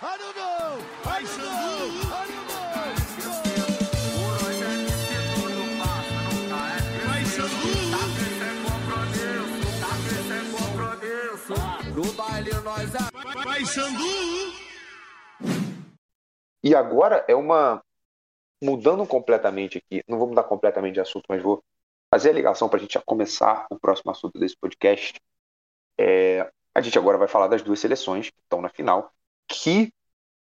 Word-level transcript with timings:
I 0.00 0.16
don't 0.16 0.36
know. 0.36 0.78
I 1.06 1.22
don't 1.24 1.38
know. 1.38 1.90
I 2.14 2.26
don't 2.28 2.46
know. 2.46 2.58
No 11.96 12.12
baile 12.12 12.52
nós 12.62 12.94
a... 12.94 13.10
Vai, 13.42 13.64
Xandu. 13.66 14.04
E 16.62 16.76
agora 16.76 17.24
é 17.26 17.34
uma. 17.34 17.82
Mudando 18.62 19.04
completamente 19.04 19.78
aqui, 19.78 20.04
não 20.06 20.16
vou 20.16 20.28
mudar 20.28 20.44
completamente 20.44 20.94
de 20.94 21.00
assunto, 21.00 21.26
mas 21.28 21.42
vou 21.42 21.60
fazer 22.08 22.30
a 22.30 22.34
ligação 22.34 22.68
para 22.68 22.78
a 22.78 22.80
gente 22.80 22.94
já 22.94 23.02
começar 23.02 23.66
o 23.68 23.76
próximo 23.76 24.12
assunto 24.12 24.38
desse 24.38 24.56
podcast. 24.56 25.20
É, 25.98 26.48
a 26.72 26.80
gente 26.80 26.96
agora 26.96 27.18
vai 27.18 27.26
falar 27.26 27.48
das 27.48 27.62
duas 27.62 27.80
seleções 27.80 28.30
que 28.30 28.40
estão 28.40 28.60
na 28.60 28.68
final, 28.68 29.12
que, 29.48 29.92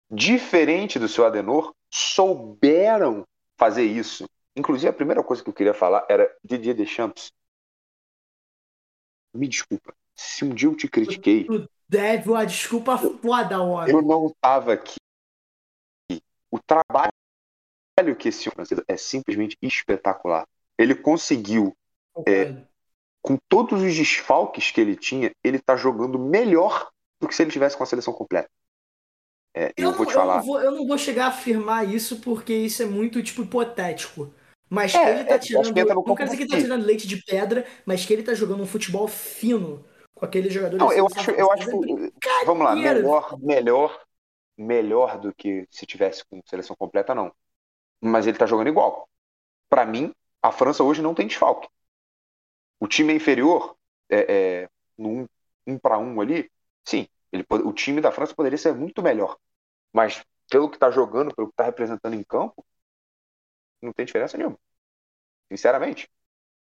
diferente 0.10 0.98
do 1.00 1.08
seu 1.08 1.26
Adenor, 1.26 1.74
souberam 1.92 3.26
fazer 3.58 3.84
isso. 3.84 4.28
Inclusive, 4.56 4.90
a 4.90 4.94
primeira 4.94 5.24
coisa 5.24 5.44
que 5.44 5.50
eu 5.50 5.54
queria 5.54 5.74
falar 5.74 6.06
era 6.10 6.30
Didier 6.44 6.76
Deschamps. 6.76 7.32
Me 9.34 9.48
desculpa, 9.48 9.94
se 10.16 10.44
um 10.44 10.50
dia 10.54 10.68
eu 10.68 10.76
te 10.76 10.88
critiquei, 10.88 11.46
Tu 11.46 11.70
deve 11.88 12.30
uma 12.30 12.46
desculpa 12.46 12.98
foda, 12.98 13.62
homem. 13.62 13.94
eu 13.94 14.02
não 14.02 14.28
estava 14.28 14.74
aqui. 14.74 14.96
O 16.50 16.60
trabalho 16.60 17.12
que 18.18 18.30
esse 18.30 18.50
fez 18.50 18.70
é 18.88 18.98
simplesmente 18.98 19.58
espetacular. 19.62 20.48
Ele 20.78 20.96
conseguiu, 20.96 21.76
Concordo. 22.14 22.68
com 23.22 23.38
todos 23.50 23.82
os 23.84 23.96
desfalques 23.96 24.72
que 24.72 24.80
ele 24.82 24.96
tinha, 24.96 25.32
ele 25.44 25.60
tá 25.60 25.76
jogando 25.76 26.18
melhor 26.18 26.90
do 27.20 27.28
que 27.28 27.36
se 27.36 27.44
ele 27.44 27.52
tivesse 27.52 27.76
com 27.78 27.84
a 27.84 27.88
seleção 27.88 28.14
completa. 28.14 28.50
É, 29.58 29.74
eu, 29.78 29.86
Eu, 29.86 29.92
vou 29.94 30.00
não, 30.00 30.06
te 30.06 30.14
falar. 30.14 30.34
eu, 30.34 30.38
não 30.40 30.46
vou, 30.46 30.62
eu 30.62 30.72
não 30.72 30.88
vou 30.88 30.98
chegar 30.98 31.26
a 31.26 31.30
afirmar 31.30 31.84
isso 31.90 32.20
porque 32.20 32.54
isso 32.54 32.84
é 32.84 32.86
muito, 32.86 33.22
tipo, 33.24 33.42
hipotético. 33.42 34.34
Mas 34.70 34.94
É, 34.94 35.04
que 35.04 35.10
ele 35.10 35.20
é, 35.20 35.24
tá 35.24 35.40
que 35.40 35.48
tirando. 35.48 35.76
no 35.76 36.04
Não 36.06 36.16
quero 36.16 36.30
dizer 36.30 36.38
que 36.38 36.44
ele 36.44 36.50
tá 36.50 36.58
que. 36.58 36.64
tirando 36.64 36.86
leite 36.86 37.08
de 37.08 37.24
pedra, 37.24 37.66
mas 37.86 38.06
que 38.06 38.14
ele 38.14 38.24
tá 38.24 38.34
jogando 38.34 38.62
um 38.62 38.68
futebol 38.68 39.08
fino 39.08 39.84
com 40.14 40.26
aqueles 40.26 40.54
jogadores. 40.54 40.86
Não, 40.86 40.92
eu 40.92 41.08
acho, 41.08 41.32
eu 41.32 41.52
acho. 41.52 41.70
É 41.70 42.46
Vamos 42.46 42.66
lá, 42.66 42.76
melhor, 42.76 43.38
melhor, 43.40 44.02
melhor 44.58 45.20
do 45.20 45.34
que 45.34 45.66
se 45.72 45.86
tivesse 45.86 46.24
com 46.26 46.42
seleção 46.46 46.76
completa, 46.76 47.16
não. 47.16 47.32
Mas 48.02 48.28
ele 48.28 48.38
tá 48.38 48.46
jogando 48.46 48.68
igual. 48.68 49.10
Pra 49.70 49.86
mim, 49.86 50.14
a 50.42 50.52
França 50.52 50.84
hoje 50.84 51.02
não 51.02 51.16
tem 51.16 51.28
desfalque. 51.28 51.68
O 52.80 52.88
time 52.88 53.14
é 53.14 53.16
inferior, 53.16 53.76
é, 54.10 54.64
é, 54.64 54.70
no 54.98 55.10
um, 55.10 55.28
um 55.66 55.80
para 55.80 55.98
um 55.98 56.22
ali, 56.22 56.50
sim, 56.84 57.08
ele, 57.32 57.46
o 57.50 57.74
time 57.74 58.02
da 58.02 58.12
França 58.12 58.36
poderia 58.36 58.58
ser 58.58 58.74
muito 58.74 59.02
melhor. 59.02 59.38
Mas 59.98 60.24
pelo 60.48 60.70
que 60.70 60.78
tá 60.78 60.92
jogando, 60.92 61.34
pelo 61.36 61.50
que 61.50 61.56
tá 61.56 61.64
representando 61.64 62.14
em 62.14 62.24
campo, 62.24 62.64
não 63.82 63.92
tem 63.92 64.06
diferença 64.06 64.38
nenhuma. 64.38 64.60
Sinceramente. 65.52 66.08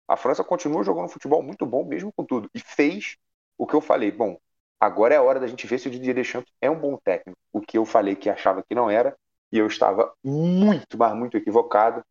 A 0.05 0.17
França 0.17 0.43
continua 0.43 0.83
jogando 0.83 1.07
futebol 1.07 1.41
muito 1.41 1.65
bom, 1.65 1.85
mesmo 1.85 2.11
com 2.11 2.25
tudo. 2.25 2.49
E 2.53 2.59
fez 2.59 3.15
o 3.57 3.65
que 3.65 3.73
eu 3.73 3.79
falei. 3.79 4.11
Bom, 4.11 4.37
agora 4.77 5.13
é 5.15 5.17
a 5.17 5.21
hora 5.23 5.39
da 5.39 5.47
gente 5.47 5.65
ver 5.65 5.79
se 5.79 5.87
o 5.87 5.91
Didier 5.91 6.13
Deschamps 6.13 6.51
é 6.59 6.69
um 6.69 6.77
bom 6.77 6.97
técnico. 6.97 7.39
O 7.53 7.61
que 7.61 7.77
eu 7.77 7.85
falei 7.85 8.17
que 8.17 8.29
achava 8.29 8.63
que 8.63 8.75
não 8.75 8.89
era, 8.89 9.17
e 9.49 9.57
eu 9.57 9.67
estava 9.67 10.13
muito, 10.21 10.97
mas 10.97 11.15
muito 11.15 11.37
equivocado. 11.37 12.03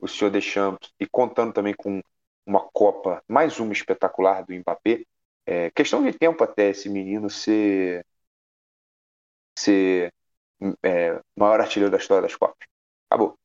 O 0.00 0.08
senhor 0.08 0.30
Deschamps, 0.32 0.92
e 0.98 1.06
contando 1.06 1.52
também 1.52 1.74
com 1.74 2.02
uma 2.44 2.60
Copa, 2.72 3.22
mais 3.28 3.60
uma 3.60 3.72
espetacular 3.72 4.44
do 4.44 4.52
Mbappé. 4.52 5.04
É 5.46 5.70
questão 5.70 6.02
de 6.04 6.12
tempo 6.12 6.42
até 6.42 6.70
esse 6.70 6.88
menino 6.88 7.30
ser, 7.30 8.04
ser 9.56 10.12
é, 10.84 11.20
maior 11.36 11.60
artilheiro 11.60 11.90
da 11.90 11.98
história 11.98 12.22
das 12.22 12.34
Copas. 12.36 12.66
Acabou. 13.10 13.38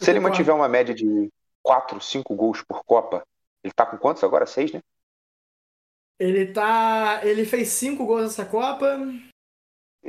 Se 0.00 0.10
ele 0.10 0.20
mantiver 0.20 0.54
uma 0.54 0.68
média 0.68 0.94
de 0.94 1.30
4, 1.62 2.00
5 2.00 2.34
gols 2.36 2.62
por 2.62 2.84
Copa, 2.84 3.24
ele 3.64 3.72
tá 3.74 3.86
com 3.86 3.98
quantos 3.98 4.24
agora? 4.24 4.46
6, 4.46 4.72
né? 4.72 4.80
Ele 6.18 6.52
tá. 6.52 7.20
Ele 7.24 7.44
fez 7.44 7.68
cinco 7.68 8.04
gols 8.06 8.22
nessa 8.24 8.44
Copa. 8.44 8.98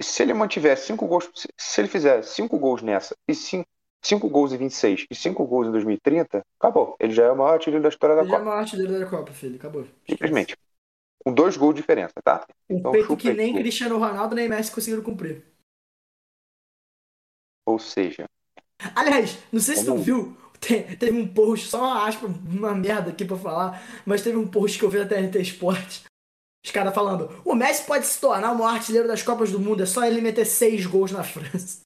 Se 0.01 0.23
ele 0.23 0.33
mantiver 0.33 0.75
5 0.77 1.05
gols, 1.07 1.29
se- 1.57 1.81
ele 1.81 1.87
fizer 1.87 2.23
5 2.23 2.57
gols 2.57 2.81
nessa, 2.81 3.15
e 3.27 3.33
5 3.35 4.27
gols 4.29 4.51
em 4.53 4.57
26 4.57 5.05
e 5.09 5.15
5 5.15 5.45
gols 5.45 5.67
em 5.67 5.71
2030, 5.71 6.43
acabou. 6.59 6.95
Ele 6.99 7.13
já 7.13 7.25
é 7.25 7.31
o 7.31 7.37
maior 7.37 7.53
artilheiro 7.53 7.83
da 7.83 7.89
história 7.89 8.15
da 8.15 8.25
Ele 8.25 8.31
é 8.33 8.37
o 8.37 8.41
Copa. 8.41 8.45
maior 8.45 8.59
artilheiro 8.59 8.99
da 8.99 9.05
Copa, 9.09 9.33
filho. 9.33 9.55
Acabou. 9.55 9.87
Simplesmente. 10.09 10.57
Com 11.23 11.33
dois 11.33 11.57
gols 11.57 11.75
de 11.75 11.81
diferença, 11.81 12.15
tá? 12.23 12.45
Um 12.69 12.81
Então, 12.81 12.91
peito 12.91 13.15
que 13.17 13.31
nem 13.33 13.53
pô. 13.53 13.59
Cristiano 13.59 13.97
Ronaldo 13.99 14.33
nem 14.35 14.47
Messi 14.49 14.71
conseguiram 14.71 15.03
cumprir. 15.03 15.45
Ou 17.69 17.77
seja, 17.77 18.25
Aliás, 18.95 19.37
não 19.51 19.59
sei 19.59 19.75
se 19.75 19.85
tu 19.85 19.95
viu, 19.97 20.35
te- 20.59 20.95
teve 20.97 21.11
um 21.19 21.27
post, 21.27 21.67
só 21.67 21.79
uma 21.81 22.07
aspa, 22.07 22.25
uma 22.25 22.73
merda 22.73 23.11
aqui 23.11 23.25
pra 23.25 23.37
falar, 23.37 23.83
mas 24.05 24.21
teve 24.23 24.37
um 24.37 24.47
post 24.47 24.79
que 24.79 24.85
eu 24.85 24.89
vi 24.89 24.97
na 24.99 25.05
TNT 25.05 25.39
Esporte. 25.41 26.03
Os 26.65 26.71
caras 26.71 26.93
falando, 26.95 27.29
o 27.45 27.53
Messi 27.53 27.85
pode 27.85 28.05
se 28.07 28.19
tornar 28.19 28.51
o 28.53 28.57
maior 28.57 28.73
artilheiro 28.75 29.07
das 29.07 29.21
Copas 29.21 29.51
do 29.51 29.59
Mundo, 29.59 29.83
é 29.83 29.85
só 29.85 30.03
ele 30.05 30.19
meter 30.21 30.45
seis 30.45 30.85
gols 30.85 31.11
na 31.11 31.23
França. 31.23 31.81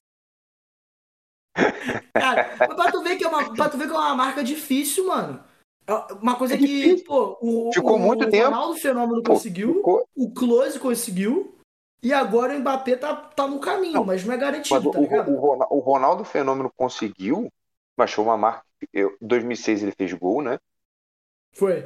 Cara, 2.14 2.56
mas 2.58 2.74
pra 2.74 2.90
tu 2.90 3.02
ver 3.02 3.16
que 3.16 3.24
é 3.24 3.28
uma, 3.28 3.54
pra 3.54 3.68
tu 3.68 3.76
ver 3.76 3.86
que 3.86 3.92
é 3.92 3.96
uma 3.96 4.14
marca 4.14 4.42
difícil, 4.42 5.06
mano. 5.06 5.42
É 5.86 5.92
Uma 6.14 6.36
coisa 6.36 6.54
É 6.54 6.58
que, 6.58 7.02
pô, 7.04 7.36
o, 7.40 7.70
Ficou 7.72 7.96
o, 7.96 7.98
muito 7.98 8.24
o 8.24 8.30
tempo. 8.30 8.44
Ronaldo 8.46 8.74
Fenômeno 8.78 9.22
pô, 9.22 9.32
conseguiu, 9.34 9.74
ficou- 9.74 10.08
o 10.16 10.32
Close 10.32 10.78
conseguiu, 10.78 11.53
e 12.04 12.12
agora 12.12 12.54
o 12.54 12.60
Mbappé 12.60 12.96
tá, 12.96 13.14
tá 13.16 13.46
no 13.48 13.58
caminho, 13.58 13.94
Não, 13.94 14.04
mas 14.04 14.24
não 14.24 14.34
é 14.34 14.36
garantido, 14.36 14.88
o, 14.88 14.92
tá 14.92 14.98
o, 14.98 15.36
Rona- 15.36 15.66
o 15.70 15.78
Ronaldo 15.80 16.24
Fenômeno 16.24 16.70
conseguiu, 16.76 17.50
mas 17.96 18.12
foi 18.12 18.24
uma 18.24 18.36
marca. 18.36 18.64
Em 18.92 19.08
2006 19.20 19.82
ele 19.82 19.92
fez 19.92 20.12
gol, 20.12 20.42
né? 20.42 20.58
Foi. 21.52 21.76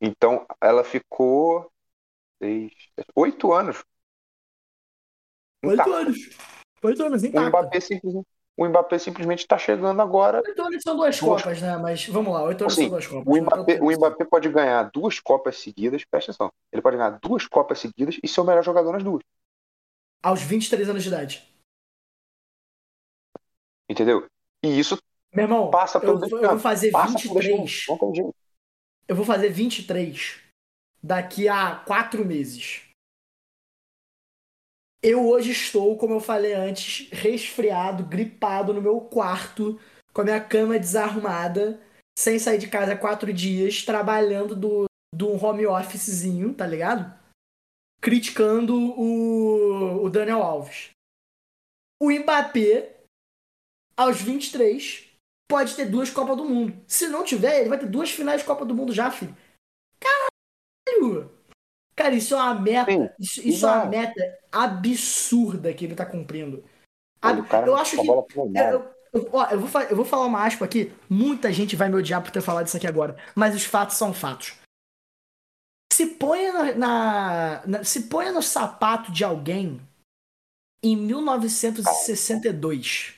Então 0.00 0.46
ela 0.60 0.84
ficou. 0.84 1.70
Seis, 2.42 2.72
oito 3.14 3.52
anos. 3.52 3.84
Oito 5.62 5.74
intacta. 5.74 5.96
anos. 5.96 6.18
Oito 6.82 7.04
anos, 7.04 7.22
O 7.22 7.26
intacta. 7.26 7.48
Mbappé, 7.50 7.80
simplesmente, 7.80 8.26
o 8.62 8.68
Mbappé 8.68 8.98
simplesmente 8.98 9.38
está 9.40 9.56
chegando 9.56 10.00
agora. 10.02 10.42
Oito 10.46 10.62
anos 10.62 10.82
são 10.82 10.94
duas 10.96 11.18
Duas- 11.18 11.42
Copas, 11.42 11.62
né? 11.62 11.76
Mas 11.78 12.06
vamos 12.06 12.32
lá, 12.34 12.42
oito 12.44 12.62
anos 12.62 12.74
Assim, 12.74 12.82
são 12.82 12.90
duas 12.90 13.06
Copas. 13.06 13.26
O 13.26 13.30
não 13.30 13.36
é 13.36 13.40
Mbappé, 13.40 13.78
o. 13.80 13.90
Mbappé 13.90 14.24
pode 14.26 14.48
ganhar 14.50 14.82
duas 14.90 15.18
Copas 15.18 15.56
seguidas, 15.58 16.04
presta 16.04 16.30
atenção. 16.32 16.52
Ele 16.70 16.82
pode 16.82 16.96
ganhar 16.96 17.18
duas 17.20 17.46
Copas 17.46 17.78
seguidas 17.78 18.18
e 18.22 18.28
ser 18.28 18.40
o 18.40 18.44
melhor 18.44 18.62
jogador 18.62 18.92
nas 18.92 19.02
duas. 19.02 19.22
Aos 20.22 20.42
23 20.42 20.88
anos 20.90 21.02
de 21.02 21.08
idade. 21.08 21.48
Entendeu? 23.88 24.26
E 24.62 24.78
isso 24.78 24.98
Meu 25.32 25.44
irmão, 25.44 25.70
passa 25.70 25.98
eu, 25.98 26.00
pelo 26.02 26.14
eu 26.16 26.20
Deschamps. 26.20 26.48
vou 26.50 26.58
fazer 26.58 26.90
Passa 26.90 27.18
pelo 27.18 27.34
23. 27.34 27.60
Deschamps, 27.62 27.86
Não 27.88 27.98
tem 27.98 28.14
jeito. 28.14 28.34
Eu 29.08 29.16
vou 29.16 29.24
fazer 29.24 29.48
23 29.48 30.38
daqui 31.02 31.48
a 31.48 31.76
quatro 31.76 32.24
meses. 32.24 32.82
Eu 35.02 35.26
hoje 35.26 35.50
estou, 35.50 35.96
como 35.96 36.14
eu 36.14 36.20
falei 36.20 36.52
antes, 36.52 37.08
resfriado, 37.10 38.04
gripado 38.04 38.74
no 38.74 38.82
meu 38.82 39.00
quarto, 39.00 39.80
com 40.12 40.20
a 40.20 40.24
minha 40.24 40.40
cama 40.40 40.78
desarrumada, 40.78 41.80
sem 42.18 42.38
sair 42.38 42.58
de 42.58 42.68
casa 42.68 42.92
há 42.92 42.98
quatro 42.98 43.32
dias, 43.32 43.82
trabalhando 43.82 44.54
do, 44.54 44.84
do 45.14 45.42
home 45.42 45.66
officezinho, 45.66 46.52
tá 46.52 46.66
ligado? 46.66 47.18
Criticando 48.02 48.76
o, 48.76 50.04
o 50.04 50.10
Daniel 50.10 50.42
Alves. 50.42 50.90
O 51.98 52.10
Mbappé, 52.10 52.96
aos 53.96 54.20
23, 54.20 55.08
pode 55.48 55.76
ter 55.76 55.86
duas 55.86 56.10
Copas 56.10 56.36
do 56.36 56.44
Mundo. 56.44 56.78
Se 56.86 57.08
não 57.08 57.24
tiver, 57.24 57.60
ele 57.60 57.68
vai 57.70 57.78
ter 57.78 57.88
duas 57.88 58.10
finais 58.10 58.42
de 58.42 58.46
Copa 58.46 58.66
do 58.66 58.74
Mundo 58.74 58.92
já, 58.92 59.10
filho. 59.10 59.34
Cara, 62.02 62.14
isso 62.14 62.34
é 62.34 62.36
uma 62.38 62.54
meta. 62.54 62.90
Sim, 62.92 63.10
Isso, 63.18 63.46
isso 63.48 63.66
é 63.66 63.70
uma 63.70 63.84
meta 63.86 64.38
absurda 64.50 65.72
que 65.74 65.84
ele 65.84 65.94
tá 65.94 66.06
cumprindo. 66.06 66.64
Eu 67.68 67.76
acho 67.76 68.00
que. 68.00 68.06
Eu, 68.72 68.90
eu- 69.12 69.28
ó, 69.32 69.46
eu 69.50 69.60
vou, 69.60 69.80
eu 69.82 69.96
vou 69.96 70.04
falar 70.04 70.24
uma 70.26 70.44
aspa 70.46 70.64
aqui. 70.64 70.92
Muita 71.10 71.52
gente 71.52 71.76
vai 71.76 71.88
me 71.90 71.96
odiar 71.96 72.22
por 72.22 72.30
ter 72.30 72.40
falado 72.40 72.66
isso 72.66 72.76
aqui 72.76 72.86
agora. 72.86 73.16
Mas 73.34 73.54
os 73.54 73.64
fatos 73.64 73.96
são 73.96 74.14
fatos. 74.14 74.54
Se 75.92 76.06
ponha 76.06 76.52
na, 76.52 76.74
na- 76.74 77.62
na- 77.66 77.84
se 77.84 78.04
ponha 78.04 78.32
no 78.32 78.42
sapato 78.42 79.12
de 79.12 79.22
alguém 79.24 79.80
em 80.82 80.96
1962, 80.96 83.14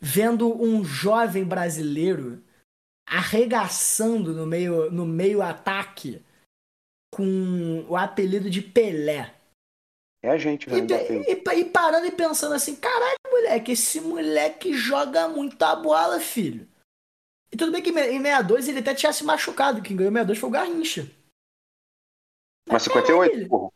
vendo 0.00 0.60
um 0.60 0.82
jovem 0.84 1.44
brasileiro 1.44 2.42
arregaçando 3.08 4.32
no 4.32 4.44
meio 4.46 4.90
no 4.90 5.04
meio 5.06 5.40
ataque 5.42 6.20
com 7.12 7.84
o 7.88 7.96
apelido 7.96 8.48
de 8.48 8.62
Pelé. 8.62 9.34
É 10.24 10.30
a 10.30 10.38
gente, 10.38 10.68
E, 10.70 10.80
velho. 10.80 11.24
e 11.28 11.36
pa- 11.36 11.54
e 11.54 11.64
parando 11.64 12.06
e 12.06 12.12
pensando 12.12 12.54
assim, 12.54 12.76
caralho, 12.76 13.18
moleque, 13.30 13.72
esse 13.72 14.00
moleque 14.00 14.72
joga 14.72 15.28
muita 15.28 15.74
bola, 15.74 16.20
filho. 16.20 16.68
E 17.50 17.56
tudo 17.56 17.72
bem 17.72 17.82
que 17.82 17.90
em 17.90 17.92
62 17.94 18.68
ele 18.68 18.78
até 18.78 18.94
tinha 18.94 19.12
se 19.12 19.24
machucado, 19.24 19.82
quem 19.82 19.96
ganhou 19.96 20.10
em 20.10 20.14
62 20.14 20.38
foi 20.38 20.48
o 20.48 20.52
Garrincha. 20.52 21.10
Mas 22.68 22.86
caralho, 22.86 23.06
58, 23.06 23.48
porra. 23.48 23.72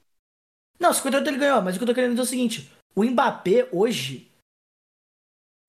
Não, 0.79 0.93
58 0.93 1.29
ele 1.29 1.39
ganhou, 1.39 1.61
mas 1.63 1.75
o 1.75 1.79
que 1.79 1.83
eu 1.85 1.89
tô 1.89 1.95
querendo 1.95 2.11
dizer 2.11 2.21
é 2.23 2.25
o 2.25 2.27
seguinte: 2.27 2.73
o 2.95 3.03
Mbappé 3.05 3.69
hoje. 3.73 4.31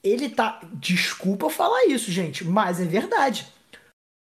Ele 0.03 0.29
tá. 0.29 0.59
Desculpa 0.75 1.47
eu 1.47 1.49
falar 1.49 1.85
isso, 1.85 2.11
gente, 2.11 2.45
mas 2.45 2.79
é 2.79 2.85
verdade. 2.85 3.51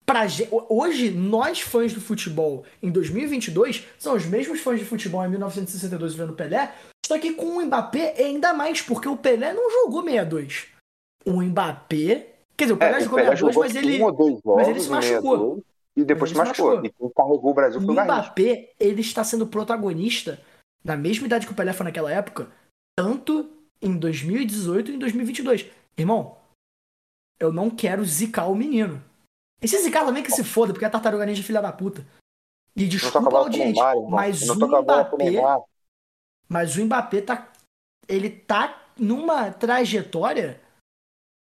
Pra, 0.05 0.21
hoje, 0.69 1.09
nós 1.09 1.61
fãs 1.61 1.91
do 1.93 1.99
futebol 1.99 2.63
em 2.81 2.91
2022 2.91 3.85
são 3.97 4.15
os 4.15 4.25
mesmos 4.25 4.59
fãs 4.59 4.79
de 4.79 4.85
futebol 4.85 5.25
em 5.25 5.29
1962 5.29 6.13
vendo 6.13 6.31
o 6.33 6.35
Pelé, 6.35 6.73
só 7.05 7.17
que 7.17 7.33
com 7.33 7.57
o 7.57 7.65
Mbappé 7.65 8.13
é 8.17 8.25
ainda 8.25 8.53
mais, 8.53 8.81
porque 8.81 9.07
o 9.07 9.17
Pelé 9.17 9.51
não 9.53 9.69
jogou 9.71 10.03
62. 10.03 10.67
O 11.25 11.41
Mbappé. 11.41 12.33
Quer 12.55 12.65
dizer, 12.65 12.73
o 12.73 12.77
Pelé 12.77 12.93
É, 12.93 12.97
o 12.97 13.03
jogou 13.03 13.15
Pelé 13.17 13.35
62, 13.35 13.39
jogou 13.39 13.63
mas 13.63 13.75
ele. 13.75 13.97
dois 13.97 14.41
jogos 14.43 14.55
mas 14.55 14.67
ele 14.67 14.79
se 14.79 14.89
machucou. 14.89 15.37
62, 15.37 15.63
E 15.97 16.03
depois 16.03 16.29
se 16.29 16.35
ele 16.37 16.47
machucou. 16.47 16.65
machucou. 16.75 16.85
E 16.85 16.93
quem 16.93 17.09
carregou 17.15 17.51
o 17.51 17.53
Brasil 17.53 17.81
foi 17.81 17.95
O. 17.95 18.03
Mbappé, 18.03 18.73
ele 18.79 19.01
está 19.01 19.23
sendo 19.23 19.47
protagonista 19.47 20.39
na 20.83 20.95
mesma 20.95 21.25
idade 21.25 21.47
que 21.47 21.51
o 21.51 21.55
Pelé 21.55 21.73
foi 21.73 21.83
naquela 21.85 22.11
época, 22.11 22.47
tanto 22.95 23.49
em 23.81 23.97
2018 23.97 24.91
e 24.91 24.95
em 24.95 24.99
2022. 24.99 25.65
Irmão, 25.97 26.37
eu 27.39 27.51
não 27.51 27.69
quero 27.71 28.05
zicar 28.05 28.47
o 28.47 28.55
menino. 28.55 29.01
E 29.61 29.67
se 29.67 29.77
zicar 29.79 30.05
também 30.05 30.23
que 30.23 30.31
se 30.31 30.43
foda, 30.43 30.73
porque 30.73 30.85
a 30.85 30.89
tartaruga 30.89 31.25
ninja 31.25 31.41
é 31.41 31.45
filha 31.45 31.61
da 31.61 31.71
puta. 31.71 32.05
E 32.75 32.87
desculpa 32.87 33.35
a 33.35 33.39
audiência, 33.39 33.83
mas 34.09 34.49
o 34.49 34.55
Mbappé, 34.55 35.41
mas 36.49 36.75
o 36.75 36.85
Mbappé 36.85 37.21
tá 37.21 37.51
ele 38.07 38.29
tá 38.29 38.85
numa 38.97 39.51
trajetória 39.51 40.61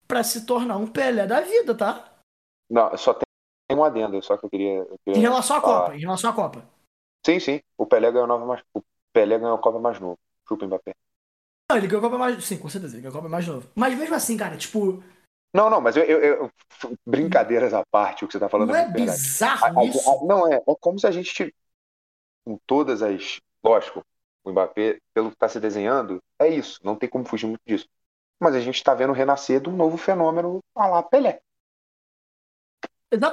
pra 0.07 0.23
se 0.23 0.45
tornar 0.45 0.77
um 0.77 0.87
Pelé 0.87 1.27
da 1.27 1.41
vida, 1.41 1.75
tá? 1.75 2.13
Não, 2.69 2.95
só 2.97 3.13
tem 3.13 3.25
um 3.77 3.83
adendo, 3.83 4.21
só 4.21 4.37
que 4.37 4.45
eu 4.45 4.49
queria. 4.49 4.75
eu 4.79 4.97
queria 5.05 5.19
Em 5.19 5.21
relação 5.21 5.57
à 5.57 5.61
falar. 5.61 5.81
Copa, 5.81 5.95
em 5.95 5.99
relação 5.99 6.29
à 6.29 6.33
Copa. 6.33 6.65
Sim, 7.25 7.39
sim. 7.39 7.61
O 7.77 7.85
Pelé 7.85 8.11
ganhou 8.11 8.27
nova 8.27 8.45
mais. 8.45 8.63
O 8.73 8.81
Pelé 9.13 9.37
ganhou 9.37 9.55
a 9.55 9.61
Copa 9.61 9.79
mais 9.79 9.99
novo. 9.99 10.17
Chupa 10.47 10.65
Mbappé. 10.65 10.93
Não, 11.69 11.77
ele 11.77 11.87
ganhou 11.87 11.99
a 11.99 12.09
Copa 12.09 12.17
mais, 12.17 12.43
sim, 12.45 12.57
com 12.57 12.69
certeza, 12.69 12.95
ele 12.95 13.01
ganhou 13.01 13.17
a 13.17 13.21
Copa 13.21 13.29
mais 13.29 13.47
novo. 13.47 13.69
Mas 13.75 13.97
mesmo 13.97 14.15
assim, 14.15 14.37
cara, 14.37 14.57
tipo, 14.57 15.03
Não, 15.53 15.69
não, 15.69 15.81
mas 15.81 15.95
eu, 15.97 16.03
eu- 16.03 16.21
eu- 16.21 16.51
brincadeiras 17.05 17.73
à 17.73 17.83
parte, 17.91 18.23
o 18.23 18.27
que 18.27 18.33
você 18.33 18.39
tá 18.39 18.49
falando 18.49 18.69
não 18.69 18.75
é 18.75 18.75
é 18.75 18.85
muito 18.85 18.91
verdade. 18.91 19.23
bizarro 19.59 19.61
A- 19.61 19.81
a- 19.81 19.83
isso? 19.83 20.21
a- 20.23 20.25
não, 20.25 20.47
é, 20.51 20.57
é 20.57 20.75
como 20.79 20.99
se 20.99 21.07
a 21.07 21.11
gente, 21.11 21.53
com 22.45 22.59
todas 22.67 23.01
as. 23.03 23.39
Lógico, 23.63 24.03
o 24.43 24.51
Mbappé, 24.51 24.99
pelo 25.13 25.29
que 25.29 25.35
está 25.35 25.49
se 25.49 25.59
desenhando, 25.59 26.21
é 26.39 26.47
isso, 26.47 26.79
não 26.83 26.95
tem 26.97 27.09
como 27.09 27.25
fugir 27.25 27.47
muito 27.47 27.61
disso. 27.67 27.87
Mas 28.39 28.55
a 28.55 28.61
gente 28.61 28.75
está 28.77 28.93
vendo 28.95 29.13
renascer 29.13 29.61
de 29.61 29.69
um 29.69 29.75
novo 29.75 29.97
fenômeno, 29.97 30.61
a 30.75 30.87
lá 30.87 31.03
Pelé. 31.03 31.41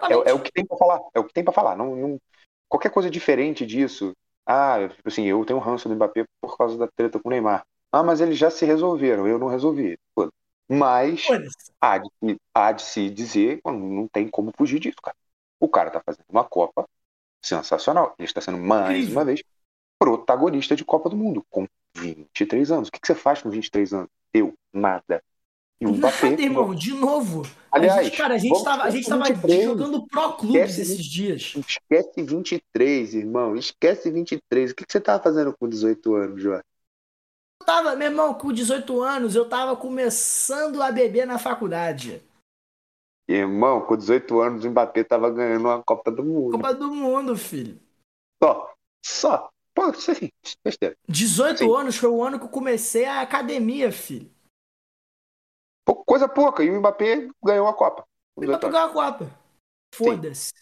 É, 0.08 0.14
Exatamente. 0.14 0.30
é 0.30 0.34
o 0.34 0.40
que 0.42 0.52
tem 0.52 0.66
para 0.66 0.76
falar, 0.76 1.00
é 1.14 1.20
o 1.20 1.24
que 1.24 1.32
tem 1.32 1.44
para 1.44 1.52
falar. 1.52 1.76
Não, 1.76 1.96
não- 1.96 2.20
qualquer 2.68 2.90
coisa 2.90 3.10
diferente 3.10 3.64
disso, 3.66 4.12
ah, 4.46 4.76
assim, 5.04 5.24
eu 5.24 5.44
tenho 5.44 5.58
ranço 5.58 5.88
do 5.88 5.94
Mbappé 5.94 6.24
por 6.40 6.56
causa 6.56 6.76
da 6.76 6.88
treta 6.88 7.18
com 7.20 7.28
o 7.28 7.30
Neymar. 7.32 7.64
Ah, 7.92 8.02
mas 8.02 8.20
eles 8.20 8.36
já 8.38 8.50
se 8.50 8.64
resolveram, 8.66 9.26
eu 9.26 9.38
não 9.38 9.46
resolvi. 9.48 9.98
Mas 10.68 11.26
há 11.80 11.98
de, 11.98 12.08
se- 12.22 12.40
há 12.54 12.72
de 12.72 12.82
se 12.82 13.10
dizer, 13.10 13.60
não, 13.64 14.08
tem 14.08 14.28
como 14.28 14.52
fugir 14.56 14.80
disso, 14.80 14.96
cara. 15.02 15.16
O 15.60 15.68
cara 15.68 15.90
tá 15.90 16.00
fazendo 16.04 16.24
uma 16.28 16.44
Copa 16.44 16.88
sensacional. 17.42 18.14
Ele 18.18 18.26
está 18.26 18.40
sendo 18.40 18.58
mais 18.58 19.08
uma 19.10 19.24
vez 19.24 19.42
protagonista 19.98 20.74
de 20.74 20.84
Copa 20.84 21.08
do 21.08 21.16
Mundo 21.16 21.44
com 21.50 21.66
23 21.96 22.70
anos. 22.70 22.88
O 22.88 22.92
que, 22.92 23.00
que 23.00 23.06
você 23.06 23.14
faz 23.14 23.42
com 23.42 23.50
23 23.50 23.92
anos? 23.92 24.08
Eu, 24.32 24.54
nada. 24.72 25.22
E 25.80 25.86
o 25.86 25.92
Mbappé, 25.92 26.30
Nada, 26.30 26.42
irmão, 26.42 26.74
de 26.74 26.94
novo. 26.94 27.42
Aliás, 27.70 27.98
a 28.00 28.02
gente, 28.04 28.16
cara, 28.16 28.34
a 28.34 28.38
gente 28.38 28.50
vamos 28.50 28.64
tava, 28.64 28.82
a 28.84 28.90
gente 28.90 29.08
tava 29.08 29.24
23. 29.24 29.64
jogando 29.64 30.06
Pro 30.06 30.32
Clubes 30.34 30.70
Esquece 30.70 30.80
esses 30.80 31.04
dias. 31.04 31.54
esquece 31.56 32.22
23, 32.22 33.14
irmão. 33.14 33.56
Esquece 33.56 34.10
23. 34.10 34.70
O 34.70 34.74
que, 34.74 34.86
que 34.86 34.92
você 34.92 35.00
tava 35.00 35.22
fazendo 35.22 35.54
com 35.58 35.68
18 35.68 36.14
anos, 36.14 36.42
Jorge? 36.42 36.64
Eu 37.64 37.66
tava, 37.66 37.96
meu 37.96 38.08
irmão, 38.08 38.34
com 38.34 38.52
18 38.52 39.00
anos, 39.02 39.34
eu 39.34 39.48
tava 39.48 39.74
começando 39.74 40.82
a 40.82 40.92
beber 40.92 41.26
na 41.26 41.38
faculdade. 41.38 42.22
Irmão, 43.26 43.80
com 43.86 43.96
18 43.96 44.38
anos, 44.38 44.64
o 44.66 44.70
Mbappé 44.70 45.02
tava 45.02 45.30
ganhando 45.30 45.64
uma 45.64 45.82
Copa 45.82 46.10
do 46.10 46.22
Mundo. 46.22 46.52
Copa 46.58 46.74
do 46.74 46.92
Mundo, 46.92 47.34
filho. 47.38 47.80
Só. 48.42 48.70
Só. 49.02 49.50
Pô, 49.74 49.88
isso 49.88 50.10
assim, 50.10 50.30
besteira. 50.62 50.94
18 51.08 51.58
Sim. 51.60 51.74
anos 51.74 51.96
foi 51.96 52.10
o 52.10 52.22
ano 52.22 52.38
que 52.38 52.44
eu 52.44 52.50
comecei 52.50 53.06
a 53.06 53.22
academia, 53.22 53.90
filho. 53.90 54.30
Pou- 55.86 56.04
Coisa 56.04 56.28
pouca. 56.28 56.62
E 56.62 56.68
o 56.70 56.78
Mbappé 56.78 57.30
ganhou 57.42 57.66
a 57.66 57.72
Copa. 57.72 58.04
18 58.36 58.62
anos. 58.66 58.76
pegar 58.76 58.84
a 58.90 58.92
Copa. 58.92 59.30
Foda-se. 59.94 60.52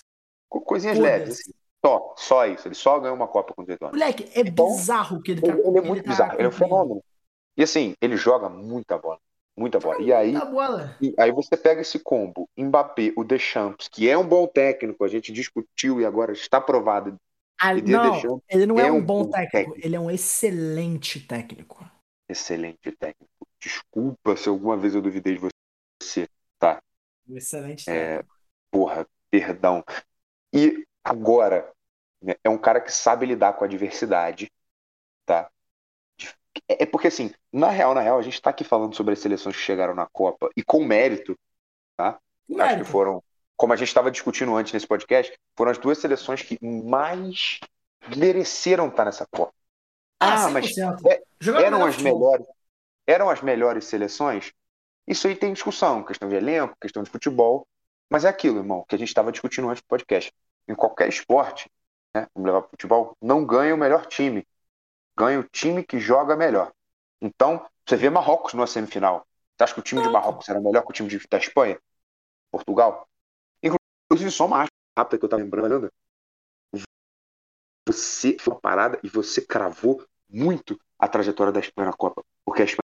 Co- 0.48 0.60
Coisinhas 0.60 0.98
Foda-se. 0.98 1.18
leves, 1.18 1.40
assim. 1.40 1.52
Só, 1.84 2.14
só 2.16 2.46
isso. 2.46 2.68
Ele 2.68 2.74
só 2.74 2.98
ganhou 3.00 3.16
uma 3.16 3.28
Copa 3.28 3.54
com 3.54 3.62
18 3.62 3.86
anos. 3.86 3.96
Moleque, 3.98 4.30
é 4.34 4.42
Então, 4.46 4.66
bizarro 4.68 5.16
o 5.18 5.22
que 5.22 5.32
ele 5.32 5.42
tá 5.42 5.52
Ele, 5.52 5.60
ele 5.68 5.78
é 5.78 5.80
ele 5.80 5.88
muito 5.88 6.04
tá 6.04 6.10
bizarro, 6.10 6.34
ele 6.34 6.44
é 6.44 6.48
um 6.48 6.52
fenômeno. 6.52 7.04
E 7.56 7.62
assim, 7.62 7.94
ele 8.00 8.16
joga 8.16 8.48
muita 8.48 8.98
bola. 8.98 9.18
Muita 9.56 9.78
bola. 9.78 10.00
E 10.02 10.12
aí, 10.12 10.32
Muita 10.32 10.44
bola. 10.46 10.96
e 11.00 11.14
aí 11.18 11.30
você 11.32 11.56
pega 11.56 11.80
esse 11.82 11.98
combo, 11.98 12.48
Mbappé, 12.56 13.12
o 13.16 13.24
Deschamps, 13.24 13.88
que 13.88 14.08
é 14.08 14.16
um 14.16 14.26
bom 14.26 14.46
técnico, 14.46 15.04
a 15.04 15.08
gente 15.08 15.32
discutiu 15.32 16.00
e 16.00 16.06
agora 16.06 16.32
está 16.32 16.60
provado. 16.60 17.16
Ah, 17.58 17.74
não, 17.74 18.12
Deschamps 18.12 18.44
ele 18.48 18.66
não 18.66 18.78
é, 18.78 18.86
é 18.86 18.92
um 18.92 18.98
um 18.98 19.04
bom 19.04 19.24
técnico, 19.30 19.52
técnico. 19.52 19.86
ele 19.86 19.96
é 19.96 20.00
um 20.00 20.10
excelente 20.10 21.20
técnico. 21.20 21.84
Excelente 22.28 22.90
técnico. 22.92 23.46
Desculpa 23.60 24.36
se 24.36 24.48
alguma 24.48 24.76
vez 24.76 24.94
eu 24.94 25.02
duvidei 25.02 25.34
de 25.34 25.40
você. 25.40 26.28
Um 27.28 27.36
excelente 27.36 27.84
É, 27.86 28.16
técnico. 28.16 28.34
porra, 28.70 29.06
perdão. 29.30 29.84
E 30.54 30.84
agora, 31.04 31.70
né, 32.22 32.34
é 32.42 32.48
um 32.50 32.58
cara 32.58 32.80
que 32.80 32.92
sabe 32.92 33.26
lidar 33.26 33.54
com 33.54 33.64
a 33.64 33.66
adversidade, 33.66 34.50
tá? 35.26 35.50
É 36.68 36.82
é 36.82 36.86
porque, 36.86 37.08
assim, 37.08 37.32
na 37.52 37.68
real, 37.70 37.94
na 37.94 38.00
real, 38.00 38.18
a 38.18 38.22
gente 38.22 38.40
tá 38.40 38.50
aqui 38.50 38.64
falando 38.64 38.94
sobre 38.94 39.12
as 39.14 39.18
seleções 39.20 39.56
que 39.56 39.62
chegaram 39.62 39.94
na 39.94 40.06
Copa 40.06 40.50
e 40.56 40.62
com 40.62 40.84
mérito, 40.84 41.36
acho 41.98 42.18
que 42.48 42.54
Mérito. 42.54 42.84
foram, 42.84 43.22
como 43.56 43.72
a 43.72 43.76
gente 43.76 43.88
estava 43.88 44.10
discutindo 44.10 44.54
antes 44.54 44.72
nesse 44.72 44.86
podcast, 44.86 45.32
foram 45.56 45.70
as 45.70 45.78
duas 45.78 45.98
seleções 45.98 46.42
que 46.42 46.58
mais 46.62 47.60
mereceram 48.16 48.88
estar 48.88 49.04
nessa 49.04 49.26
Copa. 49.26 49.52
Ah, 50.20 50.48
mas 50.50 50.74
100%. 50.74 51.08
é- 51.08 51.22
eram 51.64 51.84
as 51.84 51.96
melhores, 51.98 52.46
eram 53.06 53.30
as 53.30 53.40
melhores 53.42 53.84
seleções. 53.86 54.52
Isso 55.06 55.26
aí 55.26 55.34
tem 55.34 55.52
discussão, 55.52 56.04
questão 56.04 56.28
de 56.28 56.36
elenco, 56.36 56.76
questão 56.80 57.02
de 57.02 57.10
futebol, 57.10 57.66
mas 58.08 58.24
é 58.24 58.28
aquilo, 58.28 58.58
irmão, 58.58 58.84
que 58.88 58.94
a 58.94 58.98
gente 58.98 59.08
estava 59.08 59.32
discutindo 59.32 59.68
antes 59.68 59.82
do 59.82 59.86
podcast. 59.86 60.32
Em 60.68 60.74
qualquer 60.74 61.08
esporte, 61.08 61.70
né, 62.14 62.26
vamos 62.34 62.46
levar 62.46 62.62
para 62.62 62.70
futebol, 62.70 63.16
não 63.20 63.44
ganha 63.44 63.74
o 63.74 63.78
melhor 63.78 64.06
time, 64.06 64.46
ganha 65.16 65.40
o 65.40 65.44
time 65.44 65.84
que 65.84 65.98
joga 65.98 66.36
melhor. 66.36 66.72
Então, 67.20 67.64
você 67.86 67.96
vê 67.96 68.10
Marrocos 68.10 68.54
numa 68.54 68.66
semifinal. 68.66 69.26
Você 69.56 69.64
acha 69.64 69.74
que 69.74 69.80
o 69.80 69.82
time 69.82 70.02
de 70.02 70.08
Marrocos 70.10 70.48
era 70.48 70.60
melhor 70.60 70.82
que 70.82 70.90
o 70.90 70.94
time 70.94 71.08
de- 71.08 71.26
da 71.30 71.38
Espanha? 71.38 71.78
Portugal? 72.50 73.08
Inclusive, 73.62 74.30
só 74.30 74.46
uma 74.46 74.66
rápida 74.98 75.18
que 75.18 75.24
eu 75.24 75.26
estava 75.26 75.42
lembrando. 75.42 75.90
Você 77.86 78.36
foi 78.40 78.54
uma 78.54 78.60
parada 78.60 78.98
e 79.02 79.08
você 79.08 79.40
cravou 79.40 80.04
muito 80.28 80.78
a 80.98 81.08
trajetória 81.08 81.52
da 81.52 81.60
Espanha 81.60 81.90
na 81.90 81.96
Copa. 81.96 82.24
Porque 82.44 82.62
a 82.62 82.64
Espanha 82.64 82.82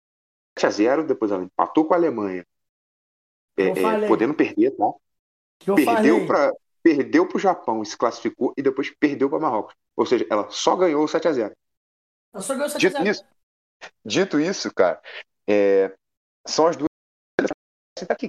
7 0.59 0.67
a 0.67 0.71
0 0.71 1.07
depois 1.07 1.31
ela 1.33 1.45
empatou 1.45 1.87
com 1.87 1.95
a 1.95 1.97
Alemanha. 1.97 2.47
É, 3.59 3.95
é, 3.95 3.97
podendo 3.97 4.35
perder, 4.35 4.73
tá? 4.77 4.85
Eu 5.67 5.85
Perdeu 5.85 6.25
para 6.25 6.53
perdeu 6.87 7.27
pro 7.27 7.39
Japão 7.39 7.83
e 7.83 7.87
se 7.87 7.97
classificou 7.99 8.55
e 8.57 8.63
depois 8.63 8.91
perdeu 9.01 9.29
para 9.29 9.41
Marrocos. 9.41 9.75
Ou 9.97 10.07
seja, 10.07 10.25
ela 10.31 10.49
só 10.51 10.77
ganhou 10.77 11.03
o 11.03 11.09
7 11.09 11.27
a 11.27 11.33
0 11.33 11.57
Eu 12.33 12.41
só 12.43 12.55
ganhei 12.55 12.67
o 12.69 12.71
7 12.71 12.87
a 12.87 12.91
Dito 12.91 12.91
0. 12.91 13.11
isso, 13.11 13.25
dito 14.05 14.41
isso, 14.41 14.73
cara, 14.75 15.01
é, 15.49 15.95
são 16.47 16.67
as 16.67 16.77
duas 16.77 16.89
aqui. 18.09 18.29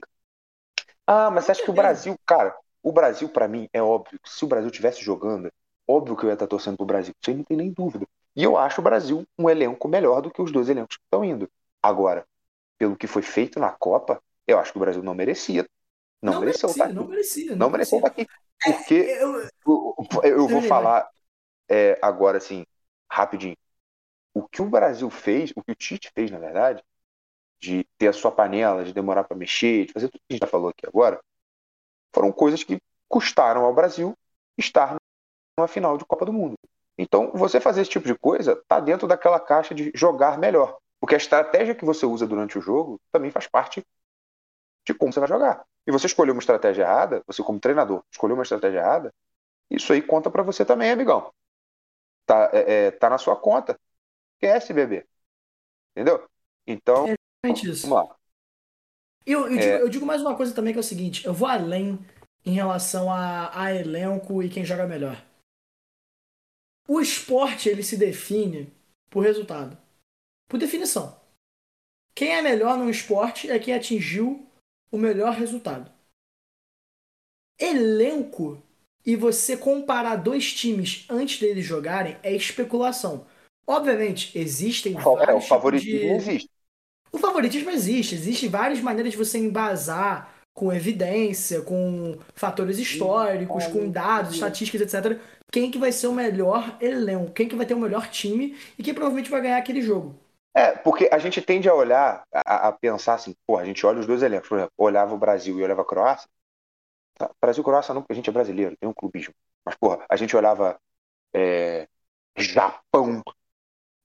Ah, 1.06 1.30
mas 1.32 1.46
você 1.46 1.52
acha 1.52 1.64
que 1.64 1.70
o 1.70 1.74
Brasil, 1.74 2.18
cara, 2.26 2.56
o 2.84 2.92
Brasil 2.92 3.30
pra 3.30 3.48
mim 3.48 3.70
é 3.74 3.82
óbvio 3.82 4.20
que 4.20 4.30
se 4.30 4.44
o 4.44 4.48
Brasil 4.48 4.70
tivesse 4.72 5.02
jogando, 5.02 5.52
óbvio 5.88 6.16
que 6.16 6.24
eu 6.26 6.30
ia 6.30 6.34
estar 6.34 6.48
torcendo 6.48 6.78
pro 6.78 6.86
Brasil. 6.86 7.14
Isso 7.22 7.30
aí 7.30 7.38
não 7.38 7.44
tem 7.44 7.58
nem 7.58 7.72
dúvida. 7.72 8.06
E 8.36 8.44
eu 8.44 8.58
acho 8.58 8.82
o 8.82 8.84
Brasil 8.84 9.26
um 9.38 9.50
elenco 9.50 9.88
melhor 9.88 10.22
do 10.22 10.30
que 10.32 10.42
os 10.42 10.52
dois 10.52 10.70
elencos 10.70 10.98
que 10.98 11.04
estão 11.04 11.24
indo. 11.24 11.50
Agora, 11.82 12.26
pelo 12.78 12.96
que 12.98 13.08
foi 13.08 13.22
feito 13.22 13.60
na 13.60 13.72
Copa, 13.72 14.22
eu 14.46 14.60
acho 14.60 14.72
que 14.72 14.78
o 14.78 14.82
Brasil 14.82 15.04
não 15.04 15.16
merecia. 15.16 15.68
Não, 16.22 16.34
Não 16.34 16.42
mereceu 16.42 16.70
merecia, 16.70 16.72
estar 16.72 16.90
não 16.94 17.04
aqui. 17.04 17.08
merecia. 17.08 17.56
Não 17.56 17.70
mereceu 17.70 17.98
estar 18.00 18.10
aqui. 18.10 18.28
Porque 18.64 18.94
Eu- 18.96 19.52
eu, 19.66 19.96
eu 20.24 20.48
vou 20.48 20.62
falar 20.62 21.10
é, 21.70 22.00
agora, 22.02 22.38
assim, 22.40 22.66
rapidinho. 23.12 23.58
O 24.34 24.48
que 24.48 24.62
o 24.62 24.70
Brasil 24.70 25.10
fez, 25.10 25.52
o 25.56 25.64
que 25.64 25.72
o 25.72 25.76
Tite 25.76 26.12
fez, 26.16 26.32
na 26.32 26.40
verdade, 26.40 26.84
de 27.62 27.86
ter 27.98 28.10
a 28.10 28.14
sua 28.14 28.32
panela, 28.32 28.86
de 28.86 28.94
demorar 28.94 29.24
para 29.26 29.38
mexer, 29.38 29.88
de 29.88 29.94
fazer 29.94 30.10
tudo 30.10 30.20
que 30.22 30.26
a 30.32 30.34
gente 30.36 30.42
já 30.44 30.48
falou 30.48 30.70
aqui 30.70 30.88
agora, 30.88 31.20
foram 32.14 32.32
coisas 32.32 32.64
que 32.64 32.80
custaram 33.08 33.64
ao 33.66 33.74
Brasil 33.74 34.14
estar 34.58 34.98
numa 35.58 35.68
final 35.68 35.98
de 35.98 36.06
Copa 36.06 36.26
do 36.26 36.34
Mundo. 36.34 36.56
Então, 36.98 37.32
você 37.34 37.60
fazer 37.62 37.82
esse 37.82 37.92
tipo 37.92 38.08
de 38.08 38.16
coisa 38.16 38.62
tá 38.68 38.80
dentro 38.80 39.08
daquela 39.08 39.40
caixa 39.40 39.76
de 39.76 39.92
jogar 39.96 40.38
melhor. 40.40 40.78
Porque 41.00 41.16
a 41.16 41.18
estratégia 41.20 41.76
que 41.76 41.86
você 41.86 42.06
usa 42.06 42.28
durante 42.28 42.58
o 42.58 42.62
jogo 42.62 43.00
também 43.12 43.32
faz 43.32 43.48
parte 43.48 43.84
de 44.88 44.94
como 44.94 45.12
você 45.12 45.20
vai 45.20 45.28
jogar. 45.28 45.66
E 45.86 45.92
você 45.92 46.08
escolheu 46.08 46.34
uma 46.34 46.40
estratégia 46.40 46.84
errada, 46.84 47.22
você 47.28 47.44
como 47.44 47.60
treinador 47.60 48.04
escolheu 48.10 48.36
uma 48.36 48.44
estratégia 48.44 48.80
errada, 48.80 49.14
isso 49.70 49.92
aí 49.92 50.02
conta 50.02 50.32
pra 50.32 50.44
você 50.44 50.64
também, 50.64 50.90
amigão. 50.90 51.32
Tá, 52.26 52.50
é, 52.54 52.88
é, 52.88 52.92
tá 52.92 53.10
na 53.10 53.18
sua 53.18 53.36
conta. 53.36 53.78
Esquece, 54.36 54.74
bebê. 54.74 55.06
Entendeu? 55.92 56.26
Então, 56.66 57.06
Exatamente 57.06 57.70
isso. 57.70 57.88
vamos 57.88 58.08
lá. 58.08 58.16
Eu, 59.26 59.42
eu, 59.50 59.58
digo, 59.58 59.62
É. 59.62 59.82
eu 59.82 59.90
digo 59.90 60.06
mais 60.06 60.22
uma 60.22 60.36
coisa 60.36 60.56
também 60.56 60.72
que 60.72 60.80
é 60.80 60.82
o 60.82 60.84
seguinte: 60.84 61.26
eu 61.26 61.34
vou 61.34 61.48
além 61.48 62.00
em 62.46 62.52
relação 62.52 63.12
a, 63.12 63.52
a 63.62 63.74
elenco 63.74 64.42
e 64.42 64.50
quem 64.50 64.64
joga 64.64 64.88
melhor. 64.88 65.22
O 66.88 67.02
esporte 67.02 67.68
ele 67.68 67.84
se 67.84 67.98
define 67.98 68.74
por 69.10 69.22
resultado, 69.22 69.78
por 70.48 70.58
definição. 70.58 71.20
Quem 72.16 72.34
é 72.34 72.42
melhor 72.42 72.78
no 72.78 72.90
esporte 72.90 73.52
é 73.52 73.60
quem 73.60 73.74
atingiu 73.74 74.47
o 74.92 74.98
melhor 74.98 75.34
resultado. 75.34 75.92
Elenco 77.60 78.62
e 79.06 79.16
você 79.16 79.56
comparar 79.58 80.18
dois 80.18 80.54
times 80.54 81.06
antes 81.10 81.40
deles 81.40 81.66
jogarem 81.66 82.18
é 82.24 82.34
especulação. 82.36 83.26
Obviamente, 83.66 84.38
existem 84.38 84.96
É, 84.96 85.08
o 85.08 85.16
vários 85.18 85.48
favoritismo 85.48 86.00
de... 86.10 86.16
existe. 86.16 86.50
O 87.12 87.18
favoritismo 87.18 87.70
existe. 87.70 88.16
Existem 88.16 88.50
várias 88.50 88.82
maneiras 88.82 89.12
de 89.14 89.18
você 89.18 89.38
embasar 89.38 90.34
com 90.54 90.74
evidência, 90.74 91.62
com 91.62 92.18
fatores 92.36 92.80
históricos, 92.80 93.68
com 93.68 93.90
dados, 93.90 94.34
estatísticas, 94.36 94.82
etc. 94.82 95.20
Quem 95.52 95.70
que 95.72 95.78
vai 95.78 95.92
ser 95.92 96.08
o 96.08 96.14
melhor 96.14 96.78
elenco, 96.82 97.32
quem 97.32 97.48
que 97.48 97.56
vai 97.56 97.66
ter 97.66 97.76
o 97.76 97.80
melhor 97.80 98.10
time 98.10 98.58
e 98.78 98.84
quem 98.84 98.94
provavelmente 98.94 99.30
vai 99.30 99.42
ganhar 99.42 99.58
aquele 99.58 99.82
jogo. 99.82 100.20
É, 100.58 100.72
porque 100.72 101.08
a 101.12 101.20
gente 101.20 101.40
tende 101.40 101.70
a 101.70 101.76
olhar, 101.76 102.24
a, 102.34 102.70
a 102.70 102.72
pensar 102.72 103.14
assim, 103.14 103.36
pô, 103.46 103.60
a 103.60 103.64
gente 103.64 103.86
olha 103.86 104.00
os 104.00 104.08
dois 104.08 104.24
elencos, 104.24 104.50
por 104.50 104.58
exemplo, 104.58 104.74
olhava 104.76 105.14
o 105.14 105.18
Brasil 105.18 105.56
e 105.60 105.62
olhava 105.62 105.84
a 105.84 105.86
Croácia. 105.86 106.28
Tá, 107.14 107.30
Brasil 107.40 107.62
e 107.62 107.64
Croácia 107.64 107.94
não, 107.94 108.02
porque 108.02 108.14
a 108.14 108.16
gente 108.16 108.28
é 108.28 108.34
brasileiro, 108.34 108.76
tem 108.76 108.90
um 108.90 108.94
clubismo. 108.94 109.36
Mas, 109.64 109.76
porra, 109.76 110.04
a 110.10 110.16
gente 110.16 110.36
olhava 110.36 110.80
é, 111.32 111.88
Japão 112.36 113.22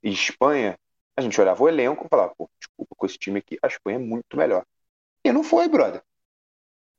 e 0.03 0.11
Espanha, 0.11 0.79
a 1.17 1.23
gente 1.23 1.41
olhava 1.41 1.63
o 1.63 1.69
elenco 1.71 2.05
e 2.05 2.09
falava, 2.11 2.35
pô, 2.37 2.51
desculpa, 2.59 2.95
com 2.99 3.07
esse 3.07 3.17
time 3.17 3.39
aqui, 3.39 3.59
a 3.63 3.67
Espanha 3.67 3.97
é 3.97 4.03
muito 4.03 4.37
melhor. 4.37 4.67
E 5.25 5.33
não 5.33 5.43
foi, 5.43 5.69
brother. 5.69 6.03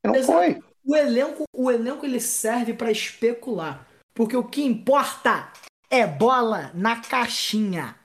E 0.03 0.07
não 0.07 0.15
Exato. 0.15 0.33
foi. 0.33 0.63
O 0.83 0.95
elenco, 0.95 1.43
o 1.55 1.69
elenco 1.69 2.07
ele 2.07 2.19
serve 2.19 2.73
pra 2.73 2.89
especular, 2.89 3.87
porque 4.15 4.35
o 4.35 4.47
que 4.47 4.63
importa 4.63 5.53
é 5.91 6.07
bola 6.07 6.71
na 6.73 6.99
caixinha. 7.01 7.99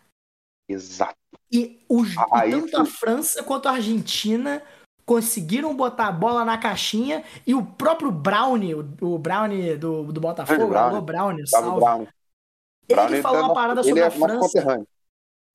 Exato. 0.69 1.18
E, 1.50 1.83
os, 1.88 2.12
e 2.14 2.17
Aí 2.33 2.50
tanto 2.52 2.76
a 2.76 2.85
França 2.85 3.43
quanto 3.43 3.69
a 3.69 3.73
Argentina 3.73 4.62
conseguiram 5.07 5.75
botar 5.75 6.09
a 6.09 6.12
bola 6.12 6.45
na 6.45 6.59
caixinha 6.59 7.25
e 7.47 7.55
o 7.55 7.64
próprio 7.64 8.11
Brownie, 8.11 8.75
o, 8.75 8.87
o 9.00 9.19
Brownie 9.19 9.76
do, 9.76 10.05
do 10.12 10.21
Botafogo, 10.21 10.67
Brownie. 10.69 11.00
Brownie, 11.00 11.47
salve. 11.49 11.81
Brown. 11.81 12.00
Ele 12.02 12.95
Brownie 12.95 13.23
falou 13.23 13.38
é 13.38 13.40
uma 13.40 13.49
nosso- 13.49 13.61
parada 13.61 13.83
sobre 13.83 14.00
é 14.00 14.07
a 14.07 14.11
França. 14.11 14.38
conterrâneo. 14.40 14.87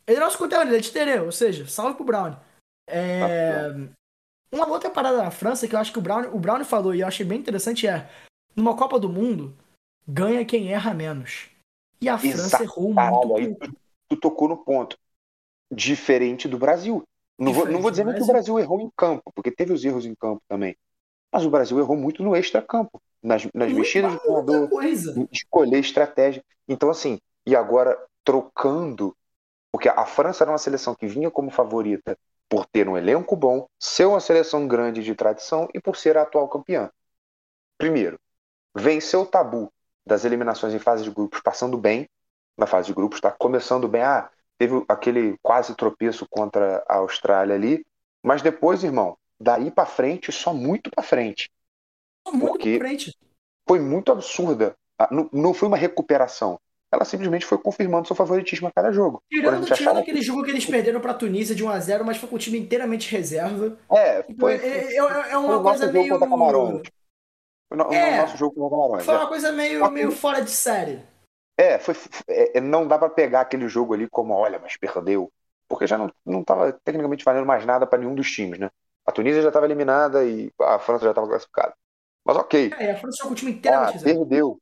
Ele 0.08 0.18
é 0.18 0.20
nosso 0.20 0.38
conteúdo, 0.38 0.68
ele 0.68 0.78
é 0.78 0.80
de 0.80 1.20
ou 1.24 1.32
seja, 1.32 1.68
salve 1.68 1.96
pro 1.96 2.04
Brownie. 2.04 2.38
É, 2.90 3.70
Uma 4.52 4.68
outra 4.68 4.90
parada 4.90 5.18
da 5.18 5.32
França 5.32 5.68
que 5.68 5.76
eu 5.76 5.80
acho 5.80 5.92
que 5.92 5.98
o 6.00 6.02
Brownie, 6.02 6.30
o 6.34 6.40
Brownie 6.40 6.66
falou 6.66 6.94
e 6.94 7.00
eu 7.02 7.08
achei 7.08 7.26
bem 7.26 7.40
interessante 7.40 7.88
é: 7.88 8.10
numa 8.56 8.76
Copa 8.76 9.00
do 9.00 9.08
Mundo, 9.10 9.56
ganha 10.08 10.44
quem 10.46 10.74
erra 10.74 10.94
menos. 10.94 11.48
E 12.02 12.10
a 12.10 12.18
França 12.18 12.38
Exato, 12.58 12.64
errou 12.64 12.94
Caralho, 12.94 13.16
muito 13.28 13.36
aí 13.38 13.48
pouco. 13.56 13.66
tu, 13.68 13.76
tu 14.10 14.18
tocou 14.18 14.50
no 14.50 14.58
ponto. 14.58 14.98
Diferente 15.74 16.48
do 16.48 16.58
Brasil. 16.58 17.04
Não 17.38 17.52
vou, 17.52 17.66
não 17.66 17.82
vou 17.82 17.92
dizer 17.92 18.06
nem 18.06 18.16
que 18.16 18.24
o 18.24 18.28
Brasil 18.28 18.60
errou 18.60 18.80
em 18.80 18.90
campo, 18.96 19.32
porque 19.34 19.52
teve 19.52 19.74
os 19.74 19.84
erros 19.84 20.06
em 20.06 20.16
campo 20.16 20.42
também. 20.48 20.76
Mas 21.32 21.46
o 21.46 21.50
Brasil 21.50 21.80
errou 21.80 21.98
muito 21.98 22.22
no 22.24 22.36
extra-campo, 22.36 23.02
nas, 23.22 23.44
nas 23.54 23.68
Muito- 23.68 23.76
mexidas 23.76 24.12
de 24.12 24.20
treinador, 24.20 24.70
escolher 25.32 25.80
estratégia. 25.80 26.44
Então, 26.68 26.90
assim, 26.90 27.20
e 27.46 27.56
agora 27.56 27.98
trocando, 28.24 29.16
porque 29.72 29.90
a 29.90 30.06
França 30.06 30.44
era 30.44 30.52
uma 30.52 30.58
seleção 30.58 30.94
que 30.94 31.08
vinha 31.08 31.32
como 31.32 31.50
favorita 31.50 32.18
por 32.48 32.66
ter 32.68 32.88
um 32.88 32.96
elenco 32.96 33.36
bom, 33.36 33.68
ser 33.80 34.06
uma 34.06 34.20
seleção 34.20 34.68
grande 34.68 35.04
de 35.04 35.16
tradição 35.16 35.68
e 35.74 35.80
por 35.82 35.96
ser 35.96 36.18
a 36.18 36.22
atual 36.22 36.48
campeã. 36.48 36.92
Primeiro, 37.78 38.20
venceu 38.76 39.22
o 39.22 39.26
tabu 39.26 39.72
das 40.06 40.26
eliminações 40.26 40.74
em 40.74 40.80
fase 40.80 41.04
de 41.04 41.10
grupos, 41.12 41.42
passando 41.42 41.78
bem 41.78 42.08
na 42.58 42.68
fase 42.68 42.88
de 42.88 42.94
grupos, 42.94 43.20
tá 43.20 43.32
começando 43.32 43.88
bem. 43.88 44.04
Ah, 44.04 44.30
teve 44.68 44.86
aquele 44.88 45.36
quase 45.42 45.76
tropeço 45.76 46.26
contra 46.30 46.84
a 46.88 46.96
Austrália 46.98 47.56
ali, 47.56 47.86
mas 48.24 48.42
depois, 48.42 48.84
irmão, 48.84 49.18
daí 49.40 49.70
pra 49.70 49.86
frente, 49.86 50.32
só 50.32 50.54
muito 50.54 50.90
pra 50.90 51.04
frente. 51.04 51.50
Muito 52.28 52.48
porque- 52.48 52.78
pra 52.78 52.88
frente. 52.88 53.16
Foi 53.68 53.80
muito 53.80 54.12
absurda. 54.12 54.74
Ah, 55.00 55.08
Não, 55.12 55.30
não 55.34 55.54
foi 55.54 55.68
uma 55.68 55.78
recuperação. 55.78 56.58
Ela 56.92 57.04
simplesmente 57.06 57.46
foi 57.46 57.58
confirmando 57.58 58.06
seu 58.08 58.16
favoritismo 58.16 58.68
a 58.68 58.72
cada 58.72 58.92
jogo. 58.92 59.22
Tirando, 59.30 59.64
tirando 59.64 59.74
achava 59.74 60.00
aquele 60.00 60.22
jogo 60.22 60.44
que 60.44 60.52
eles 60.52 60.66
perderam 60.66 61.02
pra 61.02 61.14
Tunísia 61.14 61.56
de 61.56 61.64
1x0, 61.64 62.04
mas 62.06 62.18
foi 62.18 62.30
com 62.30 62.36
o 62.36 62.40
time 62.40 62.60
inteiramente 62.60 63.10
reserva. 63.12 63.76
É, 63.92 64.22
Tipo, 64.24 64.40
foi, 64.42 64.54
é, 64.56 64.60
foi, 64.60 64.70
é- 64.70 64.96
é 64.98 65.02
foi 65.32 65.40
uma 65.40 65.58
o 65.58 65.64
coisa 65.64 65.92
meio. 65.92 66.10
contra 66.10 66.30
Camarões. 66.30 66.82
Foi 67.68 67.78
no, 67.78 67.92
É. 67.94 68.14
o 68.14 68.22
nosso 68.22 68.38
jogo 68.38 68.54
contra 68.56 68.70
Camarões. 68.78 69.06
Foi 69.06 69.14
é. 69.16 69.18
uma 69.18 69.28
coisa 69.28 69.52
meio, 69.52 69.92
meio 69.92 70.12
fora 70.12 70.42
de 70.42 70.52
série. 70.52 71.02
É, 71.58 71.78
foi, 71.80 71.96
é, 72.28 72.58
é, 72.58 72.62
não 72.62 72.88
dá 72.88 72.98
pra 72.98 73.10
pegar 73.10 73.42
aquele 73.42 73.68
jogo 73.68 73.94
ali 73.94 74.10
como, 74.10 74.34
olha, 74.34 74.60
mas 74.60 74.76
perdeu. 74.78 75.32
Porque 75.68 75.88
já 75.88 75.98
não, 75.98 76.12
não 76.26 76.44
tava 76.44 76.74
tecnicamente 76.74 77.24
valendo 77.24 77.46
mais 77.46 77.66
nada 77.66 77.86
pra 77.88 78.00
nenhum 78.00 78.16
dos 78.16 78.30
times, 78.32 78.60
né? 78.60 78.70
A 79.06 79.12
Tunísia 79.12 79.42
já 79.42 79.50
estava 79.50 79.66
eliminada 79.66 80.26
e 80.26 80.52
a 80.62 80.80
França 80.80 81.06
já 81.06 81.12
estava 81.12 81.28
classificada. 81.28 81.76
Mas 82.26 82.38
ok, 82.38 82.78
É, 82.80 82.92
a 82.92 82.98
França 82.98 83.18
jogou 83.18 83.30
com 83.30 83.34
o 83.34 83.38
time 83.38 83.52
ah, 83.68 83.92
inteiramente 83.92 83.94
reserva. 83.94 84.20
perdeu. 84.20 84.60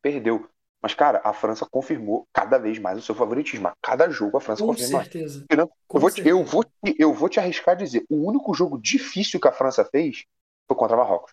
Perdeu. 0.00 0.48
Mas, 0.80 0.94
cara, 0.94 1.20
a 1.24 1.32
França 1.32 1.66
confirmou 1.70 2.26
cada 2.32 2.58
vez 2.58 2.78
mais 2.78 2.98
o 2.98 3.02
seu 3.02 3.14
favoritismo. 3.14 3.68
A 3.68 3.76
cada 3.80 4.10
jogo 4.10 4.36
a 4.36 4.40
França 4.40 4.62
Com 4.62 4.64
confirma 4.64 4.98
mais. 4.98 5.08
certeza. 5.08 5.46
Eu 5.50 5.70
Com 5.88 6.00
vou, 6.00 6.10
te, 6.10 6.22
eu, 6.24 6.44
certeza. 6.44 6.44
vou, 6.44 6.64
eu 6.98 7.14
vou 7.14 7.28
te 7.28 7.38
arriscar 7.38 7.74
a 7.74 7.78
dizer: 7.78 8.04
o 8.10 8.16
único 8.28 8.52
jogo 8.54 8.80
difícil 8.80 9.40
que 9.40 9.48
a 9.48 9.52
França 9.52 9.84
fez 9.84 10.24
foi 10.66 10.76
contra 10.76 10.96
Marrocos. 10.96 11.32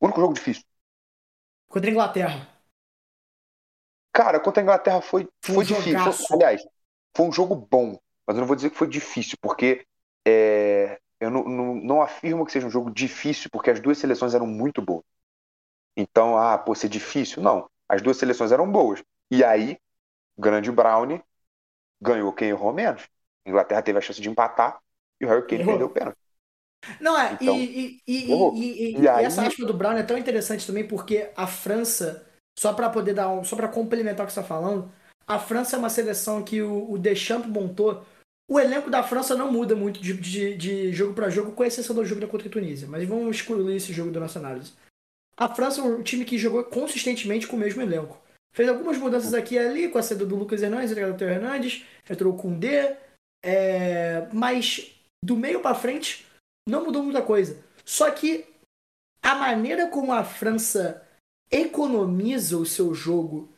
O 0.00 0.06
único 0.06 0.20
jogo 0.20 0.34
difícil. 0.34 0.64
Contra 1.66 1.88
a 1.90 1.92
Inglaterra. 1.94 2.57
Cara, 4.12 4.40
contra 4.40 4.62
a 4.62 4.64
Inglaterra 4.64 5.00
foi, 5.00 5.28
Foi 5.44 5.54
foi 5.54 5.64
difícil. 5.64 5.98
jogaço. 5.98 6.26
Foi- 6.26 6.36
aliás, 6.36 6.62
foi 7.16 7.26
um 7.26 7.32
jogo 7.32 7.54
bom, 7.54 7.98
mas 8.26 8.36
eu 8.36 8.40
não 8.40 8.46
vou 8.46 8.56
dizer 8.56 8.70
que 8.70 8.76
foi 8.76 8.88
difícil, 8.88 9.36
porque 9.40 9.86
é, 10.26 10.98
eu 11.20 11.30
não, 11.30 11.44
não, 11.44 11.74
não 11.76 12.02
afirmo 12.02 12.44
que 12.44 12.52
seja 12.52 12.66
um 12.66 12.70
jogo 12.70 12.90
difícil, 12.90 13.50
porque 13.50 13.70
as 13.70 13.80
duas 13.80 13.98
seleções 13.98 14.34
eram 14.34 14.46
muito 14.46 14.82
boas. 14.82 15.04
Então, 15.96 16.38
ah, 16.38 16.58
pô, 16.58 16.74
ser 16.74 16.88
difícil? 16.88 17.42
Não. 17.42 17.68
As 17.88 18.02
duas 18.02 18.16
seleções 18.16 18.52
eram 18.52 18.70
boas. 18.70 19.02
E 19.30 19.44
aí, 19.44 19.78
o 20.36 20.42
grande 20.42 20.72
Brownie 20.72 21.22
ganhou 22.00 22.32
quem 22.32 22.50
errou 22.50 22.72
menos. 22.72 23.08
A 23.46 23.50
Inglaterra 23.50 23.82
teve 23.82 23.98
a 23.98 24.02
chance 24.02 24.20
de 24.22 24.30
empatar 24.30 24.80
e 25.20 25.26
o 25.26 25.28
Harry 25.30 25.46
Kane 25.46 25.64
Errou. 25.64 25.66
perdeu 25.66 25.88
o 25.88 25.90
pênalti. 25.90 26.18
Não, 27.00 27.18
é, 27.18 27.38
Então, 27.40 27.40
e, 27.40 28.02
e, 28.06 28.12
e, 28.16 29.10
e, 29.16 29.22
essa 29.22 29.46
aspa 29.46 29.64
do 29.66 29.74
Brown 29.74 29.96
é 29.96 30.02
tão 30.02 30.18
interessante 30.18 30.66
também 30.66 30.86
porque 30.86 31.30
a 31.36 31.46
França, 31.46 32.26
só 32.58 32.72
pra 32.72 32.90
poder 32.90 33.14
dar 33.14 33.28
um, 33.28 33.44
só 33.44 33.54
para 33.54 33.68
complementar 33.68 34.24
o 34.24 34.26
que 34.26 34.32
você 34.32 34.40
tá 34.40 34.46
falando, 34.46 34.90
a 35.24 35.38
França 35.38 35.76
é 35.76 35.78
uma 35.78 35.88
seleção 35.88 36.42
que 36.42 36.60
o, 36.60 36.90
o 36.90 36.98
Deschamps 36.98 37.48
montou. 37.48 38.04
O 38.50 38.58
elenco 38.58 38.90
da 38.90 39.02
França 39.02 39.36
não 39.36 39.52
muda 39.52 39.76
muito 39.76 40.00
de, 40.00 40.14
de, 40.14 40.56
de 40.56 40.92
jogo 40.92 41.14
pra 41.14 41.30
jogo, 41.30 41.52
com 41.52 41.62
exceção 41.62 41.94
do 41.94 42.04
jogo 42.04 42.20
da 42.20 42.26
contra 42.26 42.48
a 42.48 42.50
Tunísia. 42.50 42.88
Mas 42.88 43.06
vamos 43.06 43.36
excluir 43.36 43.76
esse 43.76 43.92
jogo 43.92 44.10
da 44.10 44.18
nossa 44.18 44.40
análise. 44.40 44.72
A 45.36 45.48
França 45.54 45.80
é 45.80 45.84
um 45.84 46.02
time 46.02 46.24
que 46.24 46.36
jogou 46.36 46.64
consistentemente 46.64 47.46
com 47.46 47.54
o 47.54 47.58
mesmo 47.60 47.80
elenco. 47.80 48.20
Fez 48.52 48.68
algumas 48.68 48.98
mudanças 48.98 49.34
aqui 49.34 49.54
e 49.54 49.58
ali, 49.58 49.88
com 49.88 49.98
a 49.98 50.02
saída 50.02 50.26
do 50.26 50.34
Lucas 50.34 50.60
Hernandes, 50.60 50.90
entrou 50.90 51.10
o 51.10 51.16
Theo 51.16 51.28
Hernandes, 51.28 51.86
entrou 52.10 52.34
o 52.34 52.50
D, 52.56 52.96
é, 53.44 54.26
mas 54.32 55.00
do 55.24 55.36
meio 55.36 55.60
pra 55.60 55.76
frente 55.76 56.26
não 56.68 56.84
mudou 56.84 57.04
muita 57.04 57.22
coisa. 57.22 57.62
Só 57.84 58.10
que 58.10 58.46
a 59.22 59.36
maneira 59.36 59.86
como 59.88 60.12
a 60.12 60.24
França 60.24 61.06
economiza 61.50 62.56
o 62.58 62.66
seu 62.66 62.94
jogo 62.94 63.48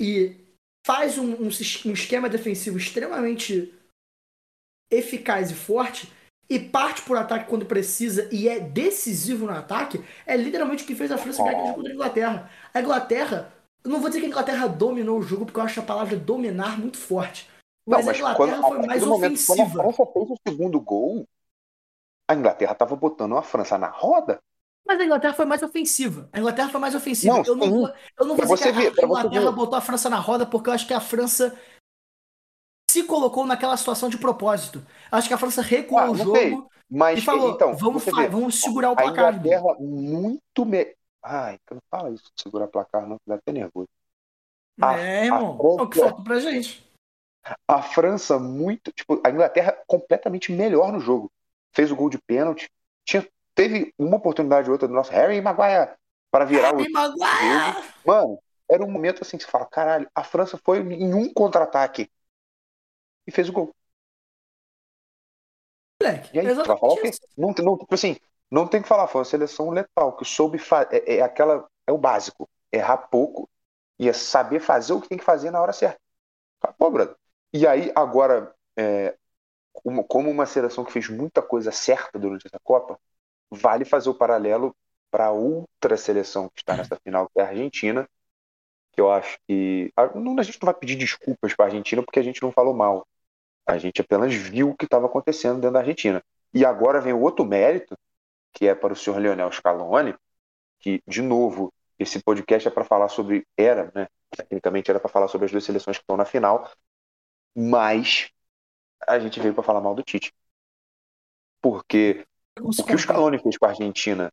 e 0.00 0.36
faz 0.86 1.18
um, 1.18 1.32
um 1.34 1.46
um 1.46 1.92
esquema 1.92 2.28
defensivo 2.28 2.76
extremamente 2.78 3.72
eficaz 4.90 5.50
e 5.50 5.54
forte 5.54 6.12
e 6.48 6.58
parte 6.58 7.02
por 7.02 7.16
ataque 7.16 7.48
quando 7.48 7.64
precisa 7.66 8.28
e 8.32 8.48
é 8.48 8.60
decisivo 8.60 9.46
no 9.46 9.52
ataque, 9.52 9.98
é 10.26 10.36
literalmente 10.36 10.84
o 10.84 10.86
que 10.86 10.94
fez 10.94 11.10
a 11.10 11.16
França 11.18 11.42
ganhar 11.42 11.74
contra 11.74 11.90
a 11.90 11.94
Inglaterra. 11.94 12.50
A 12.72 12.80
Inglaterra, 12.80 13.52
eu 13.82 13.90
não 13.90 13.98
vou 13.98 14.08
dizer 14.10 14.20
que 14.20 14.26
a 14.26 14.28
Inglaterra 14.28 14.66
dominou 14.68 15.18
o 15.18 15.22
jogo, 15.22 15.46
porque 15.46 15.58
eu 15.58 15.64
acho 15.64 15.80
a 15.80 15.84
palavra 15.84 16.16
dominar 16.16 16.78
muito 16.78 16.98
forte. 16.98 17.48
Não, 17.86 17.98
Mas, 17.98 18.08
a 18.08 18.14
Inglaterra 18.16 18.36
quando- 18.62 18.68
foi 18.68 18.86
mais 18.86 19.02
momento- 19.02 19.46
Quando 19.46 19.60
a 19.60 19.64
ofensiva. 19.64 19.82
França 19.82 20.12
fez 20.12 20.30
o 20.30 20.36
segundo 20.46 20.80
gol, 20.80 21.26
a 22.30 22.34
Inglaterra 22.34 22.72
estava 22.72 22.94
botando 22.94 23.36
a 23.36 23.42
França 23.42 23.78
na 23.78 23.88
roda. 23.88 24.38
Mas 24.86 25.00
a 25.00 25.04
Inglaterra 25.04 25.34
foi 25.34 25.44
mais 25.46 25.62
ofensiva. 25.62 26.28
A 26.32 26.38
Inglaterra 26.38 26.68
foi 26.68 26.80
mais 26.80 26.94
ofensiva. 26.94 27.34
Não, 27.38 27.44
eu, 27.44 27.56
não 27.56 27.70
vou, 27.70 27.88
eu 27.88 28.26
não 28.26 28.36
vou 28.36 28.44
dizer 28.44 28.56
você 28.56 28.72
que 28.72 28.78
a- 28.78 28.90
ver, 28.90 29.00
a 29.00 29.04
Inglaterra 29.04 29.50
botou 29.52 29.78
a 29.78 29.80
França 29.80 30.10
na 30.10 30.18
roda, 30.18 30.44
porque 30.46 30.68
eu 30.68 30.74
acho 30.74 30.86
que 30.86 30.94
a 30.94 31.00
França 31.00 31.58
se 32.90 33.02
colocou 33.04 33.46
naquela 33.46 33.76
situação 33.76 34.08
de 34.08 34.18
propósito. 34.18 34.84
Acho 35.10 35.28
que 35.28 35.34
a 35.34 35.38
França 35.38 35.62
recuou 35.62 36.00
Ah, 36.00 36.10
o 36.10 36.16
não 36.16 36.34
sei. 36.34 36.50
jogo 36.50 36.70
Mas 36.90 37.18
e 37.18 37.22
falou: 37.22 37.50
então, 37.54 37.74
vamos, 37.76 38.04
vê, 38.04 38.28
vamos 38.28 38.60
segurar 38.60 38.90
o 38.90 38.92
a 38.92 38.96
placar. 38.96 39.34
irmão. 39.34 39.46
Inglaterra 39.46 39.76
muito 39.80 40.64
me... 40.66 40.94
Ai, 41.22 41.58
não 41.70 41.80
fala 41.90 42.10
isso, 42.10 42.30
segurar 42.36 42.68
placar 42.68 43.08
não, 43.08 43.18
dá 43.26 43.36
até 43.36 43.52
nervoso. 43.52 43.88
a- 44.80 44.98
É, 44.98 45.24
irmão. 45.24 45.54
a 45.54 45.56
França- 45.56 45.80
É 45.80 45.82
o 45.82 45.88
que 45.88 45.98
falta 45.98 46.22
pra 46.22 46.38
gente. 46.38 46.84
A 47.68 47.82
França 47.82 48.38
muito, 48.38 48.92
tipo, 48.92 49.20
a 49.24 49.30
Inglaterra 49.30 49.76
completamente 49.86 50.52
melhor 50.52 50.92
no 50.92 51.00
jogo. 51.00 51.30
Fez 51.74 51.90
o 51.90 51.96
gol 51.96 52.08
de 52.08 52.18
pênalti. 52.18 52.70
Tinha, 53.04 53.26
teve 53.54 53.92
uma 53.98 54.16
oportunidade 54.16 54.68
ou 54.68 54.72
outra 54.72 54.88
do 54.88 54.94
nosso 54.94 55.12
Harry 55.12 55.40
Maguire 55.40 55.92
para 56.30 56.44
virar 56.44 56.72
Harry 56.72 56.88
o 56.88 56.92
Maguire! 56.92 57.92
Mano, 58.04 58.38
era 58.68 58.84
um 58.84 58.90
momento 58.90 59.22
assim 59.22 59.36
que 59.36 59.44
você 59.44 59.50
fala, 59.50 59.66
caralho, 59.66 60.08
a 60.14 60.24
França 60.24 60.58
foi 60.64 60.78
em 60.80 61.14
um 61.14 61.32
contra-ataque 61.32 62.10
e 63.26 63.30
fez 63.30 63.48
o 63.48 63.52
gol. 63.52 63.74
Moleque, 66.02 66.36
E 66.36 66.40
aí, 66.40 66.46
falar 66.46 66.60
exatamente 66.60 67.08
isso. 67.08 67.20
Não, 67.36 67.54
não, 67.58 67.78
tipo 67.78 67.94
assim, 67.94 68.16
não 68.50 68.66
tem 68.66 68.82
que 68.82 68.88
falar, 68.88 69.08
foi 69.08 69.20
uma 69.20 69.24
seleção 69.24 69.70
letal, 69.70 70.16
que 70.16 70.24
soube 70.24 70.58
é, 70.90 71.16
é 71.16 71.22
aquela, 71.22 71.66
é 71.86 71.92
o 71.92 71.98
básico, 71.98 72.48
errar 72.72 72.98
pouco 72.98 73.48
e 73.98 74.08
é 74.08 74.12
saber 74.12 74.60
fazer 74.60 74.92
o 74.92 75.00
que 75.00 75.08
tem 75.08 75.18
que 75.18 75.24
fazer 75.24 75.50
na 75.50 75.60
hora 75.60 75.72
certa. 75.72 75.98
Acabou, 76.60 76.90
brother. 76.90 77.16
E 77.52 77.66
aí, 77.66 77.92
agora, 77.94 78.54
é, 78.76 79.16
como 79.72 80.30
uma 80.30 80.46
seleção 80.46 80.84
que 80.84 80.92
fez 80.92 81.08
muita 81.08 81.42
coisa 81.42 81.70
certa 81.70 82.18
durante 82.18 82.46
essa 82.46 82.58
Copa, 82.62 82.98
vale 83.50 83.84
fazer 83.84 84.08
o 84.10 84.14
paralelo 84.14 84.74
para 85.10 85.30
outra 85.30 85.96
seleção 85.96 86.48
que 86.48 86.60
está 86.60 86.76
nessa 86.76 86.96
final, 86.96 87.28
que 87.28 87.40
é 87.40 87.42
a 87.42 87.48
Argentina, 87.48 88.08
que 88.92 89.00
eu 89.00 89.10
acho 89.12 89.38
que. 89.46 89.92
A 89.96 90.42
gente 90.42 90.60
não 90.60 90.66
vai 90.66 90.74
pedir 90.74 90.96
desculpas 90.96 91.54
para 91.54 91.66
a 91.66 91.68
Argentina 91.68 92.02
porque 92.02 92.18
a 92.18 92.22
gente 92.22 92.42
não 92.42 92.52
falou 92.52 92.74
mal. 92.74 93.06
A 93.66 93.78
gente 93.78 94.00
apenas 94.00 94.34
viu 94.34 94.70
o 94.70 94.76
que 94.76 94.84
estava 94.84 95.06
acontecendo 95.06 95.56
dentro 95.56 95.72
da 95.72 95.80
Argentina. 95.80 96.22
E 96.52 96.64
agora 96.64 97.00
vem 97.00 97.12
o 97.12 97.20
outro 97.20 97.44
mérito, 97.44 97.96
que 98.52 98.66
é 98.66 98.74
para 98.74 98.92
o 98.92 98.96
senhor 98.96 99.18
Leonel 99.18 99.50
Scaloni, 99.52 100.14
que, 100.80 101.02
de 101.06 101.22
novo, 101.22 101.72
esse 101.98 102.22
podcast 102.22 102.68
é 102.68 102.70
para 102.70 102.84
falar 102.84 103.08
sobre. 103.08 103.46
Era, 103.56 103.90
né? 103.94 104.08
Tecnicamente 104.36 104.90
era 104.90 105.00
para 105.00 105.08
falar 105.08 105.28
sobre 105.28 105.46
as 105.46 105.52
duas 105.52 105.64
seleções 105.64 105.96
que 105.96 106.02
estão 106.02 106.16
na 106.16 106.24
final, 106.24 106.70
mas 107.54 108.30
a 109.06 109.18
gente 109.18 109.40
veio 109.40 109.54
para 109.54 109.62
falar 109.62 109.80
mal 109.80 109.94
do 109.94 110.02
Tite. 110.02 110.32
Porque 111.60 112.26
o 112.60 112.84
que 112.84 112.94
o 112.94 112.98
Scaloni 112.98 113.38
fez 113.38 113.56
com 113.58 113.66
a 113.66 113.70
Argentina, 113.70 114.32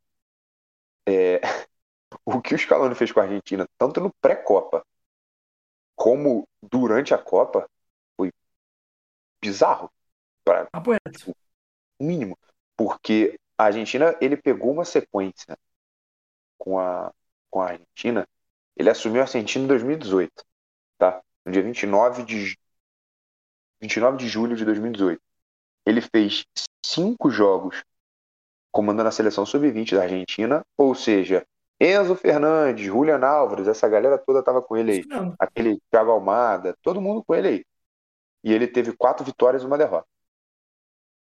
é, 1.08 1.42
o 2.26 2.42
que 2.42 2.56
o 2.56 2.58
Scaloni 2.58 2.96
fez 2.96 3.12
com 3.12 3.20
a 3.20 3.24
Argentina, 3.24 3.68
tanto 3.78 4.00
no 4.00 4.14
pré-copa 4.22 4.86
como 5.96 6.48
durante 6.62 7.14
a 7.14 7.18
Copa, 7.18 7.70
foi 8.18 8.32
bizarro, 9.42 9.92
para 10.44 10.66
Papo 10.66 10.92
reto. 10.92 11.32
o 12.00 12.04
mínimo, 12.04 12.38
porque 12.76 13.40
a 13.58 13.66
Argentina 13.66 14.18
ele 14.20 14.36
pegou 14.36 14.72
uma 14.72 14.86
sequência 14.86 15.58
com 16.58 16.80
a 16.80 17.14
com 17.52 17.62
a 17.62 17.72
Argentina, 17.72 18.26
ele 18.78 18.90
assumiu 18.90 19.22
a 19.22 19.26
Argentina 19.26 19.66
em 19.66 19.68
2018, 19.68 20.44
tá? 20.98 21.22
No 21.46 21.52
dia 21.52 21.62
29 21.62 22.24
de 22.24 22.58
29 23.82 24.18
de 24.18 24.28
julho 24.28 24.56
de 24.56 24.64
2018. 24.64 25.22
Ele 25.86 26.02
fez 26.02 26.46
cinco 26.86 27.30
jogos 27.30 27.84
comandando 28.72 29.10
a 29.10 29.12
seleção 29.12 29.46
sub-20 29.46 29.96
da 29.96 30.04
Argentina, 30.04 30.66
ou 30.78 30.96
seja, 30.96 31.46
Enzo 31.80 32.16
Fernandes, 32.16 32.86
Julian 32.86 33.26
Álvares, 33.26 33.68
essa 33.68 33.90
galera 33.90 34.18
toda 34.18 34.44
tava 34.44 34.62
com 34.62 34.78
ele 34.78 34.92
aí. 34.92 35.04
Aquele 35.40 35.82
Thiago 35.90 36.12
Almada, 36.12 36.76
todo 36.82 37.02
mundo 37.02 37.24
com 37.24 37.34
ele 37.34 37.48
aí. 37.48 37.66
E 38.44 38.54
ele 38.54 38.68
teve 38.68 38.94
quatro 38.94 39.26
vitórias 39.26 39.64
e 39.64 39.66
uma 39.66 39.78
derrota. 39.78 40.08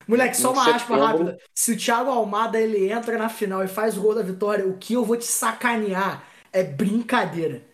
Moleque, 0.06 0.36
só 0.36 0.50
Em 0.50 0.52
uma 0.52 0.74
aspa 0.74 0.96
rápida. 0.96 1.38
Se 1.54 1.72
o 1.72 1.76
Thiago 1.76 2.10
Almada 2.10 2.60
ele 2.60 2.90
entra 2.90 3.16
na 3.16 3.28
final 3.28 3.62
e 3.64 3.68
faz 3.68 3.96
o 3.96 4.02
gol 4.02 4.14
da 4.14 4.22
vitória, 4.22 4.66
o 4.66 4.76
que 4.76 4.94
eu 4.94 5.04
vou 5.04 5.16
te 5.16 5.24
sacanear 5.26 6.24
é 6.52 6.62
brincadeira. 6.62 7.64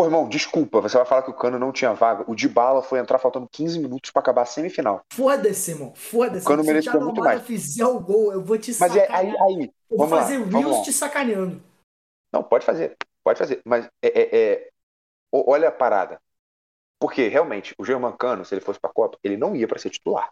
Pô, 0.00 0.06
irmão, 0.06 0.26
desculpa, 0.26 0.80
você 0.80 0.96
vai 0.96 1.04
falar 1.04 1.22
que 1.22 1.30
o 1.30 1.34
Cano 1.34 1.58
não 1.58 1.70
tinha 1.70 1.92
vaga. 1.92 2.24
O 2.26 2.34
Dybala 2.34 2.82
foi 2.82 2.98
entrar 2.98 3.18
faltando 3.18 3.46
15 3.52 3.78
minutos 3.78 4.10
pra 4.10 4.20
acabar 4.20 4.42
a 4.42 4.46
semifinal. 4.46 5.04
Foda-se, 5.12 5.72
irmão. 5.72 5.92
Foda-se. 5.94 6.46
O 6.46 6.48
Cano 6.48 6.62
Se 6.64 6.70
o 6.70 6.72
mereceu 6.72 7.00
muito 7.02 7.20
mais. 7.20 7.42
fizer 7.42 7.84
o 7.84 8.00
gol, 8.00 8.32
eu 8.32 8.42
vou 8.42 8.56
te 8.56 8.72
Mas 8.80 8.96
é 8.96 9.00
sacanear. 9.00 9.36
aí, 9.42 9.58
aí. 9.60 9.72
eu 9.90 9.98
vou 9.98 10.06
Vamos 10.08 10.12
lá, 10.12 10.22
fazer 10.22 10.38
vamos 10.38 10.54
Reels 10.54 10.76
lá. 10.78 10.82
te 10.84 10.92
sacaneando. 10.94 11.62
Não, 12.32 12.42
pode 12.42 12.64
fazer, 12.64 12.96
pode 13.22 13.38
fazer. 13.38 13.60
Mas 13.62 13.90
é, 14.00 14.08
é- 14.08 14.52
é- 14.54 14.70
olha 15.30 15.68
a 15.68 15.72
parada. 15.72 16.18
Porque 16.98 17.28
realmente, 17.28 17.74
o 17.78 17.84
Germancano, 17.84 18.42
se 18.42 18.54
ele 18.54 18.62
fosse 18.62 18.80
pra 18.80 18.88
Copa, 18.90 19.18
ele 19.22 19.36
não 19.36 19.54
ia 19.54 19.68
pra 19.68 19.78
ser 19.78 19.90
titular. 19.90 20.30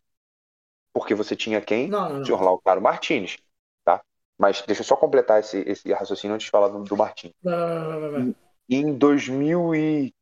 Porque 0.94 1.14
você 1.14 1.36
tinha 1.36 1.60
quem? 1.60 1.88
Não, 1.88 2.08
não, 2.08 2.22
O 2.22 2.24
senhor 2.24 2.38
não. 2.38 2.46
Lautaro 2.46 2.80
Martinez, 2.80 3.36
tá? 3.84 4.00
Mas 4.38 4.62
deixa 4.62 4.80
eu 4.80 4.86
só 4.86 4.96
completar 4.96 5.40
esse, 5.40 5.58
esse 5.66 5.92
raciocínio 5.92 6.34
antes 6.34 6.46
de 6.46 6.50
falar 6.50 6.68
do, 6.68 6.82
do 6.84 6.96
Martins. 6.96 7.32
Vai, 7.42 7.54
vai, 7.54 8.00
vai, 8.00 8.10
vai, 8.10 8.34
vai. 8.68 8.78
Em 8.78 8.96
2000 8.96 9.74
e... 9.74 10.14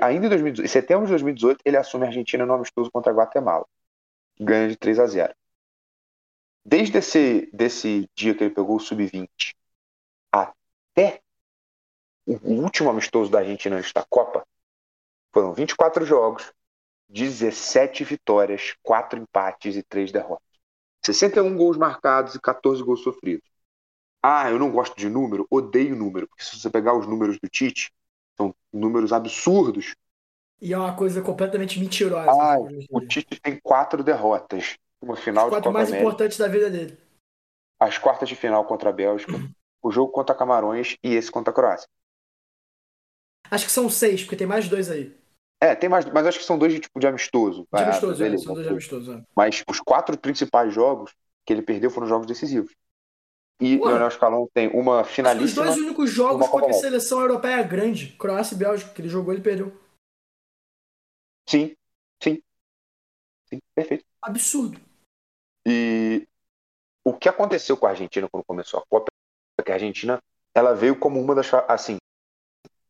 Ainda 0.00 0.26
em 0.26 0.28
2018, 0.30 0.66
em 0.66 0.68
setembro 0.68 1.04
de 1.04 1.12
2018, 1.12 1.60
ele 1.64 1.76
assume 1.76 2.04
a 2.04 2.08
Argentina 2.08 2.46
no 2.46 2.54
amistoso 2.54 2.90
contra 2.90 3.12
a 3.12 3.14
Guatemala. 3.14 3.66
Ganha 4.40 4.68
de 4.68 4.76
3 4.76 4.98
a 4.98 5.06
0. 5.06 5.34
Desde 6.64 6.98
esse 6.98 7.50
desse 7.52 8.08
dia 8.14 8.34
que 8.34 8.44
ele 8.44 8.54
pegou 8.54 8.76
o 8.76 8.80
sub-20 8.80 9.54
até 10.32 11.20
o 12.26 12.62
último 12.62 12.88
amistoso 12.88 13.30
da 13.30 13.40
Argentina 13.40 13.76
antes 13.76 13.92
da 13.92 14.02
Copa, 14.08 14.46
foram 15.30 15.52
24 15.52 16.06
jogos, 16.06 16.52
17 17.08 18.04
vitórias, 18.04 18.74
4 18.82 19.20
empates 19.20 19.76
e 19.76 19.82
3 19.82 20.10
derrotas. 20.10 20.48
61 21.04 21.54
gols 21.56 21.76
marcados 21.76 22.34
e 22.34 22.40
14 22.40 22.82
gols 22.82 23.02
sofridos. 23.02 23.46
Ah, 24.26 24.50
eu 24.50 24.58
não 24.58 24.70
gosto 24.70 24.96
de 24.96 25.08
número, 25.08 25.46
odeio 25.50 25.94
número, 25.94 26.26
porque 26.26 26.42
se 26.42 26.58
você 26.58 26.70
pegar 26.70 26.96
os 26.96 27.06
números 27.06 27.38
do 27.38 27.48
Tite, 27.48 27.92
são 28.36 28.54
números 28.72 29.12
absurdos. 29.12 29.94
E 30.60 30.72
é 30.72 30.78
uma 30.78 30.96
coisa 30.96 31.22
completamente 31.22 31.78
mentirosa. 31.78 32.30
Ah, 32.30 32.56
o 32.90 33.00
Tite 33.00 33.40
tem 33.40 33.58
quatro 33.60 34.02
derrotas. 34.02 34.76
Uma 35.00 35.16
final 35.16 35.44
Os 35.44 35.50
de 35.50 35.50
quatro 35.50 35.68
Copa 35.68 35.78
mais 35.78 35.88
América, 35.88 36.00
importantes 36.00 36.38
da 36.38 36.48
vida 36.48 36.70
dele. 36.70 36.96
as 37.78 37.98
quartas 37.98 38.28
de 38.28 38.34
final 38.34 38.64
contra 38.64 38.90
a 38.90 38.92
Bélgica, 38.92 39.40
o 39.80 39.90
jogo 39.92 40.10
contra 40.10 40.34
Camarões 40.34 40.96
e 41.04 41.14
esse 41.14 41.30
contra 41.30 41.52
a 41.52 41.54
Croácia. 41.54 41.88
Acho 43.50 43.64
que 43.66 43.72
são 43.72 43.88
seis, 43.88 44.22
porque 44.22 44.36
tem 44.36 44.46
mais 44.46 44.68
dois 44.68 44.90
aí. 44.90 45.16
É, 45.60 45.74
tem 45.74 45.88
mais, 45.88 46.04
mas 46.06 46.26
acho 46.26 46.38
que 46.38 46.44
são 46.44 46.58
dois 46.58 46.72
de 46.72 46.80
tipo 46.80 47.00
de 47.00 47.06
amistoso. 47.06 47.66
De 47.72 47.82
Ah, 47.82 47.82
amistoso, 47.84 48.22
é, 48.22 48.26
beleza, 48.26 48.44
são 48.44 48.54
dois 48.54 48.66
de 48.66 48.72
amistoso. 48.72 49.12
é. 49.12 49.24
Mas 49.36 49.62
os 49.68 49.80
quatro 49.80 50.18
principais 50.18 50.72
jogos 50.72 51.14
que 51.44 51.52
ele 51.52 51.62
perdeu 51.62 51.90
foram 51.90 52.06
jogos 52.06 52.26
decisivos. 52.26 52.72
E 53.60 53.76
Ué. 53.78 53.88
Leonel 53.88 54.10
Scaloni 54.10 54.50
tem 54.52 54.68
uma 54.68 55.04
que 55.04 55.22
os 55.22 55.54
dois 55.54 55.76
únicos 55.76 56.10
jogos 56.10 56.48
contra 56.48 56.70
a 56.70 56.74
seleção 56.74 57.20
europeia 57.20 57.62
grande, 57.62 58.08
Croácia 58.18 58.54
e 58.54 58.58
Bélgica, 58.58 58.92
que 58.92 59.00
ele 59.00 59.08
jogou, 59.08 59.32
ele 59.32 59.42
perdeu. 59.42 59.72
Sim, 61.48 61.76
sim. 62.22 62.42
Sim, 63.46 63.60
perfeito. 63.74 64.04
Absurdo. 64.20 64.80
E 65.66 66.26
o 67.04 67.16
que 67.16 67.28
aconteceu 67.28 67.76
com 67.76 67.86
a 67.86 67.90
Argentina 67.90 68.28
quando 68.28 68.44
começou 68.44 68.80
a 68.80 68.86
Copa 68.86 69.12
é 69.58 69.62
que 69.62 69.70
a 69.70 69.74
Argentina 69.74 70.20
ela 70.54 70.74
veio 70.74 70.98
como 70.98 71.20
uma 71.20 71.34
das 71.34 71.52
assim, 71.68 71.96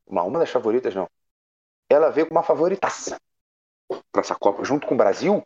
uma, 0.06 0.22
uma 0.22 0.38
das 0.38 0.50
favoritas 0.50 0.94
não. 0.94 1.08
Ela 1.90 2.10
veio 2.10 2.26
como 2.26 2.38
uma 2.38 2.46
favoritaça 2.46 3.20
para 4.10 4.22
essa 4.22 4.34
Copa 4.34 4.64
junto 4.64 4.86
com 4.86 4.94
o 4.94 4.98
Brasil. 4.98 5.42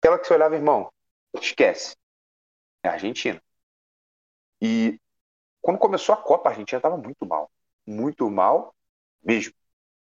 Aquela 0.00 0.18
que 0.18 0.26
você 0.26 0.34
olhava, 0.34 0.56
irmão, 0.56 0.90
esquece. 1.34 1.94
É 2.82 2.88
a 2.88 2.92
Argentina. 2.92 3.40
E 4.60 5.00
quando 5.60 5.78
começou 5.78 6.14
a 6.14 6.18
Copa, 6.18 6.48
a 6.48 6.52
Argentina 6.52 6.78
estava 6.78 6.96
muito 6.96 7.26
mal, 7.26 7.50
muito 7.86 8.30
mal 8.30 8.74
mesmo. 9.22 9.52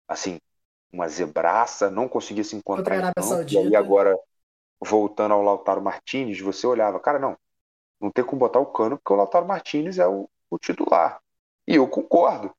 Assim, 0.09 0.41
uma 0.93 1.09
zebraça, 1.09 1.91
não 1.91 2.09
conseguia 2.09 2.45
se 2.45 2.57
encontrar 2.57 2.97
em 2.97 3.13
campo. 3.13 3.53
E 3.53 3.59
aí 3.59 3.77
agora 3.77 4.19
voltando 4.81 5.35
ao 5.35 5.43
Lautaro 5.43 5.83
Martinez, 5.83 6.41
você 6.41 6.67
olhava, 6.67 6.99
cara, 6.99 7.19
não, 7.19 7.37
não 8.01 8.11
tem 8.11 8.25
como 8.25 8.41
botar 8.41 8.59
o 8.59 8.67
cano 8.67 8.97
porque 8.97 9.13
o 9.13 9.17
Lautaro 9.17 9.47
Martinez 9.47 9.99
é 9.99 10.07
o, 10.07 10.29
o 10.49 10.59
titular. 10.59 11.21
E 11.67 11.77
eu 11.77 11.87
concordo. 11.87 12.55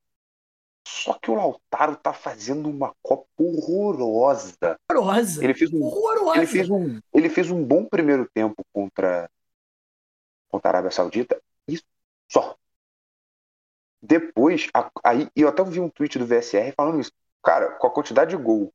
Só 0.88 1.14
que 1.14 1.30
o 1.30 1.36
Lautaro 1.36 1.96
tá 1.96 2.14
fazendo 2.14 2.70
uma 2.70 2.94
Copa 3.02 3.28
horrorosa. 3.38 4.80
Horrorosa. 4.90 5.44
Ele 5.44 5.54
fez 5.54 5.72
um, 5.74 5.84
Horrorosa. 5.84 6.38
ele 6.38 6.48
fez 6.48 6.70
um, 6.70 7.00
ele 7.14 7.30
fez 7.30 7.52
um 7.52 7.64
bom 7.64 7.86
primeiro 7.86 8.30
tempo 8.34 8.64
contra, 8.72 9.30
contra 10.50 10.70
a 10.70 10.72
Arábia 10.72 10.92
Saudita. 10.92 11.42
Só. 12.34 12.44
Depois, 14.02 14.68
a- 14.74 14.90
aí 15.04 15.30
eu 15.36 15.48
até 15.48 15.64
vi 15.64 15.80
um 15.80 15.90
tweet 15.90 16.18
do 16.18 16.26
VSR 16.26 16.74
falando 16.76 17.00
isso. 17.00 17.12
Cara, 17.44 17.72
com 17.78 17.88
a 17.88 17.92
quantidade 17.94 18.32
de 18.36 18.42
gol 18.42 18.74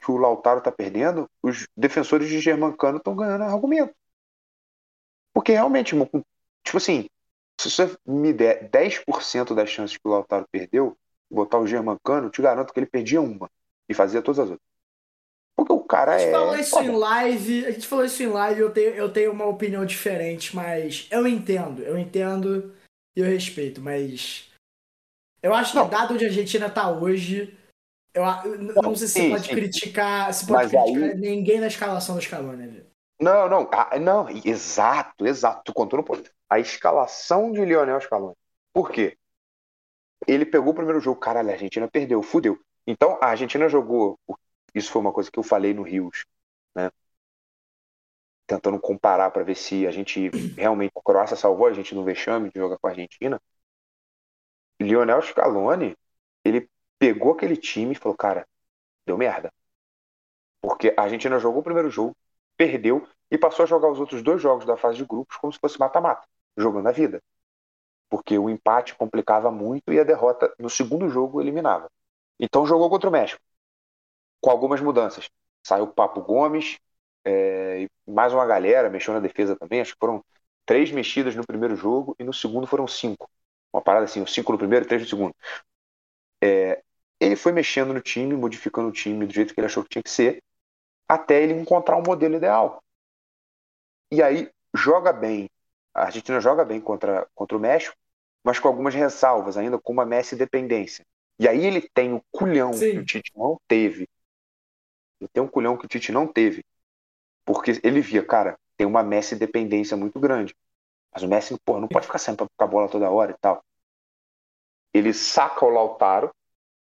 que 0.00 0.10
o 0.10 0.18
Lautaro 0.18 0.62
tá 0.62 0.72
perdendo, 0.72 1.30
os 1.42 1.68
defensores 1.76 2.28
de 2.28 2.40
Germancano 2.40 2.98
estão 2.98 3.16
ganhando 3.16 3.44
argumento. 3.44 3.94
Porque 5.32 5.52
realmente, 5.52 5.94
tipo 6.64 6.76
assim, 6.76 7.08
se 7.60 7.70
você 7.70 7.96
me 8.06 8.32
der 8.32 8.68
10% 8.70 9.54
das 9.54 9.68
chances 9.70 9.96
que 9.96 10.06
o 10.06 10.10
Lautaro 10.10 10.46
perdeu, 10.50 10.96
botar 11.30 11.58
o 11.58 11.66
Germancano, 11.66 12.30
te 12.30 12.42
garanto 12.42 12.72
que 12.72 12.78
ele 12.80 12.86
perdia 12.86 13.20
uma 13.20 13.50
e 13.88 13.94
fazia 13.94 14.22
todas 14.22 14.38
as 14.40 14.50
outras. 14.50 14.66
Porque 15.56 15.72
o 15.72 15.84
cara 15.84 16.14
A 16.14 16.18
gente 16.18 16.28
é. 16.30 16.30
falou 16.30 16.56
isso 16.56 16.78
em 16.80 16.90
live, 16.90 17.64
a 17.66 17.70
gente 17.70 17.86
falou 17.86 18.04
isso 18.04 18.22
em 18.22 18.26
live, 18.26 18.60
eu 18.60 18.70
tenho, 18.72 18.90
eu 18.94 19.10
tenho 19.12 19.32
uma 19.32 19.46
opinião 19.46 19.84
diferente, 19.86 20.54
mas 20.54 21.08
eu 21.10 21.26
entendo, 21.26 21.82
eu 21.82 21.96
entendo 21.98 22.72
e 23.16 23.20
eu 23.20 23.26
respeito, 23.26 23.80
mas 23.80 24.50
eu 25.42 25.52
acho 25.54 25.72
que 25.72 25.78
Não. 25.78 25.88
dado 25.88 26.14
onde 26.14 26.24
a 26.24 26.28
Argentina 26.28 26.70
tá 26.70 26.90
hoje, 26.90 27.56
Eu, 28.14 28.22
eu 28.44 28.82
não 28.82 28.94
sei 28.94 29.08
se 29.08 29.14
Sim, 29.14 29.30
pode 29.30 29.48
sim. 29.48 29.54
criticar. 29.54 30.34
Se 30.34 30.46
pode 30.46 30.64
Mas 30.64 30.70
criticar 30.70 31.02
aí- 31.10 31.14
ninguém 31.16 31.58
na 31.60 31.66
escalação 31.66 32.14
do 32.14 32.20
Scaloni. 32.20 32.66
né? 32.66 32.82
Não, 33.18 33.48
não, 33.48 33.70
ah, 33.72 33.98
não, 33.98 34.28
exato, 34.44 35.26
exato. 35.26 35.62
Tu 35.64 35.72
contou 35.72 35.98
no 35.98 36.04
ponto. 36.04 36.30
A 36.50 36.58
escalação 36.58 37.50
de 37.52 37.64
Lionel 37.64 37.98
Scaloni. 38.02 38.34
Por 38.70 38.90
quê? 38.90 39.16
Ele 40.26 40.44
pegou 40.44 40.72
o 40.72 40.74
primeiro 40.74 41.00
jogo, 41.00 41.18
caralho, 41.18 41.48
a 41.48 41.52
Argentina 41.52 41.88
perdeu, 41.88 42.22
fudeu. 42.22 42.60
Então, 42.86 43.18
a 43.22 43.26
Argentina 43.28 43.68
jogou. 43.68 44.18
Isso 44.74 44.90
foi 44.92 45.00
uma 45.00 45.12
coisa 45.12 45.30
que 45.30 45.38
eu 45.38 45.42
falei 45.42 45.72
no 45.72 45.82
Rios? 45.82 46.24
Tentando 48.52 48.78
comparar 48.78 49.30
para 49.30 49.42
ver 49.42 49.54
se 49.54 49.86
a 49.86 49.90
gente 49.90 50.28
realmente. 50.58 50.92
A 50.94 51.00
Croácia 51.02 51.34
salvou 51.34 51.66
a 51.66 51.72
gente 51.72 51.94
no 51.94 52.04
vexame 52.04 52.50
de 52.50 52.60
jogar 52.60 52.76
com 52.76 52.86
a 52.86 52.90
Argentina. 52.90 53.40
Lionel 54.78 55.22
Scaloni, 55.22 55.96
ele 56.44 56.68
pegou 56.98 57.32
aquele 57.32 57.56
time 57.56 57.92
e 57.92 57.94
falou: 57.94 58.14
cara, 58.14 58.46
deu 59.06 59.16
merda. 59.16 59.50
Porque 60.60 60.94
a 60.98 61.04
Argentina 61.04 61.38
jogou 61.38 61.62
o 61.62 61.64
primeiro 61.64 61.88
jogo, 61.88 62.14
perdeu 62.54 63.08
e 63.30 63.38
passou 63.38 63.62
a 63.62 63.66
jogar 63.66 63.90
os 63.90 63.98
outros 63.98 64.22
dois 64.22 64.42
jogos 64.42 64.66
da 64.66 64.76
fase 64.76 64.98
de 64.98 65.06
grupos 65.06 65.38
como 65.38 65.50
se 65.50 65.58
fosse 65.58 65.78
mata-mata, 65.78 66.28
jogando 66.54 66.88
a 66.88 66.92
vida. 66.92 67.22
Porque 68.10 68.38
o 68.38 68.50
empate 68.50 68.94
complicava 68.94 69.50
muito 69.50 69.90
e 69.90 69.98
a 69.98 70.04
derrota 70.04 70.54
no 70.58 70.68
segundo 70.68 71.08
jogo 71.08 71.40
eliminava. 71.40 71.90
Então 72.38 72.66
jogou 72.66 72.90
contra 72.90 73.08
o 73.08 73.12
México, 73.12 73.40
com 74.42 74.50
algumas 74.50 74.82
mudanças. 74.82 75.30
Saiu 75.66 75.84
o 75.84 75.88
Papo 75.94 76.20
Gomes, 76.20 76.78
é, 77.24 77.86
mais 78.06 78.32
uma 78.32 78.46
galera, 78.46 78.90
mexeu 78.90 79.14
na 79.14 79.20
defesa 79.20 79.56
também. 79.56 79.80
Acho 79.80 79.92
que 79.92 79.98
foram 79.98 80.24
três 80.66 80.90
mexidas 80.90 81.34
no 81.34 81.46
primeiro 81.46 81.76
jogo 81.76 82.14
e 82.18 82.24
no 82.24 82.32
segundo 82.32 82.66
foram 82.66 82.86
cinco. 82.86 83.30
Uma 83.72 83.82
parada 83.82 84.04
assim, 84.04 84.24
cinco 84.26 84.52
no 84.52 84.58
primeiro 84.58 84.84
e 84.84 84.88
três 84.88 85.02
no 85.02 85.08
segundo. 85.08 85.34
É, 86.42 86.82
ele 87.20 87.36
foi 87.36 87.52
mexendo 87.52 87.94
no 87.94 88.00
time, 88.00 88.34
modificando 88.34 88.88
o 88.88 88.92
time 88.92 89.26
do 89.26 89.32
jeito 89.32 89.54
que 89.54 89.60
ele 89.60 89.66
achou 89.66 89.82
que 89.82 89.90
tinha 89.90 90.02
que 90.02 90.10
ser, 90.10 90.42
até 91.08 91.42
ele 91.42 91.54
encontrar 91.54 91.96
um 91.96 92.02
modelo 92.02 92.34
ideal. 92.34 92.82
E 94.10 94.22
aí 94.22 94.50
joga 94.74 95.12
bem. 95.12 95.48
A 95.94 96.04
Argentina 96.04 96.40
joga 96.40 96.64
bem 96.64 96.80
contra, 96.80 97.28
contra 97.34 97.56
o 97.56 97.60
México, 97.60 97.96
mas 98.42 98.58
com 98.58 98.66
algumas 98.66 98.94
ressalvas, 98.94 99.56
ainda 99.56 99.78
com 99.78 99.92
uma 99.92 100.04
Messi 100.04 100.34
dependência. 100.34 101.04
E 101.38 101.48
aí 101.48 101.64
ele 101.64 101.88
tem 101.94 102.12
o 102.12 102.22
culhão 102.30 102.72
Sim. 102.72 102.92
que 102.92 102.98
o 102.98 103.04
Tite 103.04 103.32
não 103.36 103.58
teve. 103.68 104.08
Ele 105.20 105.28
tem 105.32 105.42
um 105.42 105.48
culhão 105.48 105.76
que 105.76 105.86
o 105.86 105.88
Tite 105.88 106.12
não 106.12 106.26
teve. 106.26 106.64
Porque 107.44 107.80
ele 107.82 108.00
via, 108.00 108.24
cara, 108.24 108.58
tem 108.76 108.86
uma 108.86 109.02
Messi 109.02 109.36
dependência 109.36 109.96
muito 109.96 110.18
grande. 110.20 110.54
Mas 111.12 111.22
o 111.22 111.28
Messi, 111.28 111.58
pô, 111.64 111.78
não 111.80 111.88
pode 111.88 112.06
ficar 112.06 112.18
sempre 112.18 112.46
com 112.56 112.64
a 112.64 112.66
bola 112.66 112.88
toda 112.88 113.10
hora 113.10 113.32
e 113.32 113.36
tal. 113.40 113.62
Ele 114.94 115.12
saca 115.12 115.64
o 115.64 115.70
Lautaro 115.70 116.30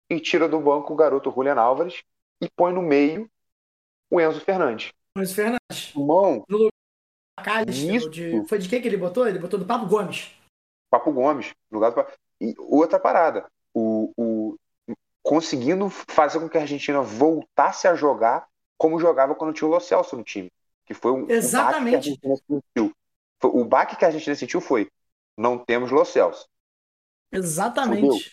e 0.10 0.20
tira 0.20 0.48
do 0.48 0.60
banco 0.60 0.94
o 0.94 0.96
garoto 0.96 1.32
Julian 1.32 1.56
Álvares 1.56 2.04
e 2.42 2.50
põe 2.50 2.74
no 2.74 2.82
meio 2.82 3.30
o 4.10 4.20
Enzo 4.20 4.42
Fernandes. 4.42 4.92
Mas 5.16 5.34
Fernandes, 5.34 5.96
Irmão, 5.96 6.44
Callister, 7.44 7.96
Isso. 7.96 8.10
de, 8.10 8.46
foi 8.48 8.58
de 8.58 8.70
quem 8.70 8.82
que 8.82 8.88
ele 8.88 8.98
botou? 8.98 9.28
Ele 9.28 9.40
botou 9.40 9.60
do 9.60 9.66
Papo 9.66 9.86
Gomes. 9.86 10.36
Papo 10.90 11.12
Gomes, 11.12 11.54
no 11.70 11.80
lugar 11.80 11.92
do 11.92 12.06
E 12.40 12.54
outra 12.58 13.00
parada, 13.00 13.50
o, 13.74 14.12
o- 14.18 14.58
conseguindo 15.24 15.90
fazer 15.90 16.40
com 16.40 16.50
que 16.50 16.58
a 16.58 16.62
Argentina 16.62 17.02
voltasse 17.02 17.88
a 17.88 17.96
jogar 17.96 18.48
como 18.82 19.00
jogava 19.00 19.36
quando 19.36 19.54
tinha 19.54 19.68
o 19.68 19.72
Lo 19.72 19.80
Celso 19.80 20.18
no 20.18 20.24
time. 20.24 20.52
Que 20.86 20.94
foi 20.96 21.12
um, 21.12 21.30
Exatamente. 21.30 22.10
o 22.10 22.18
baque 22.18 22.26
que 22.26 22.26
a 22.28 22.32
Argentina 22.32 22.36
sentiu. 22.76 22.96
Foi- 23.40 23.52
O 23.52 23.66
baque 23.66 23.96
que 23.96 24.06
a 24.06 24.08
Argentina 24.08 24.36
sentiu 24.36 24.62
foi: 24.62 24.90
não 25.38 25.58
temos 25.58 25.92
Lo 25.92 26.04
Celso. 26.06 26.48
Exatamente. 27.32 28.32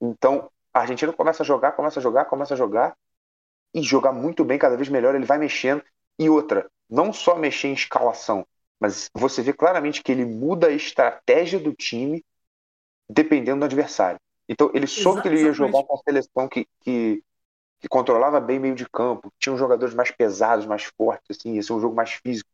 Então, 0.00 0.50
a 0.72 0.80
Argentina 0.80 1.12
começa 1.12 1.42
a 1.42 1.46
jogar, 1.46 1.72
começa 1.72 2.00
a 2.00 2.02
jogar, 2.02 2.24
começa 2.26 2.54
a 2.54 2.56
jogar 2.56 2.96
e 3.74 3.82
jogar 3.82 4.12
muito 4.12 4.44
bem, 4.44 4.58
cada 4.58 4.76
vez 4.76 4.88
melhor, 4.88 5.14
ele 5.14 5.26
vai 5.26 5.38
mexendo. 5.38 5.82
E 6.18 6.30
outra, 6.30 6.70
não 6.88 7.12
só 7.12 7.36
mexer 7.36 7.68
em 7.68 7.74
escalação, 7.74 8.46
mas 8.80 9.10
você 9.14 9.42
vê 9.42 9.52
claramente 9.52 10.02
que 10.02 10.12
ele 10.12 10.24
muda 10.26 10.68
a 10.68 10.72
estratégia 10.72 11.58
do 11.60 11.74
time 11.74 12.24
dependendo 13.08 13.60
do 13.60 13.64
adversário. 13.66 14.20
Então, 14.48 14.70
ele 14.74 14.86
soube 14.86 15.22
que 15.22 15.28
ele 15.28 15.42
ia 15.42 15.52
jogar 15.52 15.84
com 15.84 15.94
a 15.94 15.98
seleção 15.98 16.48
que, 16.48 16.66
que, 16.82 17.22
que 17.80 17.88
controlava 17.88 18.40
bem 18.40 18.58
meio 18.58 18.74
de 18.74 18.88
campo, 18.88 19.32
tinha 19.38 19.52
uns 19.52 19.58
jogadores 19.58 19.94
mais 19.94 20.10
pesados, 20.10 20.66
mais 20.66 20.84
fortes, 20.84 21.38
assim, 21.38 21.54
ia 21.54 21.62
ser 21.62 21.72
um 21.72 21.80
jogo 21.80 21.94
mais 21.96 22.12
físico. 22.12 22.48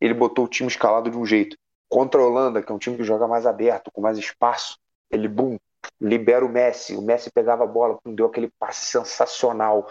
Ele 0.00 0.14
botou 0.14 0.44
o 0.44 0.48
time 0.48 0.68
escalado 0.68 1.10
de 1.10 1.16
um 1.16 1.26
jeito. 1.26 1.56
Contra 1.88 2.20
a 2.20 2.24
Holanda, 2.24 2.62
que 2.62 2.70
é 2.70 2.74
um 2.74 2.78
time 2.78 2.96
que 2.96 3.04
joga 3.04 3.26
mais 3.28 3.46
aberto, 3.46 3.90
com 3.92 4.00
mais 4.00 4.18
espaço, 4.18 4.78
ele, 5.10 5.28
bum, 5.28 5.58
libera 6.00 6.44
o 6.44 6.48
Messi. 6.48 6.96
O 6.96 7.02
Messi 7.02 7.30
pegava 7.32 7.64
a 7.64 7.66
bola, 7.66 7.98
deu 8.06 8.26
aquele 8.26 8.50
passe 8.58 8.86
sensacional 8.86 9.88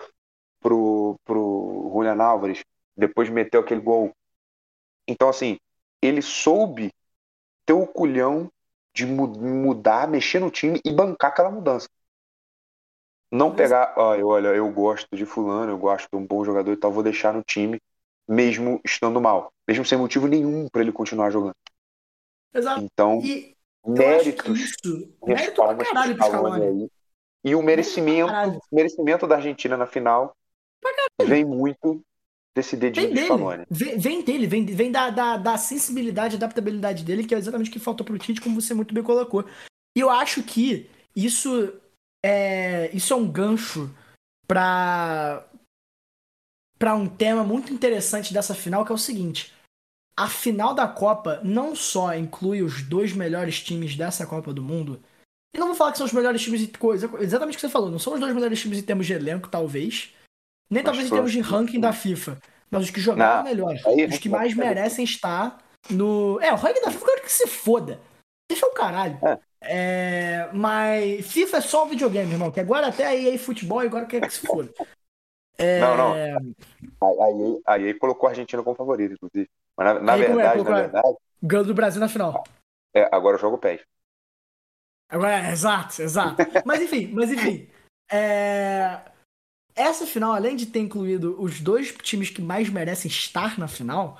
pro, 0.62 1.20
pro 1.26 1.92
Julian 1.94 2.22
Álvares, 2.24 2.64
depois 2.98 3.30
meteu 3.30 3.62
aquele 3.62 3.82
gol. 3.82 4.14
Então, 5.08 5.30
assim, 5.30 5.58
ele 6.02 6.22
soube 6.22 6.92
ter 7.66 7.74
o 7.74 7.88
culhão 7.88 8.52
de 8.96 9.06
mu- 9.06 9.28
mudar, 9.28 10.08
mexer 10.08 10.40
no 10.40 10.52
time 10.52 10.82
e 10.86 10.92
bancar 10.92 11.32
aquela 11.32 11.52
mudança. 11.52 11.88
Não 13.32 13.54
pegar, 13.54 13.94
ah, 13.98 14.18
eu, 14.18 14.28
olha, 14.28 14.50
eu 14.50 14.72
gosto 14.72 15.16
de 15.16 15.26
fulano, 15.26 15.72
eu 15.72 15.78
gosto 15.78 16.08
de 16.10 16.18
um 16.18 16.26
bom 16.26 16.46
jogador 16.46 16.72
e 16.72 16.78
tal, 16.78 16.92
vou 16.92 17.04
deixar 17.04 17.34
no 17.34 17.44
time, 17.44 17.80
mesmo 18.28 18.80
estando 18.86 19.20
mal, 19.20 19.52
mesmo 19.68 19.86
sem 19.86 19.98
motivo 19.98 20.28
nenhum 20.28 20.68
para 20.70 20.82
ele 20.82 20.92
continuar 20.92 21.30
jogando. 21.30 21.56
Exato. 22.54 22.82
Então, 22.82 23.20
E 23.22 23.56
méritos 23.86 24.60
isso. 24.60 25.14
Mérito 25.26 25.56
pra 25.56 25.76
caralho 25.76 26.16
pro 26.16 26.26
Scaloni 26.26 26.66
aí. 26.66 26.90
E 27.44 27.56
o 27.56 27.62
merecimento, 27.62 28.34
merecimento 28.72 29.28
da 29.28 29.36
Argentina 29.36 29.78
na 29.78 29.86
final 29.86 30.36
vem 31.22 31.46
muito 31.46 32.02
desse 32.56 32.76
dedinho 32.76 33.08
Vem 33.08 33.16
dele. 33.16 33.26
Scaloni. 33.28 33.66
Vem, 33.70 33.98
vem 33.98 34.22
dele, 34.24 34.48
vem, 34.48 34.66
vem 34.66 34.92
da, 34.92 35.10
da, 35.10 35.38
da 35.38 35.58
sensibilidade 35.58 36.38
adaptabilidade 36.38 37.04
dele, 37.04 37.26
que 37.26 37.36
é 37.36 37.38
exatamente 37.38 37.70
o 37.70 37.74
que 37.74 37.80
faltou 37.80 38.06
pro 38.06 38.18
Tite, 38.18 38.42
como 38.42 38.60
você 38.60 38.74
muito 38.74 38.94
bem 38.94 39.04
colocou. 39.04 39.46
E 39.96 40.00
eu 40.00 40.10
acho 40.10 40.44
que 40.44 40.90
isso 41.16 41.74
é, 42.24 42.90
isso 42.96 43.14
é 43.14 43.16
um 43.16 43.30
gancho 43.30 43.94
pra, 44.48 45.46
pra 46.78 46.96
um 46.96 47.08
tema 47.08 47.44
muito 47.44 47.74
interessante 47.74 48.34
dessa 48.34 48.56
final, 48.56 48.86
que 48.86 48.92
é 48.92 48.96
o 48.96 49.00
seguinte. 49.00 49.54
A 50.18 50.28
final 50.28 50.74
da 50.74 50.88
Copa 50.88 51.40
não 51.44 51.76
só 51.76 52.16
inclui 52.16 52.64
os 52.64 52.82
dois 52.82 53.14
melhores 53.14 53.62
times 53.62 53.96
dessa 53.96 54.26
Copa 54.26 54.52
do 54.54 54.64
Mundo. 54.64 55.02
E 55.54 55.60
não 55.60 55.68
vou 55.68 55.76
falar 55.76 55.92
que 55.92 55.98
são 55.98 56.08
os 56.08 56.14
melhores 56.14 56.42
times 56.42 56.60
de 56.62 56.68
coisa. 56.70 57.10
Exatamente 57.20 57.56
o 57.56 57.58
que 57.58 57.62
você 57.62 57.70
falou. 57.70 57.92
Não 57.92 58.00
são 58.00 58.14
os 58.14 58.20
dois 58.20 58.34
melhores 58.34 58.60
times 58.60 58.80
em 58.80 58.84
termos 58.84 59.06
de 59.06 59.14
elenco, 59.14 59.48
talvez. 59.48 60.14
Nem 60.70 60.84
Mas 60.84 60.86
talvez 60.86 61.08
em 61.08 61.12
termos 61.12 61.32
de 61.32 61.40
ranking 61.40 61.80
da 61.80 61.94
FIFA. 61.94 62.40
Mas 62.70 62.84
os 62.84 62.90
que 62.90 63.00
jogaram 63.00 63.44
melhor. 63.44 63.76
aí 63.86 64.06
os 64.06 64.18
que 64.18 64.28
mais 64.28 64.54
merecem 64.54 65.06
estar 65.06 65.64
no. 65.90 66.40
É, 66.42 66.52
o 66.52 66.56
ranking 66.56 66.82
da 66.82 66.92
FIFA 66.92 67.04
eu 67.04 67.10
quero 67.10 67.24
que 67.24 67.32
se 67.32 67.48
foda. 67.48 68.02
FIFA 68.52 68.66
é 68.66 68.70
o 68.70 68.74
caralho. 68.74 69.20
É. 69.24 69.40
É, 69.62 70.50
mas 70.54 71.26
FIFA 71.32 71.58
é 71.58 71.62
só 71.62 71.86
um 71.86 71.90
videogame, 71.90 72.32
irmão. 72.32 72.52
Que 72.52 72.60
agora 72.60 72.88
até 72.88 73.06
a 73.08 73.16
EA 73.16 73.40
Futebol 73.40 73.84
e 73.84 73.88
agora 73.88 74.04
eu 74.06 74.08
quero 74.08 74.28
que 74.28 74.34
se 74.34 74.46
foda. 74.46 74.72
É, 75.58 75.80
Não, 75.82 75.98
não. 75.98 76.14
Aí, 76.14 77.22
aí, 77.22 77.62
aí 77.66 77.84
ele 77.84 78.00
colocou 78.00 78.28
a 78.28 78.32
Argentina 78.32 78.62
como 78.64 78.76
favorito, 78.76 79.14
inclusive. 79.14 79.50
Mas 79.76 79.86
na, 79.88 80.00
na 80.00 80.14
Aí 80.14 80.22
é? 80.22 80.28
verdade, 80.28 80.52
Colocou- 80.64 80.74
na 80.74 80.82
verdade, 80.82 81.18
Ganhou 81.42 81.66
do 81.66 81.74
Brasil 81.74 82.00
na 82.00 82.10
final. 82.10 82.44
é, 82.96 83.08
agora 83.12 83.36
eu 83.36 83.42
jogo 83.42 83.58
pés. 83.58 83.82
Agora, 85.10 85.48
é, 85.48 85.52
exato, 85.52 86.02
exato. 86.02 86.44
Mas 86.66 86.82
enfim, 86.82 87.08
mas 87.14 87.32
enfim. 87.32 87.68
é, 88.12 89.00
Essa 89.76 90.06
final, 90.06 90.34
além 90.34 90.56
de 90.56 90.66
ter 90.66 90.80
incluído 90.80 91.40
os 91.42 91.60
dois 91.62 91.92
times 91.92 92.30
que 92.30 92.42
mais 92.42 92.70
merecem 92.70 93.10
estar 93.10 93.58
na 93.60 93.68
final, 93.68 94.20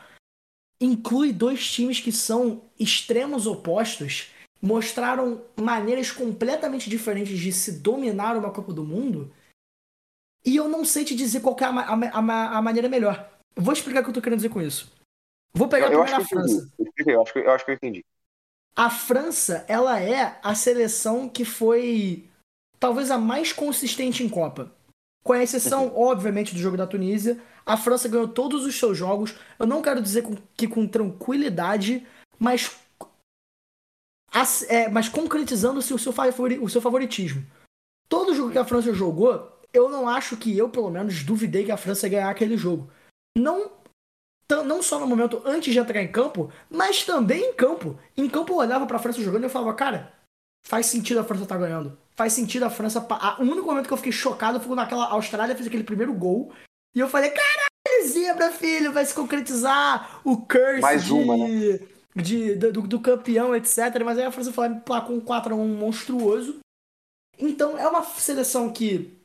inclui 0.80 1.34
dois 1.34 1.70
times 1.70 2.00
que 2.00 2.12
são 2.12 2.62
extremos 2.80 3.48
opostos, 3.48 4.32
mostraram 4.62 5.42
maneiras 5.60 6.12
completamente 6.12 6.90
diferentes 6.90 7.38
de 7.38 7.52
se 7.52 7.74
dominar 7.80 8.36
uma 8.38 8.52
Copa 8.52 8.74
do 8.74 8.84
Mundo. 8.84 9.32
E 10.46 10.56
eu 10.56 10.68
não 10.68 10.86
sei 10.86 11.04
te 11.04 11.16
dizer 11.16 11.42
qual 11.42 11.56
é 11.60 11.64
a, 11.66 11.70
a 11.70 12.20
a 12.20 12.58
a 12.58 12.62
maneira 12.62 12.88
melhor. 12.88 13.30
Vou 13.56 13.74
explicar 13.74 14.02
o 14.02 14.04
que 14.04 14.10
eu 14.10 14.14
tô 14.14 14.22
querendo 14.22 14.40
dizer 14.40 14.50
com 14.50 14.62
isso. 14.62 14.92
Vou 15.54 15.68
pegar 15.68 15.92
Eu, 15.92 16.04
a 16.04 16.10
eu 16.10 16.26
França. 16.26 16.72
Eu 16.78 16.86
expliquei, 16.86 17.16
Eu 17.16 17.22
acho 17.22 17.34
que, 17.34 17.40
eu 17.40 17.52
acho 17.52 17.66
que 17.66 17.72
eu 17.72 17.76
entendi. 17.76 18.06
A 18.76 18.90
França, 18.92 19.66
ela 19.68 20.00
é 20.00 20.40
a 20.44 20.54
seleção 20.54 21.28
que 21.28 21.44
foi 21.44 22.30
talvez 22.80 23.10
a 23.10 23.18
mais 23.18 23.52
consistente 23.52 24.24
em 24.24 24.30
Copa. 24.30 24.72
Com 25.24 25.34
a 25.34 25.44
exceção, 25.44 25.92
obviamente, 25.98 26.54
do 26.54 26.60
jogo 26.60 26.78
da 26.78 26.88
Tunísia, 26.88 27.42
a 27.66 27.76
França 27.76 28.08
ganhou 28.08 28.28
todos 28.28 28.66
os 28.66 28.78
seus 28.80 28.98
jogos. 28.98 29.36
Eu 29.60 29.66
não 29.66 29.82
quero 29.82 30.02
dizer 30.02 30.24
que 30.56 30.68
com 30.68 30.88
tranquilidade, 30.88 32.06
mas, 32.40 32.72
as- 32.72 32.78
é, 34.70 34.90
mas 34.90 35.10
concretizando-se 35.10 35.94
o 35.94 36.00
seu, 36.00 36.12
favori- 36.12 36.60
o 36.60 36.70
seu 36.70 36.82
favoritismo. 36.82 37.46
Todo 38.10 38.36
jogo 38.36 38.52
que 38.52 38.58
a 38.58 38.66
França 38.66 38.94
jogou, 38.94 39.52
eu 39.74 39.90
não 39.90 40.08
acho 40.08 40.38
que 40.38 40.58
eu, 40.58 40.70
pelo 40.70 40.90
menos, 40.90 41.24
duvidei 41.24 41.66
que 41.66 41.72
a 41.72 41.78
França 41.78 42.08
ia 42.08 42.12
ganhar 42.12 42.30
aquele 42.30 42.58
jogo. 42.58 42.90
Não 43.38 43.78
não 44.50 44.82
só 44.82 44.98
no 44.98 45.06
momento 45.06 45.42
antes 45.46 45.74
de 45.74 45.80
entrar 45.80 46.02
em 46.02 46.10
campo, 46.10 46.50
mas 46.70 47.04
também 47.04 47.50
em 47.50 47.54
campo. 47.54 48.00
Em 48.16 48.30
campo 48.30 48.54
eu 48.54 48.58
olhava 48.58 48.86
pra 48.86 48.98
França 48.98 49.22
jogando 49.22 49.44
e 49.44 49.46
eu 49.48 49.50
falava, 49.50 49.74
cara, 49.74 50.14
faz 50.66 50.86
sentido 50.86 51.20
a 51.20 51.24
França 51.24 51.44
estar 51.44 51.56
tá 51.56 51.62
ganhando. 51.62 51.98
Faz 52.16 52.32
sentido 52.32 52.64
a 52.64 52.70
França. 52.70 53.06
O 53.40 53.42
único 53.42 53.68
momento 53.68 53.88
que 53.88 53.94
eu 53.94 53.98
fiquei 53.98 54.12
chocado 54.14 54.60
foi 54.60 54.70
quando 54.70 54.80
aquela 54.80 55.10
Austrália 55.10 55.54
fez 55.54 55.68
aquele 55.68 55.84
primeiro 55.84 56.14
gol. 56.14 56.54
E 56.96 57.00
eu 57.00 57.10
falei, 57.10 57.30
caralho, 57.30 58.10
zebra, 58.10 58.50
filho, 58.52 58.94
vai 58.94 59.06
se 59.06 59.14
concretizar 59.14 60.22
o 60.24 60.38
curse 60.38 60.82
Mais 60.82 61.04
de, 61.04 61.12
uma, 61.12 61.36
né? 61.36 61.80
De, 62.22 62.56
do, 62.56 62.82
do, 62.82 63.00
campeão, 63.00 63.56
etc. 63.56 63.78
Mas 64.04 64.18
aí 64.18 64.26
a 64.26 64.32
França 64.32 64.52
lá 64.88 65.02
com 65.02 65.14
um 65.14 65.22
4x1 65.22 65.78
monstruoso. 65.78 66.60
Então 67.40 67.78
é 67.78 67.88
uma 67.88 68.04
seleção 68.04 68.72
que 68.72 69.16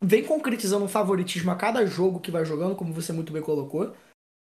vem 0.00 0.24
concretizando 0.24 0.84
um 0.84 0.88
favoritismo 0.88 1.50
a 1.50 1.56
cada 1.56 1.84
jogo 1.86 2.20
que 2.20 2.30
vai 2.30 2.44
jogando, 2.44 2.76
como 2.76 2.92
você 2.92 3.12
muito 3.12 3.32
bem 3.32 3.42
colocou. 3.42 3.94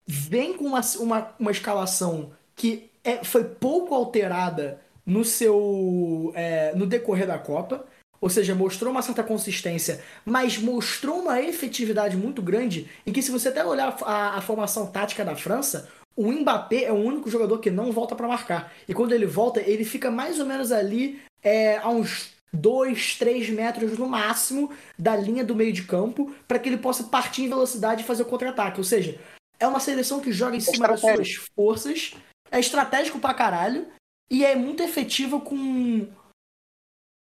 Vem 0.07 0.55
com 0.55 0.65
uma, 0.65 0.81
uma, 0.99 1.35
uma 1.37 1.51
escalação 1.51 2.31
que 2.55 2.89
é, 3.03 3.23
foi 3.23 3.43
pouco 3.43 3.93
alterada 3.93 4.81
no 5.05 5.25
seu 5.25 6.31
é, 6.35 6.73
no 6.75 6.85
decorrer 6.85 7.27
da 7.27 7.37
Copa, 7.37 7.85
ou 8.21 8.29
seja, 8.29 8.53
mostrou 8.53 8.91
uma 8.91 9.01
certa 9.01 9.23
consistência, 9.23 10.03
mas 10.25 10.57
mostrou 10.57 11.19
uma 11.19 11.41
efetividade 11.41 12.17
muito 12.17 12.41
grande 12.41 12.89
em 13.05 13.11
que 13.11 13.21
se 13.21 13.31
você 13.31 13.49
até 13.49 13.65
olhar 13.65 13.97
a, 14.03 14.37
a 14.37 14.41
formação 14.41 14.87
tática 14.87 15.23
da 15.23 15.35
França, 15.35 15.89
o 16.19 16.29
Mbappé 16.33 16.83
é 16.83 16.91
o 16.91 16.97
único 16.97 17.29
jogador 17.29 17.59
que 17.59 17.71
não 17.71 17.93
volta 17.93 18.13
para 18.13 18.27
marcar. 18.27 18.73
E 18.85 18.93
quando 18.93 19.13
ele 19.13 19.25
volta, 19.25 19.61
ele 19.61 19.85
fica 19.85 20.11
mais 20.11 20.37
ou 20.37 20.45
menos 20.45 20.69
ali 20.69 21.21
é, 21.41 21.77
a 21.77 21.87
uns 21.87 22.31
2, 22.51 23.15
3 23.15 23.49
metros 23.51 23.97
no 23.97 24.05
máximo 24.05 24.69
da 24.97 25.15
linha 25.15 25.45
do 25.45 25.55
meio 25.55 25.71
de 25.71 25.83
campo 25.83 26.35
para 26.45 26.59
que 26.59 26.67
ele 26.67 26.77
possa 26.77 27.05
partir 27.05 27.43
em 27.43 27.47
velocidade 27.47 28.01
e 28.01 28.05
fazer 28.05 28.23
o 28.23 28.25
contra-ataque. 28.25 28.79
Ou 28.79 28.83
seja, 28.83 29.17
é 29.57 29.65
uma 29.65 29.79
seleção 29.79 30.19
que 30.19 30.29
joga 30.33 30.57
em 30.57 30.59
cima 30.59 30.89
das 30.89 30.99
suas 30.99 31.35
forças, 31.55 32.13
é 32.51 32.59
estratégico 32.59 33.17
pra 33.17 33.33
caralho 33.33 33.87
e 34.29 34.43
é 34.43 34.57
muito 34.57 34.83
efetiva 34.83 35.39
com 35.39 36.05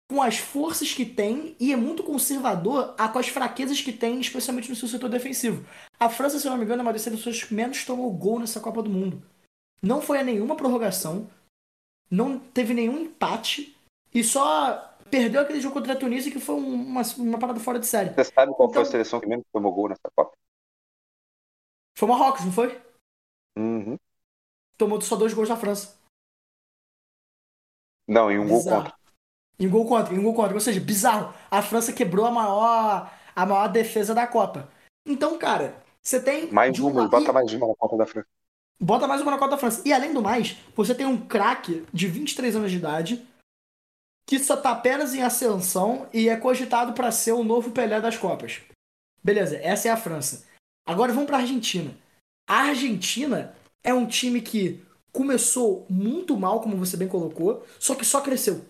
com 0.09 0.21
as 0.21 0.37
forças 0.37 0.93
que 0.93 1.05
tem 1.05 1.55
e 1.59 1.73
é 1.73 1.75
muito 1.75 2.03
conservador 2.03 2.95
com 3.11 3.19
as 3.19 3.27
fraquezas 3.27 3.81
que 3.81 3.91
tem, 3.91 4.19
especialmente 4.19 4.69
no 4.69 4.75
seu 4.75 4.87
setor 4.87 5.09
defensivo. 5.09 5.65
A 5.99 6.09
França, 6.09 6.39
se 6.39 6.47
não 6.47 6.57
me 6.57 6.63
engano, 6.63 6.81
é 6.81 6.83
uma 6.83 6.93
das 6.93 7.01
seleções 7.01 7.43
que 7.43 7.53
menos 7.53 7.85
tomou 7.85 8.11
gol 8.11 8.39
nessa 8.39 8.59
Copa 8.59 8.83
do 8.83 8.89
Mundo. 8.89 9.23
Não 9.81 10.01
foi 10.01 10.19
a 10.19 10.23
nenhuma 10.23 10.55
prorrogação, 10.55 11.29
não 12.09 12.37
teve 12.37 12.73
nenhum 12.73 12.99
empate 12.99 13.75
e 14.13 14.23
só 14.23 14.95
perdeu 15.09 15.41
aquele 15.41 15.61
jogo 15.61 15.75
contra 15.75 15.93
a 15.93 15.95
Tunísia 15.95 16.31
que 16.31 16.39
foi 16.39 16.55
uma, 16.55 17.01
uma 17.17 17.39
parada 17.39 17.59
fora 17.59 17.79
de 17.79 17.85
série. 17.85 18.11
Você 18.11 18.25
sabe 18.25 18.53
qual 18.53 18.69
então, 18.69 18.73
foi 18.73 18.79
a 18.79 18.81
então 18.81 18.91
seleção 18.91 19.19
que 19.19 19.27
menos 19.27 19.45
tomou 19.51 19.73
gol 19.73 19.89
nessa 19.89 20.09
Copa? 20.15 20.37
Foi 21.97 22.07
o 22.07 22.11
Marrocos, 22.11 22.45
não 22.45 22.51
foi? 22.51 22.81
Uhum. 23.57 23.97
Tomou 24.77 24.99
só 25.01 25.15
dois 25.15 25.33
gols 25.33 25.49
da 25.49 25.57
França. 25.57 25.97
Não, 28.07 28.31
em 28.31 28.39
um 28.39 28.47
gol 28.47 28.63
contra. 28.63 29.02
Em 29.59 29.69
gol 29.69 29.85
contra, 29.85 30.13
em 30.13 30.21
gol 30.21 30.33
contra. 30.33 30.53
Ou 30.53 30.59
seja, 30.59 30.79
bizarro. 30.79 31.33
A 31.49 31.61
França 31.61 31.93
quebrou 31.93 32.25
a 32.25 32.31
maior, 32.31 33.13
a 33.35 33.45
maior 33.45 33.67
defesa 33.67 34.13
da 34.13 34.27
Copa. 34.27 34.69
Então, 35.05 35.37
cara, 35.37 35.75
você 36.01 36.19
tem. 36.19 36.51
Mais 36.51 36.77
uma, 36.79 37.07
bota 37.07 37.31
mais 37.31 37.53
uma 37.53 37.67
na 37.67 37.75
Copa 37.75 37.97
da 37.97 38.05
França. 38.05 38.27
Bota 38.79 39.07
mais 39.07 39.21
uma 39.21 39.31
na 39.31 39.37
Copa 39.37 39.51
da 39.51 39.57
França. 39.57 39.81
E 39.85 39.93
além 39.93 40.13
do 40.13 40.21
mais, 40.21 40.57
você 40.75 40.93
tem 40.93 41.05
um 41.05 41.17
craque 41.17 41.85
de 41.93 42.07
23 42.07 42.55
anos 42.55 42.71
de 42.71 42.77
idade 42.77 43.25
que 44.25 44.39
só 44.39 44.55
tá 44.55 44.71
apenas 44.71 45.13
em 45.13 45.21
ascensão 45.21 46.07
e 46.13 46.29
é 46.29 46.35
cogitado 46.35 46.93
para 46.93 47.11
ser 47.11 47.33
o 47.33 47.43
novo 47.43 47.71
Pelé 47.71 47.99
das 47.99 48.17
Copas. 48.17 48.61
Beleza, 49.23 49.57
essa 49.57 49.87
é 49.87 49.91
a 49.91 49.97
França. 49.97 50.45
Agora 50.85 51.13
vamos 51.13 51.27
para 51.27 51.37
a 51.37 51.41
Argentina. 51.41 51.95
A 52.47 52.69
Argentina 52.69 53.55
é 53.83 53.93
um 53.93 54.05
time 54.05 54.41
que 54.41 54.83
começou 55.11 55.85
muito 55.89 56.35
mal, 56.37 56.59
como 56.59 56.77
você 56.77 56.97
bem 56.97 57.07
colocou, 57.07 57.65
só 57.79 57.95
que 57.95 58.03
só 58.03 58.21
cresceu. 58.21 58.65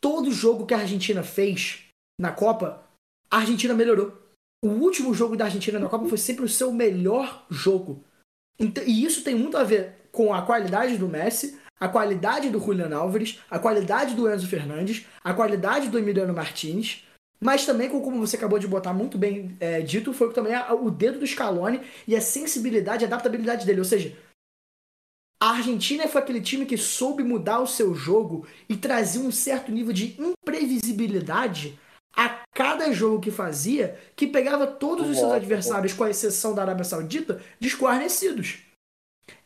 Todo 0.00 0.32
jogo 0.32 0.66
que 0.66 0.74
a 0.74 0.78
Argentina 0.78 1.22
fez 1.22 1.84
na 2.18 2.32
Copa, 2.32 2.82
a 3.30 3.38
Argentina 3.38 3.74
melhorou. 3.74 4.18
O 4.62 4.68
último 4.68 5.14
jogo 5.14 5.36
da 5.36 5.46
Argentina 5.46 5.78
na 5.78 5.88
Copa 5.88 6.08
foi 6.08 6.18
sempre 6.18 6.44
o 6.44 6.48
seu 6.48 6.72
melhor 6.72 7.46
jogo. 7.50 8.04
E 8.58 9.04
isso 9.04 9.24
tem 9.24 9.34
muito 9.34 9.56
a 9.56 9.64
ver 9.64 10.08
com 10.12 10.34
a 10.34 10.42
qualidade 10.42 10.98
do 10.98 11.08
Messi, 11.08 11.58
a 11.78 11.88
qualidade 11.88 12.50
do 12.50 12.60
Julian 12.60 12.94
Álvares, 12.94 13.40
a 13.50 13.58
qualidade 13.58 14.14
do 14.14 14.30
Enzo 14.30 14.46
Fernandes, 14.46 15.06
a 15.24 15.32
qualidade 15.32 15.88
do 15.88 15.98
Emiliano 15.98 16.34
Martinez, 16.34 17.06
mas 17.40 17.64
também 17.64 17.88
com 17.88 18.02
como 18.02 18.18
você 18.18 18.36
acabou 18.36 18.58
de 18.58 18.68
botar 18.68 18.92
muito 18.92 19.16
bem 19.16 19.56
é, 19.58 19.80
dito, 19.80 20.12
foi 20.12 20.30
também 20.32 20.54
a, 20.54 20.74
o 20.74 20.90
dedo 20.90 21.20
do 21.20 21.26
Scaloni 21.26 21.80
e 22.06 22.14
a 22.14 22.20
sensibilidade, 22.20 23.04
a 23.04 23.08
adaptabilidade 23.08 23.64
dele. 23.64 23.78
Ou 23.78 23.84
seja, 23.84 24.14
a 25.40 25.52
Argentina 25.52 26.06
foi 26.06 26.20
aquele 26.20 26.40
time 26.42 26.66
que 26.66 26.76
soube 26.76 27.22
mudar 27.22 27.60
o 27.60 27.66
seu 27.66 27.94
jogo 27.94 28.46
e 28.68 28.76
trazer 28.76 29.20
um 29.20 29.32
certo 29.32 29.72
nível 29.72 29.92
de 29.92 30.20
imprevisibilidade 30.20 31.78
a 32.14 32.44
cada 32.52 32.92
jogo 32.92 33.20
que 33.20 33.30
fazia, 33.30 33.98
que 34.14 34.26
pegava 34.26 34.66
todos 34.66 35.08
os 35.08 35.16
seus 35.16 35.32
adversários, 35.32 35.94
com 35.94 36.04
a 36.04 36.10
exceção 36.10 36.54
da 36.54 36.60
Arábia 36.60 36.84
Saudita, 36.84 37.42
desguarnecidos. 37.58 38.58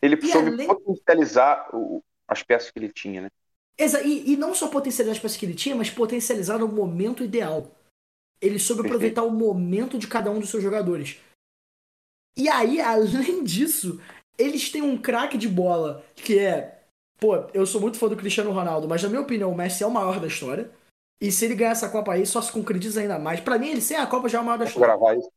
Ele 0.01 0.15
e 0.15 0.27
soube 0.27 0.49
além... 0.49 0.67
potencializar 0.67 1.69
o, 1.73 2.03
as 2.27 2.43
peças 2.43 2.71
que 2.71 2.79
ele 2.79 2.91
tinha, 2.91 3.21
né? 3.21 3.29
Exa 3.77 4.01
e, 4.01 4.33
e 4.33 4.37
não 4.37 4.53
só 4.53 4.67
potencializar 4.67 5.13
as 5.13 5.19
peças 5.19 5.37
que 5.37 5.45
ele 5.45 5.53
tinha, 5.53 5.75
mas 5.75 5.89
potencializar 5.89 6.61
o 6.61 6.67
momento 6.67 7.23
ideal. 7.23 7.71
Ele 8.41 8.59
soube 8.59 8.85
aproveitar 8.85 9.23
o 9.23 9.31
momento 9.31 9.97
de 9.97 10.07
cada 10.07 10.29
um 10.29 10.39
dos 10.39 10.49
seus 10.49 10.63
jogadores. 10.63 11.19
E 12.37 12.49
aí, 12.49 12.79
além 12.81 13.43
disso, 13.43 14.01
eles 14.37 14.69
têm 14.69 14.81
um 14.81 14.97
craque 14.97 15.37
de 15.37 15.47
bola 15.47 16.03
que 16.15 16.39
é. 16.39 16.81
Pô, 17.17 17.35
eu 17.53 17.65
sou 17.65 17.79
muito 17.79 17.97
fã 17.97 18.07
do 18.07 18.17
Cristiano 18.17 18.51
Ronaldo, 18.51 18.87
mas 18.87 19.01
na 19.01 19.09
minha 19.09 19.21
opinião, 19.21 19.51
o 19.51 19.55
Messi 19.55 19.83
é 19.83 19.87
o 19.87 19.91
maior 19.91 20.19
da 20.19 20.27
história. 20.27 20.69
E 21.21 21.31
se 21.31 21.45
ele 21.45 21.55
ganhar 21.55 21.71
essa 21.71 21.89
Copa 21.89 22.13
aí, 22.13 22.25
só 22.25 22.41
se 22.41 22.51
concretiza 22.51 22.99
ainda 22.99 23.17
mais. 23.17 23.39
Para 23.39 23.57
mim, 23.57 23.69
ele 23.69 23.81
sem 23.81 23.95
a 23.95 24.05
Copa 24.05 24.27
já 24.27 24.39
é 24.39 24.41
o 24.41 24.45
maior 24.45 24.57
da 24.57 24.65
história. 24.65 24.87
Gravar 24.87 25.17
isso. 25.17 25.31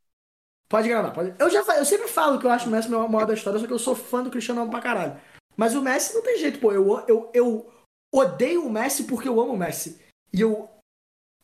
Pode 0.68 0.88
gravar, 0.88 1.12
pode. 1.12 1.34
Eu 1.38 1.48
já 1.48 1.60
eu 1.76 1.84
sempre 1.84 2.08
falo 2.08 2.38
que 2.38 2.46
eu 2.46 2.50
acho 2.50 2.68
o 2.68 2.72
Messi 2.72 2.92
o 2.92 3.08
maior 3.08 3.26
da 3.26 3.34
história, 3.34 3.58
só 3.58 3.66
que 3.66 3.72
eu 3.72 3.78
sou 3.78 3.94
fã 3.94 4.22
do 4.22 4.30
Cristiano 4.30 4.60
Ronaldo 4.60 4.72
pra 4.78 4.82
caralho. 4.82 5.20
Mas 5.56 5.74
o 5.74 5.82
Messi 5.82 6.14
não 6.14 6.22
tem 6.22 6.38
jeito, 6.38 6.58
pô. 6.58 6.72
Eu, 6.72 7.04
eu, 7.06 7.30
eu 7.32 7.70
odeio 8.12 8.66
o 8.66 8.70
Messi 8.70 9.04
porque 9.04 9.28
eu 9.28 9.40
amo 9.40 9.54
o 9.54 9.56
Messi. 9.56 10.00
E 10.32 10.40
eu 10.40 10.68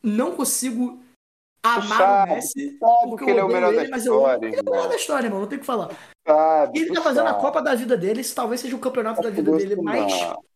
não 0.03 0.37
consigo 0.37 1.03
amar 1.65 1.99
sabe, 1.99 2.31
o 2.31 2.35
Messi 2.35 2.79
porque 3.09 3.25
que 3.25 3.31
ele 3.31 3.41
é 3.41 3.45
o 3.45 3.49
melhor 3.49 3.73
ele, 3.73 3.89
da 3.89 3.97
história. 3.97 4.47
Ele 4.47 4.57
é 4.57 4.61
o 4.61 4.71
melhor 4.71 4.89
da 4.89 4.97
história, 4.97 5.27
irmão. 5.27 5.41
Não 5.41 5.49
tem 5.49 5.57
o 5.57 5.61
que 5.61 5.67
falar. 5.67 5.91
Sabe, 6.27 6.79
e 6.79 6.83
ele 6.83 6.95
tá 6.95 7.01
fazendo 7.01 7.27
sabe. 7.27 7.39
a 7.39 7.41
Copa 7.41 7.63
da 7.63 7.75
vida 7.75 7.97
dele. 7.97 8.21
Isso 8.21 8.35
talvez 8.35 8.61
seja 8.61 8.77
o 8.77 8.81
campeonato 8.81 9.23
da 9.23 9.31
vida 9.31 9.51
dele 9.57 9.77
mais 9.77 10.13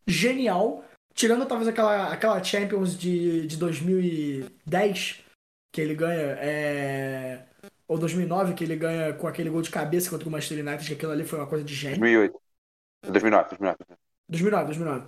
genial. 0.07 0.83
Tirando 1.13 1.45
talvez 1.45 1.67
aquela, 1.67 2.13
aquela 2.13 2.43
Champions 2.43 2.97
de, 2.97 3.47
de 3.47 3.57
2010, 3.57 5.23
que 5.71 5.81
ele 5.81 5.95
ganha. 5.95 6.37
É... 6.39 7.45
Ou 7.87 7.97
2009, 7.97 8.53
que 8.53 8.63
ele 8.63 8.75
ganha 8.75 9.13
com 9.13 9.27
aquele 9.27 9.49
gol 9.49 9.63
de 9.63 9.71
cabeça 9.71 10.11
contra 10.11 10.27
o 10.29 10.31
Manchester 10.31 10.65
United, 10.65 10.87
que 10.87 10.93
aquilo 10.93 11.11
ali 11.11 11.25
foi 11.25 11.39
uma 11.39 11.47
coisa 11.47 11.65
de 11.65 11.73
gênio. 11.73 11.99
2008. 11.99 12.39
2009, 13.07 13.49
2009. 13.49 13.77
2009, 14.29 14.65
2009. 14.65 15.07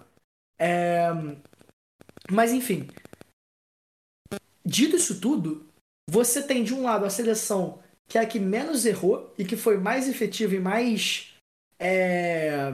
É... 0.57 1.09
Mas 2.29 2.51
enfim. 2.51 2.87
Dito 4.65 4.95
isso 4.95 5.19
tudo, 5.19 5.70
você 6.09 6.41
tem 6.41 6.63
de 6.63 6.73
um 6.73 6.83
lado 6.83 7.05
a 7.05 7.09
seleção 7.09 7.81
que 8.07 8.17
é 8.17 8.21
a 8.21 8.25
que 8.25 8.39
menos 8.39 8.85
errou 8.85 9.33
e 9.37 9.45
que 9.45 9.55
foi 9.55 9.77
mais 9.77 10.07
efetiva 10.07 10.55
e 10.55 10.59
mais 10.59 11.33
é... 11.79 12.71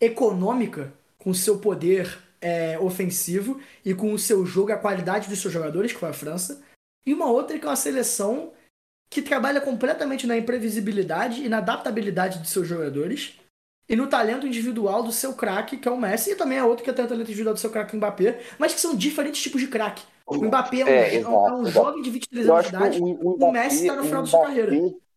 econômica 0.00 0.92
com 1.18 1.34
seu 1.34 1.58
poder 1.58 2.22
é, 2.40 2.78
ofensivo 2.78 3.60
e 3.84 3.94
com 3.94 4.12
o 4.12 4.18
seu 4.18 4.46
jogo, 4.46 4.72
a 4.72 4.78
qualidade 4.78 5.28
dos 5.28 5.40
seus 5.40 5.52
jogadores, 5.52 5.92
que 5.92 5.98
foi 5.98 6.10
a 6.10 6.12
França. 6.12 6.62
E 7.04 7.12
uma 7.12 7.26
outra 7.26 7.58
que 7.58 7.64
é 7.64 7.68
uma 7.68 7.76
seleção 7.76 8.52
que 9.10 9.20
trabalha 9.20 9.60
completamente 9.60 10.26
na 10.26 10.36
imprevisibilidade 10.36 11.44
e 11.44 11.48
na 11.48 11.58
adaptabilidade 11.58 12.40
de 12.40 12.48
seus 12.48 12.66
jogadores 12.66 13.38
e 13.92 13.96
no 13.96 14.06
talento 14.06 14.46
individual 14.46 15.02
do 15.02 15.12
seu 15.12 15.34
craque, 15.34 15.76
que 15.76 15.86
é 15.86 15.90
o 15.90 15.98
Messi, 15.98 16.30
e 16.30 16.34
também 16.34 16.58
a 16.58 16.64
outra 16.64 16.82
que 16.82 16.90
tem 16.90 17.04
o 17.04 17.08
talento 17.08 17.28
individual 17.28 17.52
do 17.52 17.60
seu 17.60 17.68
craque, 17.68 17.94
o 17.94 17.98
Mbappé, 17.98 18.40
mas 18.58 18.72
que 18.72 18.80
são 18.80 18.96
diferentes 18.96 19.42
tipos 19.42 19.60
de 19.60 19.68
craque. 19.68 20.02
O 20.26 20.36
Mbappé 20.36 20.80
é 20.80 20.84
um, 20.84 20.88
é, 20.88 21.14
exato, 21.16 21.36
é 21.36 21.52
um 21.52 21.66
jovem 21.66 22.02
de 22.02 22.10
23 22.10 22.48
anos 22.48 22.62
de 22.62 22.68
idade, 22.70 23.00
o, 23.02 23.04
o, 23.04 23.36
Mbappé, 23.36 23.44
o 23.44 23.52
Messi 23.52 23.82
está 23.82 23.96
no 23.96 24.04
final 24.04 24.22
da 24.22 24.28
sua 24.28 24.46
carreira. 24.46 24.72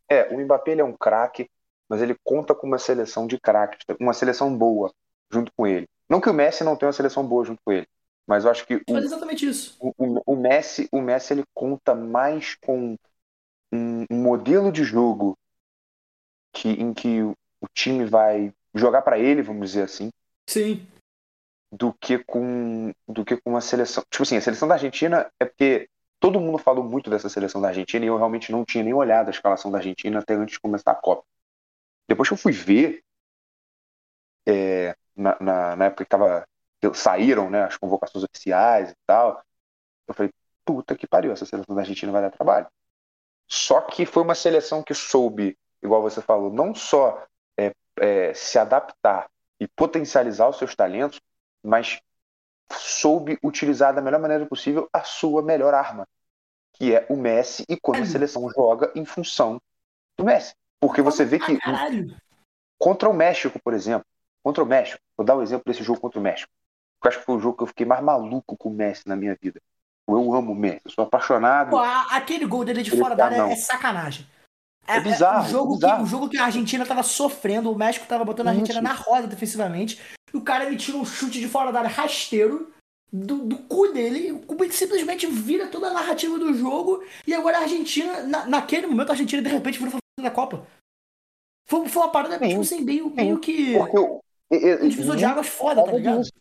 É, 0.10 0.28
o 0.36 0.38
Mbappé 0.42 0.72
ele 0.74 0.82
é 0.82 0.84
um 0.84 0.92
craque, 0.92 1.50
mas 1.88 2.02
ele 2.02 2.18
conta 2.22 2.54
com 2.54 2.68
uma 2.68 2.78
seleção 2.78 3.26
de 3.28 3.40
craques, 3.40 3.80
uma 3.98 4.12
seleção 4.12 4.54
boa 4.54 4.92
junto 5.32 5.54
com 5.56 5.66
ele. 5.66 5.88
Não 6.10 6.20
que 6.20 6.30
o 6.30 6.34
Messi 6.34 6.66
não 6.66 6.76
tenha 6.76 6.88
uma 6.88 6.94
seleção 6.94 7.26
boa 7.26 7.46
junto 7.46 7.62
com 7.64 7.72
ele, 7.72 7.88
mas 8.28 8.44
eu 8.44 8.52
acho 8.52 8.68
que 8.68 8.76
o, 8.76 8.98
exatamente 8.98 9.48
isso. 9.48 9.78
O, 9.80 9.94
o, 9.98 10.22
o, 10.26 10.36
Messi, 10.36 10.90
o 10.92 11.00
Messi 11.00 11.32
ele 11.32 11.46
conta 11.54 11.96
mais 11.96 12.56
com 12.56 12.98
um, 13.72 14.06
um 14.12 14.22
modelo 14.22 14.70
de 14.70 14.84
jogo 14.84 15.38
que, 16.52 16.70
em 16.72 16.94
que 16.94 17.22
o 17.22 17.68
time 17.74 18.04
vai 18.04 18.54
jogar 18.76 19.02
para 19.02 19.18
ele, 19.18 19.42
vamos 19.42 19.70
dizer 19.70 19.84
assim. 19.84 20.10
Sim. 20.48 20.86
Do 21.72 21.94
que 21.94 22.20
com 22.20 22.94
do 23.08 23.26
que 23.26 23.38
com 23.38 23.52
uma 23.52 23.62
seleção. 23.62 24.04
Tipo 24.10 24.24
assim, 24.24 24.38
a 24.38 24.42
seleção 24.42 24.68
da 24.68 24.76
Argentina 24.76 25.32
é 25.40 25.46
porque 25.46 25.90
todo 26.20 26.40
mundo 26.40 26.58
falou 26.58 26.84
muito 26.84 27.10
dessa 27.10 27.30
seleção 27.30 27.62
da 27.62 27.70
Argentina 27.70 28.06
e 28.06 28.08
eu 28.08 28.18
realmente 28.18 28.52
não 28.52 28.66
tinha 28.66 28.84
nem 28.84 28.94
olhado 28.94 29.28
a 29.28 29.32
escalação 29.32 29.72
da 29.72 29.80
Argentina 29.80 30.20
até 30.20 30.34
antes 30.34 30.54
de 30.54 30.60
começar 30.60 30.92
a 30.92 30.96
Copa. 30.96 31.24
Depois 32.08 32.30
que 32.30 32.34
eu 32.34 32.38
fui 32.38 32.52
ver, 32.52 33.04
é, 34.48 34.96
na, 35.16 35.38
na, 35.40 35.76
na, 35.76 35.86
época 35.86 36.06
que 36.06 36.16
estava 36.16 36.48
saíram, 36.94 37.50
né, 37.50 37.64
as 37.64 37.78
convocações 37.78 38.24
oficiais 38.24 38.92
e 38.92 38.96
tal. 39.08 39.42
Eu 40.08 40.14
falei, 40.14 40.32
puta 40.64 40.96
que 40.96 41.08
pariu, 41.08 41.32
essa 41.32 41.46
seleção 41.46 41.76
da 41.76 41.82
Argentina 41.82 42.12
vai 42.12 42.22
dar 42.22 42.32
trabalho. 42.32 42.68
Só 43.48 43.82
que 43.82 44.06
foi 44.06 44.24
uma 44.24 44.36
seleção 44.36 44.84
que 44.84 44.94
soube, 44.94 45.58
igual 45.82 46.02
você 46.02 46.22
falou, 46.22 46.52
não 46.52 46.76
só 46.76 47.26
é, 48.00 48.34
se 48.34 48.58
adaptar 48.58 49.30
e 49.60 49.68
potencializar 49.68 50.48
os 50.50 50.58
seus 50.58 50.76
talentos, 50.76 51.20
mas 51.64 52.00
soube 52.72 53.38
utilizar 53.44 53.94
da 53.94 54.02
melhor 54.02 54.20
maneira 54.20 54.46
possível 54.46 54.90
a 54.92 55.04
sua 55.04 55.42
melhor 55.42 55.74
arma, 55.74 56.08
que 56.74 56.94
é 56.94 57.06
o 57.10 57.16
Messi, 57.16 57.64
e 57.70 57.78
quando 57.78 58.02
a 58.02 58.06
seleção 58.06 58.50
joga 58.50 58.92
em 58.96 59.06
função 59.06 59.62
do 60.18 60.26
Messi. 60.26 60.54
Porque 60.80 61.02
você 61.02 61.24
vê 61.24 61.40
que 61.40 61.58
contra 62.78 63.10
o 63.10 63.14
México, 63.14 63.60
por 63.64 63.74
exemplo, 63.74 64.06
contra 64.44 64.64
o 64.64 64.68
México, 64.68 65.00
vou 65.16 65.26
dar 65.26 65.38
um 65.38 65.42
exemplo 65.42 65.64
desse 65.66 65.84
jogo 65.84 66.00
contra 66.00 66.20
o 66.20 66.24
México. 66.24 66.52
Eu 67.04 67.10
acho 67.10 67.20
que 67.20 67.26
foi 67.26 67.36
o 67.36 67.40
jogo 67.40 67.58
que 67.58 67.64
eu 67.64 67.68
fiquei 67.68 67.86
mais 67.86 68.04
maluco 68.04 68.58
com 68.58 68.70
o 68.70 68.74
Messi 68.74 69.08
na 69.08 69.16
minha 69.16 69.38
vida. 69.40 69.62
Eu 70.08 70.34
amo 70.34 70.52
o 70.52 70.56
Messi, 70.56 70.82
eu 70.86 70.92
sou 70.92 71.04
apaixonado. 71.06 71.72
Pô, 71.72 71.80
aquele 71.80 72.46
gol 72.46 72.66
dele 72.66 72.84
de 72.84 72.92
fora 72.92 73.16
da 73.16 73.26
área 73.26 73.52
é 73.52 73.56
sacanagem. 73.56 74.28
É, 74.88 74.98
é 74.98 75.00
bizarro. 75.00 75.46
É, 75.46 75.48
o, 75.48 75.52
jogo 75.52 75.74
é 75.74 75.76
bizarro. 75.76 76.04
Que, 76.04 76.10
jogo 76.10 76.30
que 76.30 76.38
a 76.38 76.46
Argentina 76.46 76.86
tava 76.86 77.04
sofrendo, 77.04 77.72
o 77.72 77.78
México 77.78 78.06
tava 78.08 78.24
botando 78.24 78.48
a 78.48 78.52
Argentina 78.52 78.82
na 78.82 78.94
roda 78.94 79.28
defensivamente, 79.28 80.00
e 80.34 80.38
o 80.38 80.42
cara 80.42 80.66
ele 80.66 80.78
tira 80.78 80.98
um 80.98 81.06
chute 81.06 81.40
de 81.40 81.48
fora 81.48 81.72
da 81.72 81.80
área 81.80 81.92
rasteiro 81.92 82.72
do, 83.12 83.38
do 83.46 83.58
cu 83.58 83.88
dele, 83.94 84.32
o 84.32 84.72
simplesmente 84.72 85.26
vira 85.28 85.68
toda 85.68 85.88
a 85.88 85.94
narrativa 85.94 86.38
do 86.38 86.54
jogo, 86.54 87.04
e 87.26 87.34
agora 87.34 87.60
a 87.60 87.62
Argentina, 87.62 88.24
na, 88.24 88.46
naquele 88.46 88.88
momento, 88.88 89.10
a 89.10 89.14
Argentina 89.14 89.42
de 89.42 89.50
repente 89.50 89.80
virou 89.80 89.96
da 90.20 90.32
Copa. 90.32 90.66
Foi, 91.68 91.88
foi 91.88 92.04
uma 92.04 92.12
parada, 92.12 92.38
sim, 92.38 92.50
tipo 92.50 92.62
assim, 92.62 92.82
meio, 92.82 93.10
meio 93.10 93.40
que. 93.40 93.78
Porque 93.78 93.98
eu, 93.98 94.22
eu, 94.52 94.86
um 94.86 94.90
divisor 94.90 95.16
de 95.16 95.26
águas 95.26 95.48
foda, 95.48 95.84
tá 95.84 95.92
ligado? 95.92 96.20
Disso. 96.20 96.32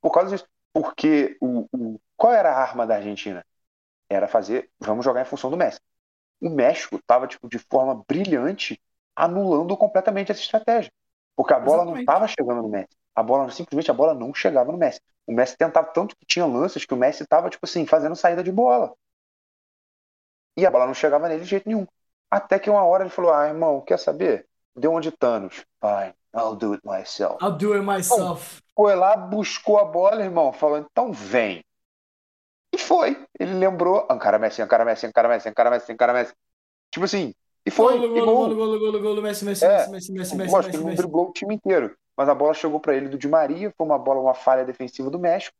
Por 0.00 0.10
causa 0.10 0.30
disso. 0.30 0.44
Porque 0.72 1.36
o, 1.40 1.66
o, 1.72 2.00
qual 2.16 2.32
era 2.32 2.50
a 2.50 2.60
arma 2.60 2.86
da 2.86 2.96
Argentina? 2.96 3.44
Era 4.10 4.26
fazer, 4.26 4.68
vamos 4.80 5.04
jogar 5.04 5.22
em 5.22 5.26
função 5.26 5.50
do 5.50 5.56
Messi. 5.56 5.78
O 6.40 6.50
México 6.50 6.96
estava 6.96 7.26
tipo, 7.26 7.48
de 7.48 7.58
forma 7.58 8.04
brilhante 8.06 8.80
anulando 9.16 9.76
completamente 9.76 10.32
essa 10.32 10.40
estratégia. 10.40 10.92
Porque 11.36 11.52
a 11.52 11.58
bola 11.58 11.82
Exatamente. 11.82 11.94
não 11.94 12.00
estava 12.00 12.28
chegando 12.28 12.62
no 12.62 12.68
Messi. 12.68 12.96
A 13.14 13.22
bola, 13.22 13.50
simplesmente 13.50 13.90
a 13.90 13.94
bola 13.94 14.14
não 14.14 14.34
chegava 14.34 14.72
no 14.72 14.78
Messi. 14.78 15.00
O 15.26 15.32
Messi 15.32 15.56
tentava 15.56 15.86
tanto 15.88 16.16
que 16.16 16.26
tinha 16.26 16.46
lances 16.46 16.84
que 16.84 16.94
o 16.94 16.96
Messi 16.96 17.22
estava, 17.22 17.48
tipo 17.48 17.64
assim, 17.64 17.86
fazendo 17.86 18.16
saída 18.16 18.42
de 18.42 18.52
bola. 18.52 18.92
E 20.56 20.66
a 20.66 20.70
bola 20.70 20.86
não 20.86 20.94
chegava 20.94 21.28
nele 21.28 21.42
de 21.42 21.48
jeito 21.48 21.68
nenhum. 21.68 21.86
Até 22.30 22.58
que 22.58 22.70
uma 22.70 22.84
hora 22.84 23.04
ele 23.04 23.10
falou: 23.10 23.32
Ah, 23.32 23.46
irmão, 23.46 23.80
quer 23.80 23.98
saber? 23.98 24.46
Deu 24.76 24.92
onde 24.92 25.10
Thanos. 25.12 25.64
Fine, 25.80 26.14
I'll 26.34 26.56
do 26.56 26.72
it 26.72 26.84
myself. 26.84 27.42
I'll 27.42 27.52
do 27.52 27.74
it 27.74 27.84
myself. 27.84 28.62
foi 28.74 28.94
lá, 28.94 29.16
buscou 29.16 29.78
a 29.78 29.84
bola, 29.84 30.22
irmão, 30.22 30.52
falou: 30.52 30.78
Então 30.78 31.12
vem. 31.12 31.64
E 32.74 32.78
foi. 32.78 33.24
Ele 33.38 33.54
lembrou: 33.54 34.04
Ancara 34.10 34.38
Messi, 34.38 34.60
Ancara 34.60 34.84
Messi, 34.84 35.06
Ancara 35.06 35.28
Messi, 35.28 35.48
Ancara 35.48 35.70
Messi, 35.70 35.92
Ancara 35.92 36.12
Messi. 36.12 36.34
Tipo 36.90 37.04
assim. 37.04 37.32
E 37.64 37.70
foi. 37.70 37.96
Golo, 37.98 38.08
golo, 38.08 38.26
golo, 38.26 38.54
golo, 38.56 38.78
golo, 38.78 39.00
golo, 39.00 39.22
Messi, 39.22 39.44
Messi, 39.44 39.64
é, 39.64 39.86
Messi, 39.88 40.12
Messi, 40.12 40.36
Messi, 40.36 40.36
Messi, 40.36 40.68
ele 40.70 40.84
não 40.84 40.94
driblou 40.94 41.28
o 41.28 41.32
time 41.32 41.54
inteiro. 41.54 41.96
Mas 42.16 42.28
a 42.28 42.34
bola 42.34 42.52
chegou 42.52 42.80
para 42.80 42.94
ele 42.94 43.08
do 43.08 43.16
Di 43.16 43.28
Maria, 43.28 43.72
foi 43.76 43.86
uma 43.86 43.98
bola, 43.98 44.20
uma 44.20 44.34
falha 44.34 44.64
defensiva 44.64 45.08
do 45.08 45.18
México. 45.18 45.56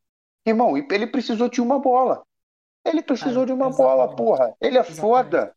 Irmão, 0.46 0.76
ele 0.76 1.06
precisou 1.06 1.48
de 1.48 1.60
uma 1.60 1.78
bola. 1.78 2.22
Ele 2.84 3.00
precisou 3.00 3.44
ah, 3.44 3.46
de 3.46 3.52
uma 3.52 3.70
bola, 3.70 4.14
porra. 4.14 4.54
Ele 4.60 4.76
é 4.76 4.80
exatamente. 4.80 5.00
foda. 5.00 5.54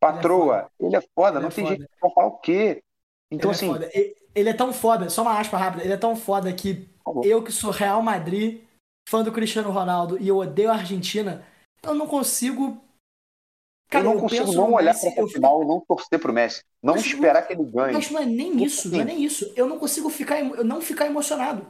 Patroa, 0.00 0.70
ele 0.80 0.96
é 0.96 1.00
foda, 1.00 1.38
ele 1.38 1.40
é 1.40 1.40
foda. 1.40 1.40
não 1.40 1.48
é 1.48 1.50
tem 1.50 1.64
foda. 1.64 1.76
jeito 1.76 1.90
pra 2.00 2.10
falar 2.10 2.26
o 2.26 2.38
quê. 2.38 2.82
Então, 3.30 3.52
ele 3.52 3.56
assim. 3.56 3.84
É 3.94 4.14
ele 4.34 4.48
é 4.48 4.52
tão 4.52 4.72
foda, 4.72 5.08
só 5.08 5.22
uma 5.22 5.38
aspa 5.38 5.56
rápida, 5.56 5.84
ele 5.84 5.92
é 5.92 5.96
tão 5.96 6.16
foda 6.16 6.52
que 6.52 6.88
eu 7.22 7.42
que 7.42 7.52
sou 7.52 7.70
Real 7.70 8.02
Madrid, 8.02 8.62
fã 9.08 9.22
do 9.22 9.32
Cristiano 9.32 9.70
Ronaldo 9.70 10.18
e 10.20 10.28
eu 10.28 10.36
odeio 10.36 10.70
a 10.70 10.74
Argentina, 10.74 11.46
eu 11.82 11.94
não 11.94 12.06
consigo. 12.06 12.82
Cara, 13.88 14.04
eu 14.04 14.08
não 14.08 14.14
eu 14.14 14.20
consigo 14.20 14.52
não 14.52 14.72
olhar 14.72 14.94
Messi, 14.94 15.14
pra 15.14 15.26
final 15.28 15.62
e 15.62 15.66
não 15.66 15.80
torcer 15.80 16.18
pro 16.18 16.32
Messi. 16.32 16.62
Não 16.82 16.94
mas 16.94 17.04
esperar 17.04 17.46
que 17.46 17.52
ele 17.52 17.64
ganhe. 17.64 17.92
Mas 17.92 18.10
não 18.10 18.20
é 18.20 18.26
nem 18.26 18.64
isso, 18.64 18.90
não 18.90 19.00
é 19.00 19.04
nem 19.04 19.22
isso. 19.22 19.52
Eu 19.54 19.66
não 19.66 19.78
consigo 19.78 20.08
ficar, 20.08 20.40
eu 20.40 20.64
não 20.64 20.80
ficar 20.80 21.06
emocionado. 21.06 21.66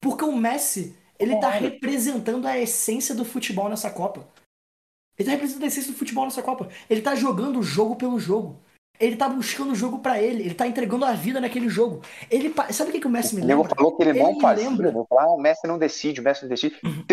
Porque 0.00 0.24
o 0.24 0.34
Messi, 0.34 0.96
ele 1.18 1.38
tá 1.40 1.50
representando 1.50 2.46
a 2.46 2.58
essência 2.58 3.14
do 3.14 3.24
futebol 3.24 3.68
nessa 3.68 3.90
Copa. 3.90 4.26
Ele 5.18 5.26
tá 5.26 5.32
representando 5.32 5.64
a 5.64 5.66
essência 5.66 5.92
do 5.92 5.98
futebol 5.98 6.24
nessa 6.24 6.42
Copa. 6.42 6.68
Ele 6.88 7.02
tá 7.02 7.14
jogando 7.14 7.58
o 7.58 7.62
jogo 7.62 7.96
pelo 7.96 8.18
jogo. 8.18 8.60
Ele 9.00 9.16
tá 9.16 9.28
buscando 9.28 9.72
o 9.72 9.74
jogo 9.76 10.00
para 10.00 10.20
ele, 10.20 10.42
ele 10.42 10.54
tá 10.54 10.66
entregando 10.66 11.04
a 11.04 11.12
vida 11.12 11.40
naquele 11.40 11.68
jogo. 11.68 12.02
Ele 12.28 12.52
sabe 12.70 12.90
o 12.90 12.92
que, 12.92 13.00
que 13.00 13.06
o 13.06 13.10
Messi 13.10 13.36
me 13.36 13.42
lembra? 13.42 13.66
Ele 13.66 13.74
falou 13.74 13.96
que 13.96 14.02
ele, 14.02 14.10
ele 14.10 14.22
não 14.22 14.40
faz. 14.40 14.58
Lembra... 14.58 14.92
Falar, 15.08 15.22
ah, 15.22 15.30
o 15.30 15.38
Messi 15.38 15.66
não 15.66 15.78
decide, 15.78 16.20
o 16.20 16.24
Messi 16.24 16.42
não 16.42 16.48
decide. 16.48 16.76
Uhum. 16.84 17.04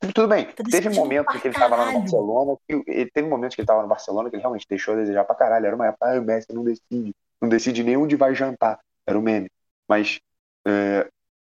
Tem 0.00 0.12
tudo 0.12 0.28
bem. 0.28 0.46
Tá 0.46 0.64
teve 0.64 0.88
momentos 0.90 1.40
que 1.40 1.46
ele 1.46 1.54
estava 1.54 1.76
lá 1.76 1.92
no 1.92 2.00
Barcelona, 2.00 2.56
que 2.66 3.10
teve 3.12 3.28
momentos 3.28 3.54
que 3.54 3.60
ele 3.60 3.64
estava 3.64 3.82
no 3.82 3.88
Barcelona 3.88 4.30
que 4.30 4.36
ele 4.36 4.42
realmente 4.42 4.66
deixou 4.68 4.94
a 4.94 4.96
desejar 4.96 5.24
pra 5.24 5.34
caralho. 5.34 5.66
Era 5.66 5.76
uma 5.76 5.86
época, 5.86 6.10
ah, 6.10 6.18
o 6.18 6.24
Messi 6.24 6.52
não 6.52 6.64
decide, 6.64 7.14
não 7.40 7.48
decide 7.48 7.84
nem 7.84 7.96
onde 7.96 8.16
vai 8.16 8.34
jantar. 8.34 8.80
Era 9.06 9.18
o 9.18 9.22
meme. 9.22 9.50
Mas, 9.86 10.18
é, 10.66 11.08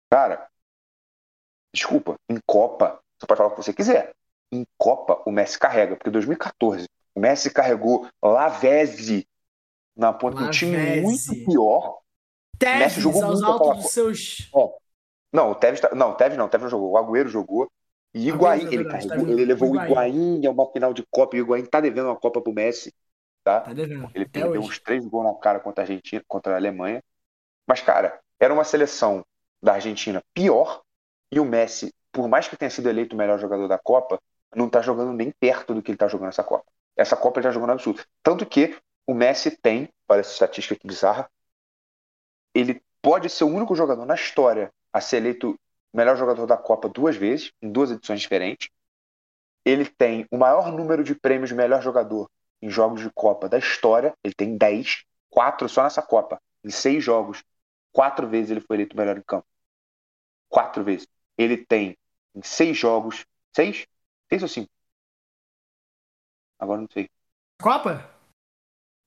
cara, 0.10 0.48
desculpa, 1.74 2.16
em 2.30 2.40
Copa, 2.46 3.00
você 3.18 3.26
pode 3.26 3.38
falar 3.38 3.50
o 3.50 3.56
que 3.56 3.64
você 3.64 3.74
quiser. 3.74 4.14
Em 4.52 4.66
Copa, 4.78 5.22
o 5.26 5.32
Messi 5.32 5.58
carrega, 5.58 5.96
porque 5.96 6.10
2014, 6.10 6.88
o 7.16 7.20
Messi 7.20 7.50
carregou 7.50 8.08
Lavezzi 8.24 9.28
na 9.96 10.14
ponta 10.14 10.38
de 10.38 10.44
um 10.44 10.50
time 10.52 11.02
muito 11.02 11.46
pior. 11.46 12.00
Tevez 12.58 12.80
Messi 12.80 13.02
jogou 13.02 13.24
aos 13.24 13.42
muito 13.42 13.52
altos 13.52 13.84
dos 13.84 13.92
seus. 13.92 14.52
É. 14.56 14.70
Não, 15.34 15.52
o 15.52 15.56
Tevez, 15.56 15.80
tá... 15.80 15.94
não, 15.96 16.12
o 16.12 16.16
Tevez 16.16 16.38
não, 16.38 16.46
o 16.46 16.50
Tevez 16.50 16.64
não 16.64 16.80
jogou, 16.80 16.92
o 16.92 16.98
Agüero 16.98 17.30
jogou. 17.30 17.72
E 18.14 18.28
Higuaín, 18.28 18.68
ele, 18.68 18.86
carregou, 18.86 19.28
ele 19.28 19.46
levou 19.46 19.72
o 19.72 19.82
Higuaín 19.82 20.46
a 20.46 20.52
uma 20.52 20.70
final 20.72 20.94
de 20.94 21.06
Copa, 21.10 21.36
e 21.36 21.42
o 21.42 21.46
Higuaín 21.46 21.66
tá 21.66 21.80
devendo 21.80 22.08
uma 22.08 22.16
Copa 22.18 22.42
pro 22.42 22.54
Messi, 22.54 22.94
tá? 23.44 23.62
tá 23.62 23.74
devendo. 23.74 24.12
Ele 24.14 24.26
perdeu 24.26 24.62
uns 24.62 24.80
três 24.80 25.06
gols 25.06 25.24
na 25.24 25.34
cara 25.40 25.60
contra 25.62 25.82
a 25.82 25.86
Argentina, 25.86 26.22
contra 26.28 26.54
a 26.54 26.58
Alemanha. 26.58 27.02
Mas, 27.66 27.80
cara, 27.82 28.20
era 28.38 28.54
uma 28.54 28.66
seleção 28.66 29.26
da 29.62 29.74
Argentina 29.74 30.22
pior, 30.34 30.82
e 31.32 31.40
o 31.40 31.46
Messi, 31.46 31.94
por 32.12 32.28
mais 32.28 32.50
que 32.50 32.58
tenha 32.58 32.70
sido 32.70 32.90
eleito 32.90 33.16
o 33.16 33.18
melhor 33.18 33.40
jogador 33.40 33.68
da 33.70 33.78
Copa, 33.78 34.20
não 34.54 34.70
tá 34.70 34.82
jogando 34.82 35.14
nem 35.14 35.32
perto 35.32 35.74
do 35.74 35.82
que 35.82 35.92
ele 35.92 35.98
tá 35.98 36.10
jogando 36.10 36.28
nessa 36.28 36.44
Copa. 36.44 36.66
Essa 36.98 37.16
Copa 37.16 37.40
ele 37.40 37.48
tá 37.48 37.52
jogando 37.52 37.72
absurdo. 37.72 38.04
Tanto 38.22 38.46
que 38.46 38.78
o 39.08 39.14
Messi 39.14 39.52
tem, 39.52 39.90
olha 40.08 40.22
essa 40.22 40.32
estatística 40.32 40.76
que 40.76 40.88
bizarra, 40.88 41.30
ele 42.54 42.82
pode 43.02 43.30
ser 43.30 43.44
o 43.44 43.48
único 43.48 43.76
jogador 43.76 44.06
na 44.06 44.16
história 44.16 44.72
a 44.94 45.02
ser 45.02 45.18
eleito 45.18 45.60
melhor 45.94 46.16
jogador 46.16 46.46
da 46.46 46.58
Copa 46.58 46.88
duas 46.88 47.16
vezes, 47.16 47.52
em 47.62 47.72
duas 47.72 47.92
edições 47.92 48.22
diferentes. 48.22 48.70
Ele 49.66 49.86
tem 49.86 50.26
o 50.32 50.38
maior 50.38 50.72
número 50.72 51.04
de 51.04 51.16
prêmios 51.16 51.50
de 51.50 51.56
melhor 51.56 51.82
jogador 51.82 52.30
em 52.62 52.70
jogos 52.70 53.02
de 53.02 53.10
Copa 53.12 53.50
da 53.50 53.58
história. 53.58 54.16
Ele 54.24 54.34
tem 54.34 54.58
10, 54.58 55.04
4 55.30 55.68
só 55.70 55.84
nessa 55.84 56.02
Copa. 56.02 56.42
Em 56.64 56.70
seis 56.70 57.04
jogos, 57.04 57.44
quatro 57.92 58.28
vezes 58.28 58.52
ele 58.52 58.62
foi 58.62 58.78
eleito 58.78 58.96
melhor 58.96 59.18
em 59.18 59.22
campo. 59.22 59.48
Quatro 60.50 60.84
vezes. 60.84 61.08
Ele 61.38 61.58
tem 61.58 61.98
em 62.36 62.42
seis 62.44 62.78
jogos. 62.78 63.26
Seis? 63.56 63.88
Seis 64.30 64.42
ou 64.42 64.48
cinco? 64.48 64.72
Agora 66.60 66.82
não 66.82 66.88
sei. 66.92 67.10
Copa? 67.62 68.11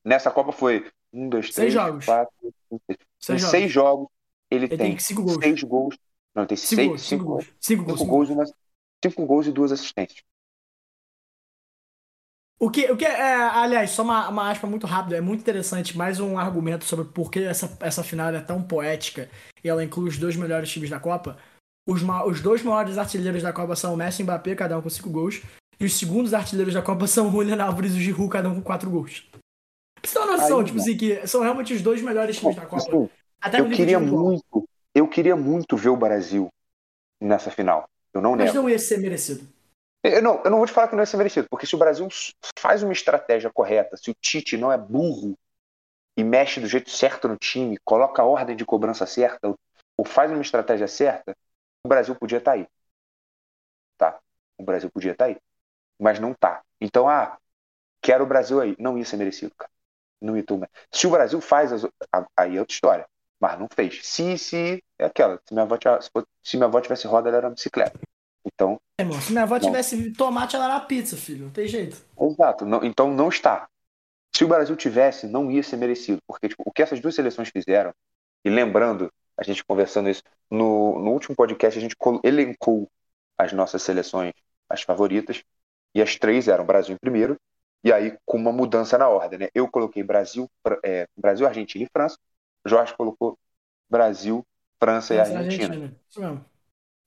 Nessa 0.04 0.30
Copa 0.30 0.52
foi 0.52 0.86
um, 1.12 1.28
dois, 1.28 1.46
seis 1.46 1.54
três, 1.54 1.72
jogos. 1.72 2.04
quatro, 2.04 2.34
cinco, 2.68 2.82
seis. 2.86 2.98
Seis 3.18 3.36
em 3.36 3.38
jogos. 3.40 3.50
seis 3.50 3.72
jogos, 3.72 4.08
ele, 4.50 4.64
ele 4.64 4.76
tem, 4.76 4.90
tem 4.90 4.98
cinco 4.98 5.22
gols. 5.22 5.38
seis 5.42 5.62
gols. 5.62 5.98
Não, 6.34 6.46
tem 6.46 6.56
cinco 6.56 6.74
seis, 6.74 6.88
gols, 6.88 7.02
cinco, 7.02 7.24
gols. 7.24 7.44
Cinco, 7.44 7.82
cinco 7.82 8.04
gols, 8.04 8.28
gols, 8.28 8.52
cinco 9.02 9.26
gols 9.26 9.46
e 9.46 9.52
duas 9.52 9.72
assistências. 9.72 10.22
O 12.58 12.70
que, 12.70 12.90
o 12.90 12.96
que 12.96 13.04
é, 13.04 13.34
aliás, 13.34 13.90
só 13.90 14.02
uma, 14.02 14.28
uma 14.28 14.50
aspa 14.50 14.66
muito 14.66 14.86
rápida, 14.86 15.16
é 15.16 15.20
muito 15.20 15.40
interessante, 15.40 15.96
mais 15.96 16.20
um 16.20 16.38
argumento 16.38 16.84
sobre 16.84 17.04
por 17.04 17.30
que 17.30 17.40
essa, 17.40 17.76
essa 17.80 18.02
final 18.02 18.32
é 18.34 18.40
tão 18.40 18.62
poética 18.62 19.28
e 19.62 19.68
ela 19.68 19.84
inclui 19.84 20.08
os 20.08 20.18
dois 20.18 20.36
melhores 20.36 20.70
times 20.70 20.88
da 20.88 21.00
Copa. 21.00 21.36
Os, 21.86 22.00
os 22.26 22.40
dois 22.40 22.62
maiores 22.62 22.96
artilheiros 22.96 23.42
da 23.42 23.52
Copa 23.52 23.76
são 23.76 23.92
o 23.92 23.96
Messi 23.96 24.22
e 24.22 24.24
o 24.24 24.26
Mbappé, 24.26 24.54
cada 24.54 24.78
um 24.78 24.82
com 24.82 24.88
cinco 24.88 25.10
gols. 25.10 25.42
E 25.78 25.84
os 25.84 25.98
segundos 25.98 26.32
artilheiros 26.32 26.72
da 26.72 26.80
Copa 26.80 27.06
são 27.08 27.28
o 27.28 27.30
Julian 27.30 27.62
Álvares 27.62 27.92
e 27.92 27.98
o 27.98 28.00
Giroud, 28.00 28.30
cada 28.30 28.48
um 28.48 28.54
com 28.54 28.62
quatro 28.62 28.90
gols. 28.90 29.28
Você 30.04 30.14
ter 30.14 30.18
uma 30.18 30.36
noção, 30.36 30.60
Aí, 30.60 30.64
tipo 30.64 30.78
assim, 30.78 30.96
que 30.96 31.26
são 31.26 31.42
realmente 31.42 31.72
os 31.72 31.82
dois 31.82 32.02
melhores 32.02 32.38
times 32.38 32.56
da 32.56 32.66
Copa. 32.66 32.82
Assim, 32.82 33.10
Até 33.40 33.60
eu 33.60 33.70
queria 33.70 33.98
muito, 33.98 34.68
eu 34.94 35.08
queria 35.08 35.36
muito 35.36 35.76
ver 35.76 35.88
o 35.88 35.96
Brasil 35.96 36.48
nessa 37.20 37.50
final. 37.50 37.88
Eu 38.12 38.20
não 38.20 38.32
Mas 38.32 38.46
nego. 38.46 38.56
não 38.56 38.68
ia 38.68 38.78
ser 38.78 38.98
merecido. 38.98 39.48
Eu 40.02 40.22
não, 40.22 40.42
eu 40.44 40.50
não 40.50 40.58
vou 40.58 40.66
te 40.66 40.72
falar 40.72 40.88
que 40.88 40.94
não 40.94 41.02
ia 41.02 41.06
ser 41.06 41.16
merecido, 41.16 41.48
porque 41.50 41.66
se 41.66 41.74
o 41.74 41.78
Brasil 41.78 42.06
faz 42.58 42.82
uma 42.82 42.92
estratégia 42.92 43.50
correta, 43.50 43.96
se 43.96 44.10
o 44.10 44.14
Tite 44.14 44.56
não 44.56 44.70
é 44.70 44.76
burro 44.76 45.34
e 46.16 46.22
mexe 46.22 46.60
do 46.60 46.66
jeito 46.66 46.90
certo 46.90 47.26
no 47.26 47.36
time, 47.38 47.78
coloca 47.82 48.20
a 48.20 48.26
ordem 48.26 48.54
de 48.54 48.66
cobrança 48.66 49.06
certa, 49.06 49.54
ou 49.96 50.04
faz 50.04 50.30
uma 50.30 50.42
estratégia 50.42 50.86
certa, 50.86 51.34
o 51.82 51.88
Brasil 51.88 52.14
podia 52.14 52.38
estar 52.38 52.52
tá 52.52 52.58
aí. 52.58 52.68
Tá? 53.96 54.20
O 54.58 54.62
Brasil 54.62 54.90
podia 54.90 55.12
estar 55.12 55.24
tá 55.24 55.30
aí. 55.30 55.38
Mas 55.98 56.20
não 56.20 56.34
tá. 56.34 56.62
Então, 56.80 57.08
ah, 57.08 57.38
quero 58.02 58.24
o 58.24 58.26
Brasil 58.26 58.60
aí. 58.60 58.76
Não 58.78 58.98
ia 58.98 59.04
ser 59.04 59.16
merecido, 59.16 59.54
cara. 59.56 59.70
Ia 60.36 60.42
tomar. 60.44 60.70
Se 60.90 61.06
o 61.06 61.10
Brasil 61.10 61.40
faz, 61.40 61.72
as... 61.72 61.84
aí 62.36 62.56
é 62.56 62.60
outra 62.60 62.74
história. 62.74 63.06
Mas 63.40 63.58
não 63.58 63.68
fez. 63.74 64.00
Se, 64.06 64.38
se, 64.38 64.82
é 64.98 65.04
aquela. 65.04 65.38
Se 65.46 65.52
minha 65.52 65.64
avó, 65.64 65.76
tinha- 65.76 65.98
se 66.42 66.56
minha 66.56 66.66
avó 66.66 66.80
tivesse 66.80 67.06
roda, 67.06 67.28
ela 67.28 67.38
era 67.38 67.48
uma 67.48 67.54
bicicleta. 67.54 67.98
Então, 68.46 68.80
É, 68.98 69.02
irmão, 69.02 69.20
se 69.20 69.32
minha 69.32 69.42
avó 69.44 69.58
Não. 69.58 69.60
tivesse 69.60 70.12
tomate, 70.12 70.54
ela 70.56 70.66
era 70.66 70.80
pizza, 70.80 71.16
filho. 71.16 71.44
Não 71.46 71.50
tem 71.52 71.66
jeito. 71.66 71.96
exato. 72.20 72.64
Não, 72.64 72.84
então 72.84 73.12
não 73.12 73.28
está. 73.28 73.68
Se 74.34 74.44
o 74.44 74.48
Brasil 74.48 74.74
tivesse, 74.76 75.26
não 75.26 75.50
ia 75.50 75.62
ser 75.62 75.76
merecido. 75.76 76.20
Porque 76.26 76.48
tipo, 76.48 76.62
o 76.66 76.72
que 76.72 76.82
essas 76.82 77.00
duas 77.00 77.14
seleções 77.14 77.48
fizeram, 77.50 77.92
e 78.44 78.50
lembrando, 78.50 79.12
a 79.36 79.42
gente 79.44 79.64
conversando 79.64 80.08
isso, 80.08 80.22
no, 80.50 80.98
no 81.00 81.10
último 81.12 81.34
podcast 81.36 81.78
a 81.78 81.82
gente 81.82 81.96
elencou 82.22 82.90
as 83.38 83.52
nossas 83.52 83.82
seleções, 83.82 84.32
as 84.68 84.82
favoritas, 84.82 85.42
e 85.94 86.02
as 86.02 86.16
três 86.16 86.48
eram 86.48 86.64
Brasil 86.66 86.94
em 86.94 86.98
primeiro, 86.98 87.36
e 87.84 87.92
aí 87.92 88.18
com 88.24 88.38
uma 88.38 88.50
mudança 88.50 88.96
na 88.96 89.08
ordem. 89.08 89.38
Né? 89.38 89.48
Eu 89.54 89.70
coloquei 89.70 90.02
Brasil, 90.02 90.50
é, 90.82 91.06
Brasil, 91.14 91.46
Argentina 91.46 91.84
e 91.84 91.88
França. 91.92 92.18
Jorge 92.66 92.96
colocou 92.96 93.38
Brasil, 93.90 94.44
França 94.80 95.14
e 95.14 95.18
e 95.18 95.20
Argentina. 95.20 95.94
Isso 96.08 96.20
mesmo. 96.20 96.44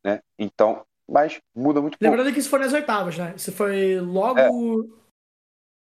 Né? 0.06 0.22
Então, 0.38 0.86
mas 1.10 1.42
muda 1.56 1.82
muito 1.82 1.98
pouco. 1.98 2.12
Lembrando 2.12 2.32
que 2.32 2.40
isso 2.40 2.50
foi 2.50 2.60
nas 2.60 2.74
oitavas, 2.74 3.18
né? 3.18 3.34
Isso 3.36 3.52
foi 3.52 4.00
logo. 4.00 4.40
É. 4.40 4.50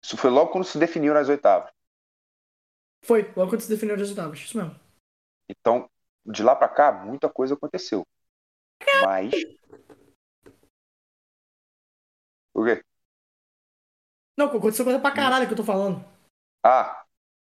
Isso 0.05 0.17
foi 0.17 0.31
logo 0.31 0.53
quando 0.53 0.65
se 0.65 0.79
definiu 0.79 1.13
nas 1.13 1.29
oitavas. 1.29 1.73
Foi, 3.05 3.23
logo 3.37 3.51
quando 3.51 3.61
se 3.61 3.69
definiu 3.69 3.97
as 3.97 4.09
oitavas. 4.09 4.39
Isso 4.39 4.57
mesmo. 4.57 4.79
Então, 5.49 5.91
de 6.25 6.43
lá 6.43 6.55
pra 6.55 6.69
cá, 6.69 6.93
muita 6.93 7.29
coisa 7.29 7.55
aconteceu. 7.55 8.07
Mas. 9.05 9.33
O 12.55 12.65
quê? 12.65 12.83
Não, 14.37 14.47
aconteceu 14.47 14.85
coisa 14.85 15.01
pra 15.01 15.11
caralho 15.11 15.47
que 15.47 15.53
eu 15.53 15.57
tô 15.57 15.65
falando. 15.65 16.05
Ah, 16.63 17.03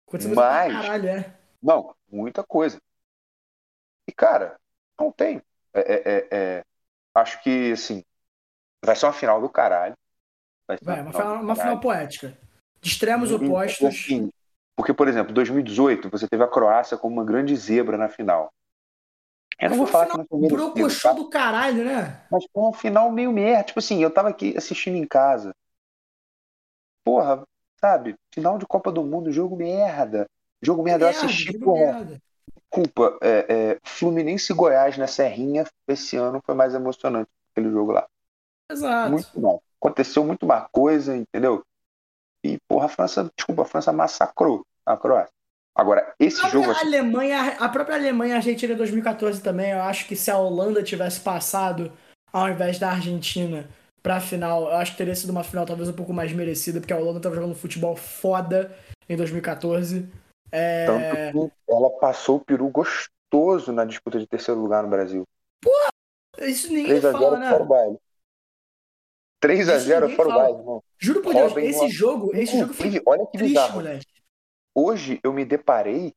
Aconteceu 0.07 0.33
coisa 0.33 0.41
Mas- 0.41 0.73
pra 0.73 0.81
caralho, 0.81 1.07
é. 1.07 1.37
não, 1.61 1.95
muita 2.11 2.43
coisa. 2.43 2.79
E, 4.07 4.11
cara, 4.11 4.59
não 4.99 5.11
tem. 5.11 5.41
É, 5.71 5.79
é, 5.79 5.95
é, 6.03 6.27
é, 6.31 6.63
acho 7.13 7.41
que, 7.43 7.71
assim, 7.73 8.03
vai 8.83 8.95
ser 8.95 9.05
uma 9.05 9.13
final 9.13 9.39
do 9.39 9.49
caralho. 9.49 9.95
Vai 10.67 10.77
Vai, 10.81 11.01
uma, 11.01 11.11
final, 11.11 11.37
do 11.37 11.43
uma 11.43 11.55
final 11.55 11.79
poética. 11.79 12.35
De 12.81 12.89
extremos 12.89 13.29
E, 13.29 13.33
opostos. 13.35 13.85
assim, 13.85 14.31
porque, 14.75 14.93
por 14.93 15.07
exemplo, 15.07 15.33
2018, 15.33 16.09
você 16.09 16.27
teve 16.27 16.43
a 16.43 16.47
Croácia 16.47 16.97
como 16.97 17.13
uma 17.13 17.25
grande 17.25 17.55
zebra 17.55 17.97
na 17.97 18.09
final. 18.09 18.51
Eu 19.59 19.69
não 19.71 19.77
vou 19.77 19.87
falar 19.87 20.05
final 20.07 20.25
que 20.25 20.33
não 20.33 20.39
foi 20.39 20.57
Brocochô 20.57 21.09
tá? 21.09 21.13
do 21.13 21.29
caralho, 21.29 21.83
né? 21.83 22.25
Mas 22.31 22.45
foi 22.51 22.63
um 22.63 22.73
final 22.73 23.11
meio 23.11 23.31
merda. 23.31 23.65
Tipo 23.65 23.79
assim, 23.79 24.01
eu 24.01 24.09
tava 24.11 24.29
aqui 24.29 24.57
assistindo 24.57 24.95
em 24.95 25.05
casa. 25.05 25.53
Porra, 27.09 27.41
sabe? 27.81 28.15
Final 28.31 28.59
de 28.59 28.67
Copa 28.67 28.91
do 28.91 29.03
Mundo, 29.03 29.31
jogo 29.31 29.55
merda. 29.55 30.27
Jogo 30.61 30.83
merda, 30.83 31.05
eu 31.05 31.09
Merda, 31.09 31.25
assisti, 31.25 31.53
jogo 31.53 31.65
porra. 31.65 31.85
merda. 31.93 32.21
Desculpa, 32.71 33.17
é, 33.23 33.45
é, 33.49 33.77
Fluminense 33.83 34.51
e 34.53 34.55
Goiás 34.55 34.95
na 34.95 35.07
Serrinha 35.07 35.65
esse 35.87 36.15
ano 36.17 36.39
foi 36.45 36.53
mais 36.53 36.75
emocionante 36.75 37.25
que 37.25 37.59
aquele 37.59 37.73
jogo 37.73 37.93
lá. 37.93 38.05
Exato. 38.71 39.11
Muito 39.11 39.41
mal. 39.41 39.63
Aconteceu 39.81 40.23
muito 40.23 40.45
mais 40.45 40.67
coisa, 40.71 41.15
entendeu? 41.15 41.63
E, 42.43 42.59
porra, 42.67 42.85
a 42.85 42.89
França, 42.89 43.27
desculpa, 43.35 43.63
a 43.63 43.65
França 43.65 43.91
massacrou 43.91 44.63
a 44.85 44.95
Croácia. 44.95 45.33
Agora, 45.73 46.13
esse 46.19 46.45
A 46.45 46.49
jogo. 46.49 46.65
própria 46.65 46.85
Alemanha, 46.85 47.57
a 47.59 47.69
própria 47.69 47.95
Alemanha 47.95 48.31
e 48.31 48.33
a 48.33 48.37
Argentina 48.37 48.73
em 48.73 48.77
2014 48.77 49.41
também, 49.41 49.71
eu 49.71 49.81
acho 49.81 50.07
que 50.07 50.15
se 50.15 50.29
a 50.29 50.37
Holanda 50.37 50.83
tivesse 50.83 51.21
passado 51.21 51.91
ao 52.31 52.49
invés 52.49 52.77
da 52.77 52.91
Argentina 52.91 53.67
pra 54.01 54.19
final, 54.19 54.69
eu 54.69 54.77
acho 54.77 54.91
que 54.91 54.97
teria 54.97 55.15
sido 55.15 55.29
uma 55.29 55.43
final 55.43 55.65
talvez 55.65 55.89
um 55.89 55.93
pouco 55.93 56.13
mais 56.13 56.31
merecida, 56.31 56.79
porque 56.79 56.93
a 56.93 56.97
Holanda 56.97 57.19
tava 57.19 57.35
jogando 57.35 57.55
futebol 57.55 57.95
foda 57.95 58.75
em 59.07 59.15
2014. 59.15 60.07
É... 60.51 60.85
Tanto 60.85 61.49
que 61.49 61.71
ela 61.71 61.89
passou 61.99 62.37
o 62.37 62.43
peru 62.43 62.69
gostoso 62.69 63.71
na 63.71 63.85
disputa 63.85 64.19
de 64.19 64.27
terceiro 64.27 64.59
lugar 64.59 64.83
no 64.83 64.89
Brasil. 64.89 65.27
Isso 66.39 66.71
ninguém 66.71 66.99
3x0 66.99 67.11
fala, 67.11 67.39
né? 67.39 67.49
fora 67.49 67.63
o 67.63 67.67
baile. 67.67 67.97
3x0 69.43 70.01
ninguém 70.01 70.15
fora 70.15 70.29
o 70.29 70.33
baile, 70.33 70.57
irmão. 70.57 70.83
Juro 70.97 71.21
por 71.21 71.33
Deus, 71.33 71.51
Robin, 71.51 71.65
esse 71.65 71.79
mano. 71.79 71.91
jogo, 71.91 72.35
esse 72.35 72.59
jogo 72.59 72.73
foi 72.73 73.01
olha 73.05 73.25
que 73.25 73.37
triste, 73.37 73.53
bizarro. 73.53 73.75
moleque. 73.75 74.07
Hoje 74.73 75.19
eu 75.23 75.33
me 75.33 75.43
deparei 75.43 76.13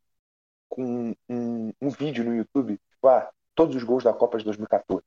com 0.68 1.14
um, 1.28 1.72
um 1.80 1.90
vídeo 1.90 2.24
no 2.24 2.34
YouTube, 2.34 2.78
tipo, 2.90 3.08
ah, 3.08 3.30
todos 3.54 3.76
os 3.76 3.82
gols 3.82 4.04
da 4.04 4.12
Copa 4.12 4.38
de 4.38 4.44
2014. 4.44 5.04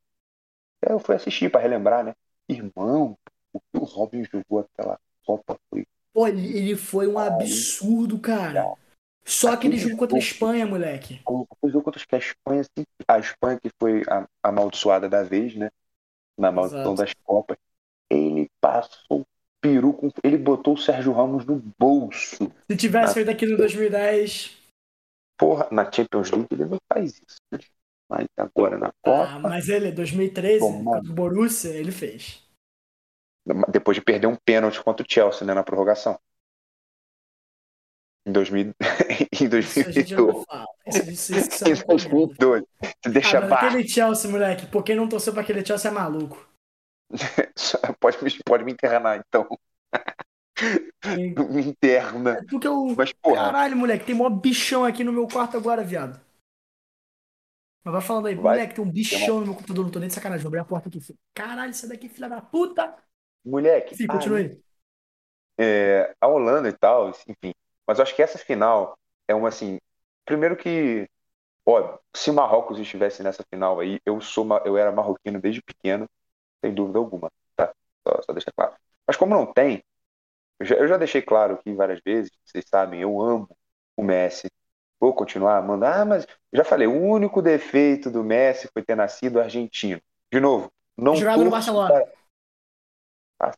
Aí 0.85 0.93
eu 0.93 0.99
fui 0.99 1.15
assistir 1.15 1.49
pra 1.49 1.61
relembrar, 1.61 2.03
né? 2.03 2.13
Irmão, 2.49 3.17
o 3.53 3.59
que 3.59 3.77
o 3.79 3.83
Robin 3.83 4.23
jogou 4.23 4.59
aquela 4.59 4.99
Copa 5.25 5.57
foi. 5.69 5.85
Pô, 6.13 6.27
ele 6.27 6.57
ele 6.57 6.75
foi 6.75 7.07
um 7.07 7.17
absurdo, 7.17 8.19
cara. 8.19 8.73
Só 9.27 9.53
aquele 9.53 9.77
jogo 9.77 9.97
contra 9.97 10.15
a 10.15 10.19
Espanha, 10.19 10.67
moleque. 10.67 11.19
Como 11.23 11.47
o 11.61 11.69
jogo 11.69 11.83
contra 11.83 12.05
que 12.05 12.15
a 12.15 12.19
Espanha, 12.19 12.61
assim, 12.61 12.85
a 13.07 13.17
Espanha 13.19 13.59
que 13.59 13.71
foi 13.79 14.03
a, 14.07 14.27
amaldiçoada 14.43 15.09
da 15.09 15.23
vez, 15.23 15.55
né? 15.55 15.71
Na 16.37 16.51
maldição 16.51 16.93
Exato. 16.93 16.95
das 17.01 17.13
Copas. 17.23 17.57
Ele 18.09 18.47
passou 18.61 19.25
peru 19.59 19.93
com. 19.93 20.11
Ele 20.23 20.37
botou 20.37 20.75
o 20.75 20.77
Sérgio 20.77 21.11
Ramos 21.11 21.43
no 21.43 21.55
bolso. 21.79 22.51
Se 22.69 22.77
tivesse 22.77 23.11
Ah. 23.11 23.13
feito 23.15 23.31
aquilo 23.31 23.53
em 23.53 23.57
2010. 23.57 24.55
Porra, 25.37 25.67
na 25.71 25.91
Champions 25.91 26.29
League 26.29 26.47
ele 26.51 26.65
não 26.65 26.77
faz 26.87 27.15
isso. 27.15 27.37
né? 27.51 27.59
Mas 28.09 28.27
agora 28.37 28.77
na 28.77 28.91
Copa. 29.03 29.31
Ah, 29.33 29.39
mas 29.39 29.69
ele, 29.69 29.91
2013, 29.91 30.67
Tomara. 30.67 31.01
contra 31.01 31.11
o 31.11 31.15
Borussia, 31.15 31.69
ele 31.69 31.91
fez. 31.91 32.43
Depois 33.71 33.95
de 33.97 34.03
perder 34.03 34.27
um 34.27 34.35
pênalti 34.35 34.83
contra 34.83 35.03
o 35.03 35.09
Chelsea, 35.09 35.45
né, 35.47 35.53
na 35.55 35.63
prorrogação. 35.63 36.19
Em, 38.25 38.31
2000, 38.31 38.73
em 39.41 39.47
Isso 39.59 39.85
a 39.87 39.91
gente 39.91 40.15
não 40.15 40.33
2012. 40.33 40.45
fala. 40.45 40.67
Isso, 40.87 41.09
isso, 41.11 41.33
isso 41.33 41.65
é 41.65 41.67
Em 41.67 41.73
uma 41.83 41.97
merda. 41.97 42.35
2012. 42.37 42.65
Se 43.03 43.11
deixa 43.11 43.39
Ah, 43.39 43.47
aquele 43.47 43.87
Chelsea, 43.87 44.29
moleque, 44.31 44.67
pô, 44.67 44.83
quem 44.83 44.95
não 44.95 45.09
torceu 45.09 45.33
pra 45.33 45.41
aquele 45.41 45.65
Chelsea 45.65 45.91
é 45.91 45.93
maluco. 45.93 46.47
Pode, 47.99 48.17
me- 48.23 48.43
pode 48.45 48.63
me 48.63 48.71
internar, 48.71 49.17
então. 49.19 49.47
Me 51.51 51.61
interna. 51.61 52.43
Porque 52.49 52.67
o. 52.67 52.95
Mas, 52.97 53.11
porra, 53.13 53.53
Caralho, 53.53 53.75
moleque, 53.77 54.05
tem 54.05 54.15
mó 54.15 54.29
bichão 54.29 54.83
aqui 54.85 55.03
no 55.03 55.11
meu 55.13 55.27
quarto 55.27 55.57
agora, 55.57 55.83
viado. 55.83 56.19
Mas 57.85 57.93
vai 57.93 58.01
falando 58.03 58.27
aí, 58.27 58.35
Vai. 58.35 58.59
moleque, 58.59 58.75
tem 58.75 58.85
um 58.85 58.91
bichão 58.91 59.41
no 59.41 59.47
meu 59.47 59.55
computador, 59.55 59.85
não 59.85 59.91
tô 59.91 59.99
nem 59.99 60.09
de 60.09 60.15
sacanagem, 60.15 60.43
vou 60.43 60.49
abrir 60.49 60.61
a 60.61 60.65
porta 60.65 60.89
aqui. 60.89 60.99
Caralho, 61.35 61.73
sai 61.73 61.89
daqui, 61.89 62.09
filha 62.09 62.29
da 62.29 62.41
puta! 62.41 62.97
moleque. 63.45 63.95
Sim, 63.95 64.07
aí, 64.07 64.07
continue. 64.07 64.63
é, 65.59 66.13
a 66.19 66.27
Holanda 66.27 66.69
e 66.69 66.73
tal, 66.73 67.09
enfim. 67.09 67.53
Mas 67.87 67.99
eu 67.99 68.03
acho 68.03 68.15
que 68.15 68.21
essa 68.21 68.37
final 68.37 68.97
é 69.27 69.35
uma 69.35 69.49
assim. 69.49 69.79
Primeiro 70.25 70.57
que, 70.57 71.07
ó, 71.65 71.99
se 72.15 72.31
o 72.31 72.35
Marrocos 72.35 72.79
estivesse 72.79 73.23
nessa 73.23 73.43
final 73.49 73.79
aí, 73.81 73.99
eu 74.05 74.21
sou 74.21 74.47
eu 74.65 74.77
era 74.77 74.91
marroquino 74.91 75.41
desde 75.41 75.61
pequeno, 75.63 76.09
sem 76.63 76.73
dúvida 76.75 76.99
alguma, 76.99 77.31
tá? 77.55 77.73
Só, 78.07 78.21
só 78.23 78.33
deixar 78.33 78.53
claro. 78.53 78.75
Mas 79.07 79.17
como 79.17 79.35
não 79.35 79.51
tem, 79.53 79.83
eu 80.59 80.65
já, 80.65 80.75
eu 80.77 80.87
já 80.87 80.97
deixei 80.97 81.21
claro 81.21 81.55
aqui 81.55 81.73
várias 81.73 82.01
vezes, 82.05 82.31
vocês 82.45 82.65
sabem, 82.69 83.01
eu 83.01 83.21
amo 83.21 83.49
o 83.97 84.03
Messi. 84.03 84.47
Vou 84.99 85.13
continuar 85.13 85.57
amando. 85.57 85.85
Ah, 85.85 86.05
mas 86.05 86.25
já 86.53 86.63
falei, 86.63 86.87
o 86.87 87.01
único 87.01 87.41
defeito 87.41 88.09
do 88.09 88.23
Messi 88.23 88.69
foi 88.73 88.81
ter 88.81 88.95
nascido 88.95 89.39
argentino. 89.39 90.01
De 90.31 90.39
novo, 90.39 90.71
não 90.97 91.15
Jogado 91.15 91.43
no 91.43 91.49
torço 91.49 91.73
Barcelona. 91.73 91.89
para- 91.89 92.15
Ah. 93.39 93.51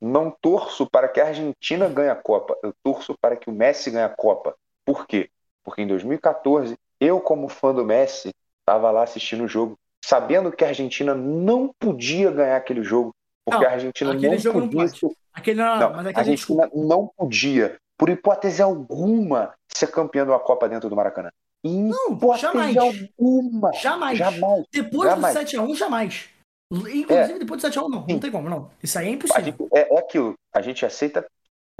Não 0.00 0.30
torço 0.30 0.86
para 0.90 1.08
que 1.08 1.20
a 1.20 1.28
Argentina 1.28 1.88
ganhe 1.88 2.10
a 2.10 2.16
Copa, 2.16 2.54
eu 2.62 2.74
torço 2.82 3.16
para 3.18 3.36
que 3.36 3.48
o 3.48 3.52
Messi 3.52 3.90
ganhe 3.90 4.04
a 4.04 4.08
Copa. 4.08 4.54
Por 4.84 5.06
quê? 5.06 5.30
Porque 5.62 5.80
em 5.80 5.86
2014, 5.86 6.76
eu, 7.00 7.20
como 7.20 7.48
fã 7.48 7.72
do 7.72 7.84
Messi, 7.84 8.30
estava 8.60 8.90
lá 8.90 9.02
assistindo 9.04 9.44
o 9.44 9.48
jogo, 9.48 9.78
sabendo 10.04 10.52
que 10.52 10.62
a 10.64 10.68
Argentina 10.68 11.14
não 11.14 11.72
podia 11.78 12.30
ganhar 12.30 12.56
aquele 12.56 12.82
jogo, 12.82 13.14
porque 13.46 13.64
Não, 13.64 13.70
a 13.70 13.72
Argentina 13.74 14.10
aquele 14.12 14.28
não 14.32 14.38
jogo 14.38 14.60
não 14.60 14.68
podia. 14.68 14.90
pode. 15.00 15.16
Aquele 15.32 15.60
não, 15.62 15.78
Não, 15.78 15.92
mas 15.94 16.06
a 16.06 16.10
aquele 16.10 16.30
desculpa. 16.36 16.62
Argentina 16.64 16.86
não 16.86 17.06
podia, 17.16 17.78
por 17.96 18.10
hipótese 18.10 18.60
alguma, 18.60 19.54
ser 19.76 19.88
campeã 19.88 20.24
de 20.24 20.30
uma 20.30 20.40
Copa 20.40 20.68
dentro 20.68 20.88
do 20.88 20.96
Maracanã. 20.96 21.30
Em 21.64 21.88
Não, 21.88 22.36
jamais. 22.36 22.76
alguma. 22.76 23.72
Jamais. 23.72 24.18
Jamais. 24.18 24.64
Depois 24.72 25.08
Jamais. 25.10 25.34
do 25.34 25.40
7x1, 25.40 25.74
jamais. 25.76 26.28
Inclusive, 26.72 27.38
depois 27.38 27.60
do 27.62 27.68
7x1, 27.68 27.82
não. 27.88 28.00
Não 28.00 28.06
Sim. 28.08 28.18
tem 28.20 28.30
como, 28.30 28.50
não. 28.50 28.70
Isso 28.82 28.98
aí 28.98 29.08
é 29.08 29.10
impossível. 29.12 29.44
gente- 29.44 29.68
é, 29.74 29.94
é 29.94 29.98
aquilo. 29.98 30.34
A 30.54 30.60
gente 30.60 30.84
aceita. 30.84 31.26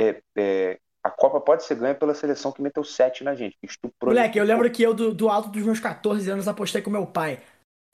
é, 0.00 0.20
é, 0.36 0.78
a 1.04 1.10
Copa 1.10 1.38
pode 1.40 1.64
ser 1.64 1.74
ganha 1.76 1.94
pela 1.94 2.14
seleção 2.14 2.50
que 2.50 2.62
meteu 2.62 2.82
7 2.82 3.22
na 3.22 3.34
gente. 3.34 3.56
que 3.60 3.66
Estuprou 3.70 4.12
Moleque, 4.12 4.38
eu 4.38 4.44
lembro 4.44 4.70
que 4.70 4.82
eu, 4.82 4.94
do, 4.94 5.12
do 5.14 5.28
alto 5.28 5.50
dos 5.50 5.62
meus 5.62 5.78
14 5.78 6.28
anos, 6.30 6.48
apostei 6.48 6.80
com 6.80 6.90
meu 6.90 7.06
pai. 7.06 7.40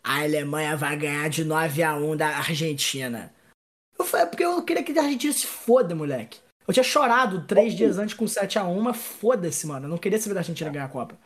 A 0.02 0.22
Alemanha 0.22 0.76
vai 0.76 0.96
ganhar 0.96 1.28
de 1.28 1.44
9x1 1.44 2.16
da 2.16 2.28
Argentina. 2.28 3.34
Eu 3.98 4.04
falei, 4.04 4.26
porque 4.26 4.44
eu 4.44 4.62
queria 4.62 4.82
que 4.82 4.96
a 4.98 5.02
Argentina 5.02 5.32
se 5.32 5.46
foda, 5.46 5.94
moleque. 5.94 6.38
Eu 6.70 6.72
tinha 6.72 6.84
chorado 6.84 7.44
três 7.48 7.74
dias 7.74 7.98
antes 7.98 8.14
com 8.14 8.26
7x1, 8.26 8.80
mas 8.80 8.96
foda-se, 8.96 9.66
mano. 9.66 9.86
Eu 9.86 9.90
não 9.90 9.98
queria 9.98 10.20
saber 10.20 10.34
da 10.34 10.40
Argentina 10.40 10.70
ganhar 10.70 10.84
a 10.84 10.88
Copa. 10.88 11.18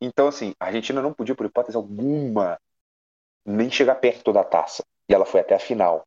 Então, 0.00 0.28
assim, 0.28 0.54
a 0.58 0.64
Argentina 0.64 1.02
não 1.02 1.12
podia, 1.12 1.34
por 1.34 1.44
hipótese 1.44 1.76
alguma, 1.76 2.58
nem 3.44 3.70
chegar 3.70 3.96
perto 3.96 4.32
da 4.32 4.42
taça. 4.42 4.82
E 5.06 5.12
ela 5.12 5.26
foi 5.26 5.40
até 5.40 5.54
a 5.54 5.58
final. 5.58 6.06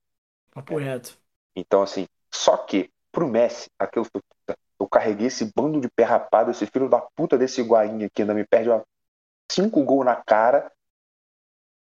Papo 0.51 0.79
reto. 0.79 1.15
Então, 1.55 1.83
assim, 1.83 2.07
só 2.33 2.57
que, 2.57 2.89
pro 3.11 3.27
Messi, 3.27 3.69
aquilo 3.77 4.05
foi. 4.05 4.19
puta, 4.19 4.57
Eu 4.79 4.87
carreguei 4.87 5.27
esse 5.27 5.53
bando 5.55 5.79
de 5.79 5.87
pé 5.91 6.03
rapado, 6.03 6.49
esse 6.49 6.65
filho 6.65 6.89
da 6.89 7.01
puta 7.15 7.37
desse 7.37 7.61
Higuaín 7.61 8.03
aqui, 8.03 8.23
ainda 8.23 8.33
me 8.33 8.47
perde 8.47 8.67
uma. 8.67 8.83
cinco 9.51 9.83
gols 9.83 10.05
na 10.05 10.15
cara. 10.15 10.71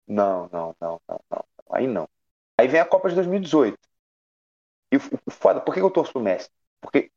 Não, 0.06 0.48
não, 0.52 0.72
não, 0.80 1.00
não, 1.08 1.20
não. 1.28 1.44
Aí 1.72 1.88
não. 1.88 2.08
Aí 2.56 2.68
vem 2.68 2.80
a 2.80 2.86
Copa 2.86 3.08
de 3.08 3.16
2018. 3.16 3.87
E 4.92 4.96
o 4.96 5.30
foda, 5.30 5.60
por 5.60 5.74
que 5.74 5.80
eu 5.80 5.90
torço 5.90 6.12
pro 6.12 6.22
Messi? 6.22 6.48
Porque 6.80 7.10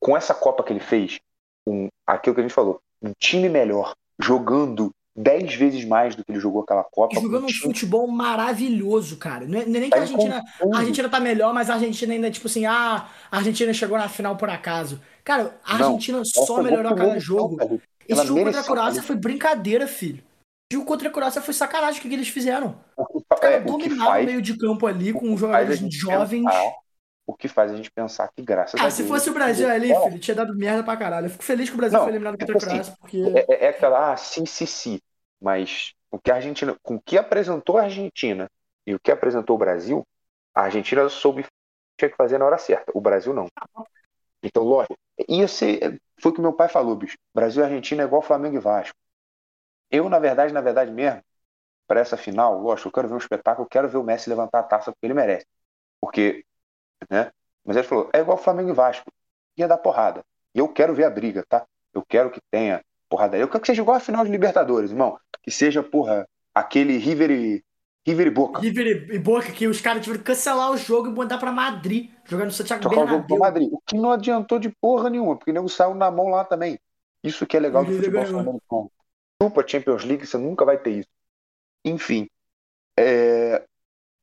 com 0.00 0.16
essa 0.16 0.34
Copa 0.34 0.62
que 0.62 0.72
ele 0.72 0.80
fez, 0.80 1.18
com 1.64 1.88
aquilo 2.06 2.34
que 2.34 2.40
a 2.40 2.44
gente 2.44 2.54
falou, 2.54 2.80
um 3.02 3.12
time 3.18 3.48
melhor, 3.48 3.94
jogando 4.20 4.92
dez 5.16 5.54
vezes 5.54 5.84
mais 5.84 6.14
do 6.14 6.22
que 6.22 6.30
ele 6.30 6.38
jogou 6.38 6.62
aquela 6.62 6.84
Copa. 6.84 7.18
Jogando 7.18 7.44
um 7.44 7.46
time... 7.46 7.60
futebol 7.60 8.06
maravilhoso, 8.06 9.16
cara. 9.16 9.46
Não 9.46 9.58
é, 9.58 9.64
não 9.64 9.76
é 9.76 9.80
nem 9.80 9.90
que 9.90 9.96
a 9.96 10.02
Argentina, 10.02 10.44
a 10.72 10.78
Argentina 10.78 11.08
tá 11.08 11.18
melhor, 11.18 11.54
mas 11.54 11.70
a 11.70 11.74
Argentina 11.74 12.12
ainda, 12.12 12.30
tipo 12.30 12.46
assim, 12.46 12.66
ah, 12.66 13.08
a 13.30 13.36
Argentina 13.38 13.72
chegou 13.72 13.96
na 13.96 14.08
final 14.08 14.36
por 14.36 14.50
acaso. 14.50 15.00
Cara, 15.24 15.58
a 15.64 15.74
Argentina 15.74 16.18
não, 16.18 16.24
só 16.24 16.62
melhorou 16.62 16.92
a 16.92 16.96
cada 16.96 17.18
jogo. 17.18 17.56
Cara. 17.56 17.80
Esse 18.08 18.26
jogo 18.26 18.44
contra 18.44 18.60
a 18.60 18.64
Croácia 18.64 19.02
foi 19.02 19.16
brincadeira, 19.16 19.88
filho. 19.88 20.22
O 20.70 20.74
jogo 20.74 20.86
contra 20.86 21.08
a 21.08 21.12
Croácia 21.12 21.40
foi 21.40 21.54
sacanagem 21.54 21.98
o 21.98 22.02
que, 22.02 22.08
que 22.08 22.14
eles 22.14 22.28
fizeram. 22.28 22.78
Os 22.96 23.22
caras 23.40 23.56
é, 23.56 23.60
dominaram 23.60 24.22
o 24.22 24.24
meio 24.24 24.42
de 24.42 24.56
campo 24.56 24.86
ali 24.86 25.12
com 25.12 25.36
jogadores 25.36 25.80
jovens. 25.92 26.44
Pensar, 26.44 26.72
o 27.26 27.34
que 27.34 27.48
faz 27.48 27.72
a 27.72 27.76
gente 27.76 27.90
pensar 27.90 28.28
que 28.28 28.40
graças 28.40 28.74
ah, 28.74 28.84
a 28.84 28.86
Deus. 28.86 28.94
Se 28.94 29.04
fosse 29.04 29.28
o 29.28 29.34
Brasil 29.34 29.68
ali, 29.68 29.92
é. 29.92 30.00
filho, 30.00 30.18
tinha 30.18 30.34
dado 30.34 30.54
merda 30.54 30.84
pra 30.84 30.96
caralho. 30.96 31.26
Eu 31.26 31.30
fico 31.30 31.42
feliz 31.42 31.68
que 31.68 31.74
o 31.74 31.78
Brasil 31.78 31.98
não, 31.98 32.04
foi 32.04 32.12
eliminado 32.12 32.38
contra 32.38 32.54
a 32.54 32.58
tipo 32.58 32.70
assim, 32.70 32.76
Croácia. 32.76 32.96
Porque... 33.00 33.22
É, 33.52 33.64
é, 33.64 33.68
aquela, 33.68 34.12
ah, 34.12 34.16
sim, 34.16 34.46
sim, 34.46 34.66
sim. 34.66 35.00
Mas 35.40 35.92
o 36.10 36.18
que 36.18 36.30
a 36.30 36.36
Argentina, 36.36 36.76
com 36.82 36.94
o 36.94 37.00
que 37.00 37.18
apresentou 37.18 37.78
a 37.78 37.82
Argentina 37.82 38.48
e 38.86 38.94
o 38.94 39.00
que 39.00 39.10
apresentou 39.10 39.56
o 39.56 39.58
Brasil, 39.58 40.06
a 40.54 40.62
Argentina 40.62 41.08
soube 41.08 41.44
tinha 41.98 42.10
que 42.10 42.16
fazer 42.16 42.38
na 42.38 42.44
hora 42.44 42.58
certa. 42.58 42.92
O 42.94 43.00
Brasil 43.00 43.32
não. 43.32 43.48
Então, 44.42 44.62
lógico, 44.62 44.96
ia 45.28 45.48
ser. 45.48 46.00
Foi 46.20 46.30
o 46.30 46.34
que 46.34 46.40
meu 46.40 46.52
pai 46.52 46.68
falou, 46.68 46.94
bicho. 46.94 47.16
Brasil 47.34 47.62
e 47.62 47.64
Argentina 47.64 48.02
é 48.02 48.06
igual 48.06 48.22
Flamengo 48.22 48.56
e 48.56 48.60
Vasco. 48.60 48.96
Eu, 49.90 50.08
na 50.08 50.18
verdade, 50.18 50.52
na 50.52 50.60
verdade 50.60 50.90
mesmo, 50.90 51.22
para 51.86 52.00
essa 52.00 52.16
final, 52.16 52.60
lógico, 52.60 52.88
eu 52.88 52.92
quero 52.92 53.08
ver 53.08 53.14
um 53.14 53.18
espetáculo, 53.18 53.64
eu 53.64 53.70
quero 53.70 53.88
ver 53.88 53.98
o 53.98 54.02
Messi 54.02 54.28
levantar 54.28 54.60
a 54.60 54.62
taça 54.62 54.92
porque 54.92 55.06
ele 55.06 55.14
merece. 55.14 55.46
Porque, 56.00 56.44
né? 57.10 57.30
Mas 57.64 57.76
ele 57.76 57.86
falou, 57.86 58.10
é 58.12 58.20
igual 58.20 58.38
Flamengo 58.38 58.70
e 58.70 58.74
Vasco. 58.74 59.10
Ia 59.56 59.68
dar 59.68 59.78
porrada. 59.78 60.24
E 60.54 60.58
eu 60.58 60.68
quero 60.68 60.94
ver 60.94 61.04
a 61.04 61.10
briga, 61.10 61.44
tá? 61.48 61.64
Eu 61.92 62.04
quero 62.06 62.30
que 62.30 62.40
tenha 62.50 62.82
porrada. 63.08 63.36
Eu 63.36 63.48
quero 63.48 63.60
que 63.60 63.66
seja 63.66 63.82
igual 63.82 63.96
a 63.96 64.00
final 64.00 64.24
de 64.24 64.30
Libertadores, 64.30 64.90
irmão. 64.90 65.18
Que 65.42 65.50
seja, 65.50 65.82
porra, 65.82 66.28
aquele 66.54 66.96
River 66.98 67.30
e, 67.30 67.64
River 68.06 68.26
e 68.28 68.30
Boca. 68.30 68.60
River 68.60 69.10
e 69.10 69.18
Boca, 69.18 69.50
que 69.50 69.66
os 69.66 69.80
caras 69.80 70.02
tiveram 70.02 70.22
que 70.22 70.26
cancelar 70.26 70.70
o 70.70 70.76
jogo 70.76 71.08
e 71.08 71.12
mandar 71.12 71.38
pra 71.38 71.50
Madrid, 71.50 72.10
jogar 72.24 72.44
no 72.44 72.52
Santiago 72.52 72.82
Tocar 72.82 72.96
Bernabéu. 72.96 73.16
O 73.16 73.22
jogo 73.22 73.28
pra 73.28 73.46
Madrid. 73.48 73.68
O 73.72 73.80
que 73.80 73.96
não 73.96 74.12
adiantou 74.12 74.58
de 74.58 74.68
porra 74.68 75.10
nenhuma, 75.10 75.36
porque 75.36 75.50
o 75.50 75.54
nego 75.54 75.68
saiu 75.68 75.94
na 75.94 76.10
mão 76.10 76.28
lá 76.28 76.44
também. 76.44 76.78
Isso 77.22 77.46
que 77.46 77.56
é 77.56 77.60
legal 77.60 77.84
do 77.84 77.92
futebol 77.92 78.26
sul-americano. 78.26 78.92
Chupa 79.42 79.66
Champions 79.66 80.04
League, 80.04 80.26
você 80.26 80.38
nunca 80.38 80.64
vai 80.64 80.78
ter 80.78 80.90
isso. 80.90 81.08
Enfim. 81.84 82.28
É... 82.96 83.64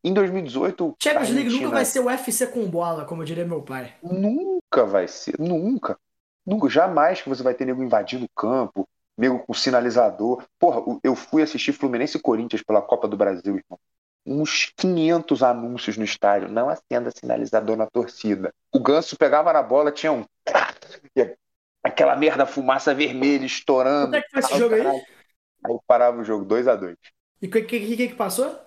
Em 0.04 0.14
2018. 0.14 0.98
Champions 1.02 1.30
League 1.30 1.50
nunca 1.50 1.70
vai 1.70 1.86
ser 1.86 2.02
o 2.02 2.08
UFC 2.08 2.48
com 2.48 2.70
bola, 2.70 3.06
como 3.06 3.24
diria 3.24 3.46
meu 3.46 3.62
pai. 3.62 3.94
Nunca 4.04 4.86
vai 4.86 5.08
ser. 5.08 5.40
Nunca. 5.40 5.98
Nunca, 6.46 6.70
jamais 6.70 7.22
que 7.22 7.30
você 7.30 7.42
vai 7.42 7.54
ter 7.54 7.64
nego 7.64 7.82
invadindo 7.82 8.26
o 8.26 8.30
campo, 8.36 8.88
nego 9.18 9.40
com 9.40 9.54
sinalizador. 9.54 10.44
Porra, 10.60 11.00
eu 11.02 11.16
fui 11.16 11.42
assistir 11.42 11.72
Fluminense 11.72 12.18
e 12.18 12.22
Corinthians 12.22 12.62
pela 12.62 12.82
Copa 12.82 13.08
do 13.08 13.16
Brasil, 13.16 13.56
irmão. 13.56 13.80
Uns 14.26 14.72
500 14.76 15.42
anúncios 15.42 15.96
no 15.96 16.04
estádio. 16.04 16.50
Não 16.50 16.68
acenda 16.68 17.12
sinalizador 17.12 17.78
na 17.78 17.88
torcida. 17.88 18.54
O 18.74 18.80
Ganso 18.80 19.18
pegava 19.18 19.54
na 19.54 19.64
bola, 19.64 19.92
tinha 19.92 20.12
um. 20.12 20.26
Aquela 21.82 22.16
merda, 22.16 22.46
fumaça 22.46 22.94
vermelha 22.94 23.46
estourando. 23.46 24.12
Como 24.12 24.16
é 24.16 24.22
que 24.22 24.30
foi 24.32 24.40
esse 24.40 24.58
jogo 24.58 24.76
aí? 24.76 24.86
Aí 25.66 25.78
parava 25.88 26.20
o 26.20 26.24
jogo, 26.24 26.46
2x2. 26.46 26.98
E 27.42 27.48
o 27.48 27.52
que, 27.52 27.62
que, 27.62 27.80
que, 27.80 28.08
que 28.10 28.16
passou? 28.16 28.58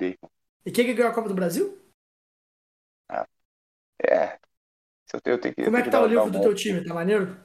Irmão. 0.00 0.30
E 0.64 0.70
quem 0.70 0.84
que 0.84 0.94
ganhou 0.94 1.10
a 1.10 1.14
Copa 1.14 1.28
do 1.28 1.34
Brasil? 1.34 1.78
Ah, 3.08 3.26
é, 4.02 4.38
eu 5.12 5.20
tenho, 5.20 5.34
eu 5.34 5.40
tenho 5.40 5.54
que, 5.54 5.64
Como 5.64 5.76
é 5.76 5.82
que 5.82 5.90
tá 5.90 6.02
o 6.02 6.06
livro 6.06 6.30
do 6.30 6.40
teu 6.40 6.54
time? 6.54 6.84
Tá 6.84 6.92
maneiro? 6.92 7.36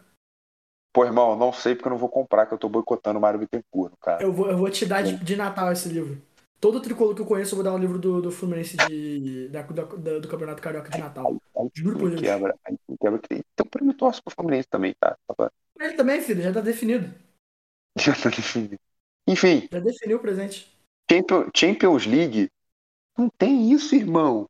Pô, 0.92 1.06
irmão, 1.06 1.36
não 1.36 1.52
sei 1.52 1.74
porque 1.74 1.88
eu 1.88 1.92
não 1.92 1.98
vou 1.98 2.10
comprar, 2.10 2.46
que 2.46 2.54
eu 2.54 2.58
tô 2.58 2.70
boicotando 2.70 3.18
o 3.18 3.22
Mário 3.22 3.40
Bittencourt, 3.40 3.94
cara. 4.00 4.22
Eu 4.22 4.32
vou, 4.32 4.50
eu 4.50 4.58
vou 4.58 4.70
te 4.70 4.86
dar 4.86 5.02
de, 5.02 5.16
de, 5.16 5.36
Natal 5.36 5.72
esse 5.72 5.90
livro. 5.90 6.22
Todo 6.60 6.80
tricolor 6.80 7.16
que 7.16 7.22
eu 7.22 7.26
conheço, 7.26 7.54
eu 7.54 7.58
vou 7.58 7.64
dar 7.64 7.74
um 7.74 7.80
livro 7.80 7.98
do, 7.98 8.22
do 8.22 8.32
Fluminense 8.32 8.78
de, 8.78 9.50
da, 9.50 9.64
da, 9.64 9.84
do 10.20 10.28
Campeonato 10.28 10.62
Carioca 10.62 10.92
de 10.92 11.00
Natal. 11.00 11.36
Aí, 11.58 11.70
Juro 11.74 11.98
por 11.98 12.10
Deus. 12.10 12.22
Quebra, 12.22 12.56
aí 12.64 12.78
quebra. 13.02 13.20
Então, 13.32 13.66
por 13.66 13.82
mim, 13.82 13.94
torço 13.94 14.24
pro 14.24 14.36
Fluminense 14.36 14.68
também, 14.68 14.94
tá? 15.00 15.18
Ele 15.80 15.94
também, 15.94 16.22
filho, 16.22 16.44
já 16.44 16.54
tá 16.54 16.62
definido. 16.62 17.12
Já 17.98 18.16
tá 18.16 18.30
definido. 18.30 18.80
Enfim. 19.28 19.68
Já 19.72 19.80
definiu 19.80 20.18
o 20.18 20.20
presente. 20.20 20.73
Champions 21.56 22.06
League 22.06 22.50
não 23.18 23.30
tem 23.30 23.72
isso, 23.72 23.96
irmão. 23.96 24.48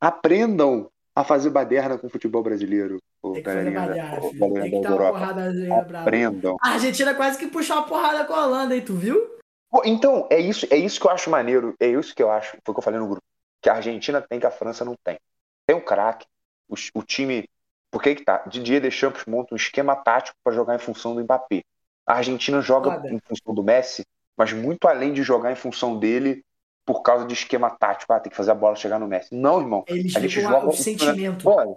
Aprendam 0.00 0.90
a 1.14 1.24
fazer 1.24 1.50
baderna 1.50 1.96
com 1.98 2.06
o 2.06 2.10
futebol 2.10 2.42
brasileiro. 2.42 3.00
Tem 3.22 3.34
que 3.34 3.42
fazer 3.42 3.70
baderna, 3.70 4.20
filho. 4.20 4.54
Tem 4.54 4.70
que 4.70 4.80
dar 4.80 4.96
uma 4.96 6.02
Aprendam. 6.02 6.56
A 6.60 6.70
Argentina 6.72 7.14
quase 7.14 7.38
que 7.38 7.46
puxou 7.46 7.76
uma 7.76 7.86
porrada 7.86 8.24
com 8.24 8.34
a 8.34 8.46
Holanda, 8.46 8.74
hein? 8.74 8.82
Tu 8.82 8.94
viu? 8.94 9.36
Então, 9.84 10.26
é 10.30 10.38
isso, 10.38 10.66
é 10.70 10.76
isso 10.76 11.00
que 11.00 11.06
eu 11.06 11.10
acho 11.10 11.30
maneiro. 11.30 11.74
É 11.80 11.86
isso 11.86 12.14
que 12.14 12.22
eu 12.22 12.30
acho, 12.30 12.50
foi 12.64 12.72
o 12.72 12.74
que 12.74 12.78
eu 12.78 12.82
falei 12.82 13.00
no 13.00 13.08
grupo. 13.08 13.22
Que 13.60 13.68
a 13.68 13.74
Argentina 13.74 14.22
tem 14.22 14.38
que 14.38 14.46
a 14.46 14.50
França 14.50 14.84
não 14.84 14.94
tem. 15.02 15.18
Tem 15.66 15.76
um 15.76 15.80
craque, 15.80 16.26
o, 16.68 16.74
o, 16.94 17.02
time. 17.02 17.48
Por 17.90 18.02
que 18.02 18.14
que 18.14 18.24
tá? 18.24 18.44
Didier 18.46 18.80
Deschamps 18.80 19.24
monta 19.26 19.54
um 19.54 19.56
esquema 19.56 19.96
tático 19.96 20.36
para 20.42 20.54
jogar 20.54 20.76
em 20.76 20.78
função 20.78 21.14
do 21.14 21.22
Mbappé. 21.22 21.62
A 22.06 22.14
Argentina 22.14 22.60
joga 22.60 23.02
em 23.10 23.18
função 23.18 23.52
do 23.54 23.62
Messi, 23.62 24.06
mas 24.36 24.52
muito 24.52 24.86
além 24.86 25.12
de 25.12 25.22
jogar 25.22 25.50
em 25.50 25.56
função 25.56 25.98
dele, 25.98 26.44
por 26.84 27.02
causa 27.02 27.26
de 27.26 27.34
esquema 27.34 27.70
tático, 27.70 28.12
ah, 28.12 28.20
tem 28.20 28.30
que 28.30 28.36
fazer 28.36 28.52
a 28.52 28.54
bola 28.54 28.76
chegar 28.76 29.00
no 29.00 29.08
Messi. 29.08 29.34
Não, 29.34 29.60
irmão. 29.60 29.84
Eles 29.88 30.14
a 30.14 30.20
gente 30.20 30.40
joga 30.40 30.68
o 30.68 30.72
sentimento. 30.72 31.48
Olha, 31.48 31.74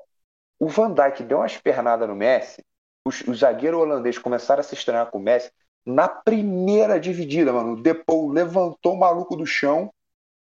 o 0.60 0.68
Van 0.68 0.93
Dijk 0.93 1.24
deu 1.24 1.39
umas 1.39 1.57
pernadas 1.57 2.07
no 2.07 2.16
Messi, 2.16 2.64
os, 3.05 3.22
o 3.22 3.34
zagueiro 3.34 3.80
holandês 3.80 4.18
começaram 4.18 4.60
a 4.60 4.64
se 4.64 4.76
estranhar 4.76 5.10
com 5.10 5.18
o 5.18 5.22
Messi. 5.22 5.51
Na 5.86 6.07
primeira 6.07 6.99
dividida, 6.99 7.51
mano, 7.51 7.74
o 7.74 7.82
Depou 7.82 8.30
levantou 8.30 8.93
o 8.93 8.99
maluco 8.99 9.36
do 9.36 9.45
chão, 9.45 9.91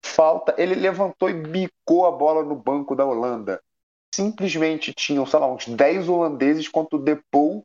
falta, 0.04 0.54
ele 0.58 0.74
levantou 0.74 1.30
e 1.30 1.34
bicou 1.34 2.06
a 2.06 2.10
bola 2.10 2.42
no 2.42 2.56
banco 2.56 2.94
da 2.94 3.06
Holanda. 3.06 3.62
Simplesmente 4.14 4.92
tinham, 4.92 5.24
sei 5.24 5.38
lá, 5.38 5.50
uns 5.50 5.66
10 5.66 6.08
holandeses 6.08 6.68
contra 6.68 6.98
o 6.98 7.02
Depou 7.02 7.64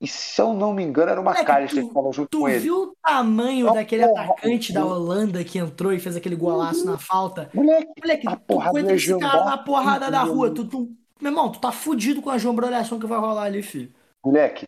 e 0.00 0.08
se 0.08 0.40
eu 0.40 0.54
não 0.54 0.72
me 0.72 0.82
engano, 0.82 1.10
era 1.10 1.20
uma 1.20 1.34
cara 1.44 1.66
que 1.66 1.78
estava 1.78 2.10
junto 2.10 2.30
tu 2.30 2.40
com 2.40 2.48
ele. 2.48 2.58
Tu 2.58 2.62
viu 2.62 2.76
o 2.84 2.96
tamanho 3.02 3.66
não, 3.66 3.74
daquele 3.74 4.06
porra, 4.08 4.24
atacante 4.24 4.72
da 4.72 4.86
Holanda 4.86 5.44
que 5.44 5.58
entrou 5.58 5.92
e 5.92 6.00
fez 6.00 6.16
aquele 6.16 6.36
golaço 6.36 6.86
na 6.86 6.96
falta? 6.96 7.50
Moleque, 7.52 7.92
moleque 8.00 8.28
a 8.28 8.36
tu 8.36 8.60
aguenta 8.60 8.94
esse 8.94 9.18
cara 9.18 9.44
na 9.44 9.58
porrada 9.58 10.10
da 10.10 10.22
rua. 10.22 10.54
Tu, 10.54 10.64
tu, 10.64 10.90
meu 11.20 11.30
irmão, 11.30 11.52
tu 11.52 11.60
tá 11.60 11.70
fudido 11.70 12.22
com 12.22 12.30
a 12.30 12.38
jambrolhação 12.38 12.98
que 12.98 13.06
vai 13.06 13.18
rolar 13.18 13.42
ali, 13.42 13.62
filho. 13.62 13.92
Moleque, 14.24 14.66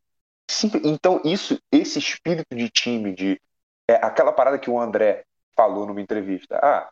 simples, 0.50 0.82
então 0.84 1.18
isso, 1.24 1.58
esse 1.72 1.98
espírito 1.98 2.54
de 2.54 2.68
time, 2.68 3.14
de 3.14 3.40
é, 3.88 3.94
aquela 3.94 4.32
parada 4.32 4.58
que 4.58 4.68
o 4.68 4.78
André 4.78 5.22
falou 5.56 5.86
numa 5.86 6.00
entrevista. 6.02 6.58
Ah, 6.62 6.90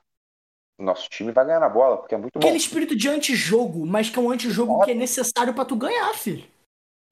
nosso 0.78 1.10
time 1.10 1.30
vai 1.30 1.44
ganhar 1.44 1.60
na 1.60 1.68
bola, 1.68 1.98
porque 1.98 2.14
é 2.14 2.18
muito 2.18 2.32
bom. 2.38 2.40
Aquele 2.40 2.56
espírito 2.56 2.96
de 2.96 3.06
antijogo, 3.06 3.84
mas 3.84 4.08
que 4.08 4.18
é 4.18 4.22
um 4.22 4.30
antijogo 4.30 4.82
que 4.82 4.92
é 4.92 4.94
necessário 4.94 5.52
para 5.52 5.66
tu 5.66 5.76
ganhar, 5.76 6.14
filho. 6.14 6.44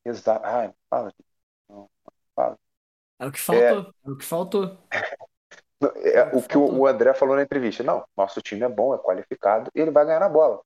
Exato. 0.08 0.44
Ai, 0.44 0.72
fala. 0.88 1.12
Não, 1.68 1.88
fala. 2.34 2.58
É 3.18 3.26
o 3.26 3.32
que 3.32 3.38
faltou. 3.38 3.92
É, 4.04 4.08
é 4.08 4.10
o 4.10 4.16
que 4.16 4.24
faltou. 4.24 4.78
É, 5.80 6.18
é 6.18 6.24
o 6.34 6.42
que 6.42 6.58
o 6.58 6.86
André 6.88 7.14
falou 7.14 7.36
na 7.36 7.42
entrevista. 7.42 7.84
Não, 7.84 8.04
nosso 8.16 8.42
time 8.42 8.64
é 8.64 8.68
bom, 8.68 8.92
é 8.92 8.98
qualificado 8.98 9.70
e 9.72 9.80
ele 9.80 9.92
vai 9.92 10.04
ganhar 10.04 10.18
na 10.18 10.28
bola. 10.28 10.60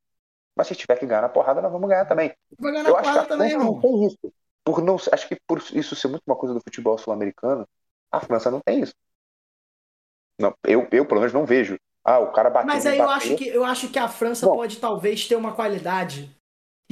Mas 0.57 0.68
se 0.68 0.74
tiver 0.74 0.99
que 0.99 1.05
ganhar 1.05 1.20
na 1.20 1.28
porrada, 1.28 1.61
nós 1.61 1.70
vamos 1.70 1.86
ganhar 1.86 2.07
também. 2.07 2.34
Vai 2.59 2.72
ganhar 2.72 2.84
na 2.84 2.88
Eu 2.88 2.97
acho 2.97 3.12
que 3.12 3.18
a 3.18 3.24
também, 3.26 3.57
não 3.59 3.78
tem 3.78 4.07
isso. 4.07 4.32
Por 4.64 4.82
não, 4.82 4.97
acho 4.97 5.28
que 5.28 5.36
por 5.47 5.59
isso 5.59 5.95
ser 5.95 6.09
muito 6.09 6.22
uma 6.26 6.34
coisa 6.34 6.55
do 6.55 6.62
futebol 6.62 6.97
sul-americano, 6.97 7.68
a 8.11 8.20
França 8.20 8.51
não 8.51 8.61
tem 8.61 8.80
isso. 8.80 8.95
Não, 10.38 10.55
eu, 10.64 10.88
eu, 10.90 11.07
pelo 11.07 11.20
menos, 11.20 11.34
não 11.34 11.45
vejo. 11.45 11.78
Ah, 12.05 12.18
o 12.18 12.32
cara 12.32 12.49
bateu. 12.49 12.66
Mas 12.66 12.86
aí 12.86 12.99
eu 12.99 13.11
acho, 13.11 13.36
que, 13.36 13.49
eu 13.49 13.64
acho 13.64 13.88
que 13.90 13.99
a 13.99 14.09
França 14.09 14.47
Bom, 14.47 14.57
pode 14.57 14.78
talvez 14.78 15.28
ter 15.28 15.36
uma 15.36 15.53
qualidade 15.53 16.34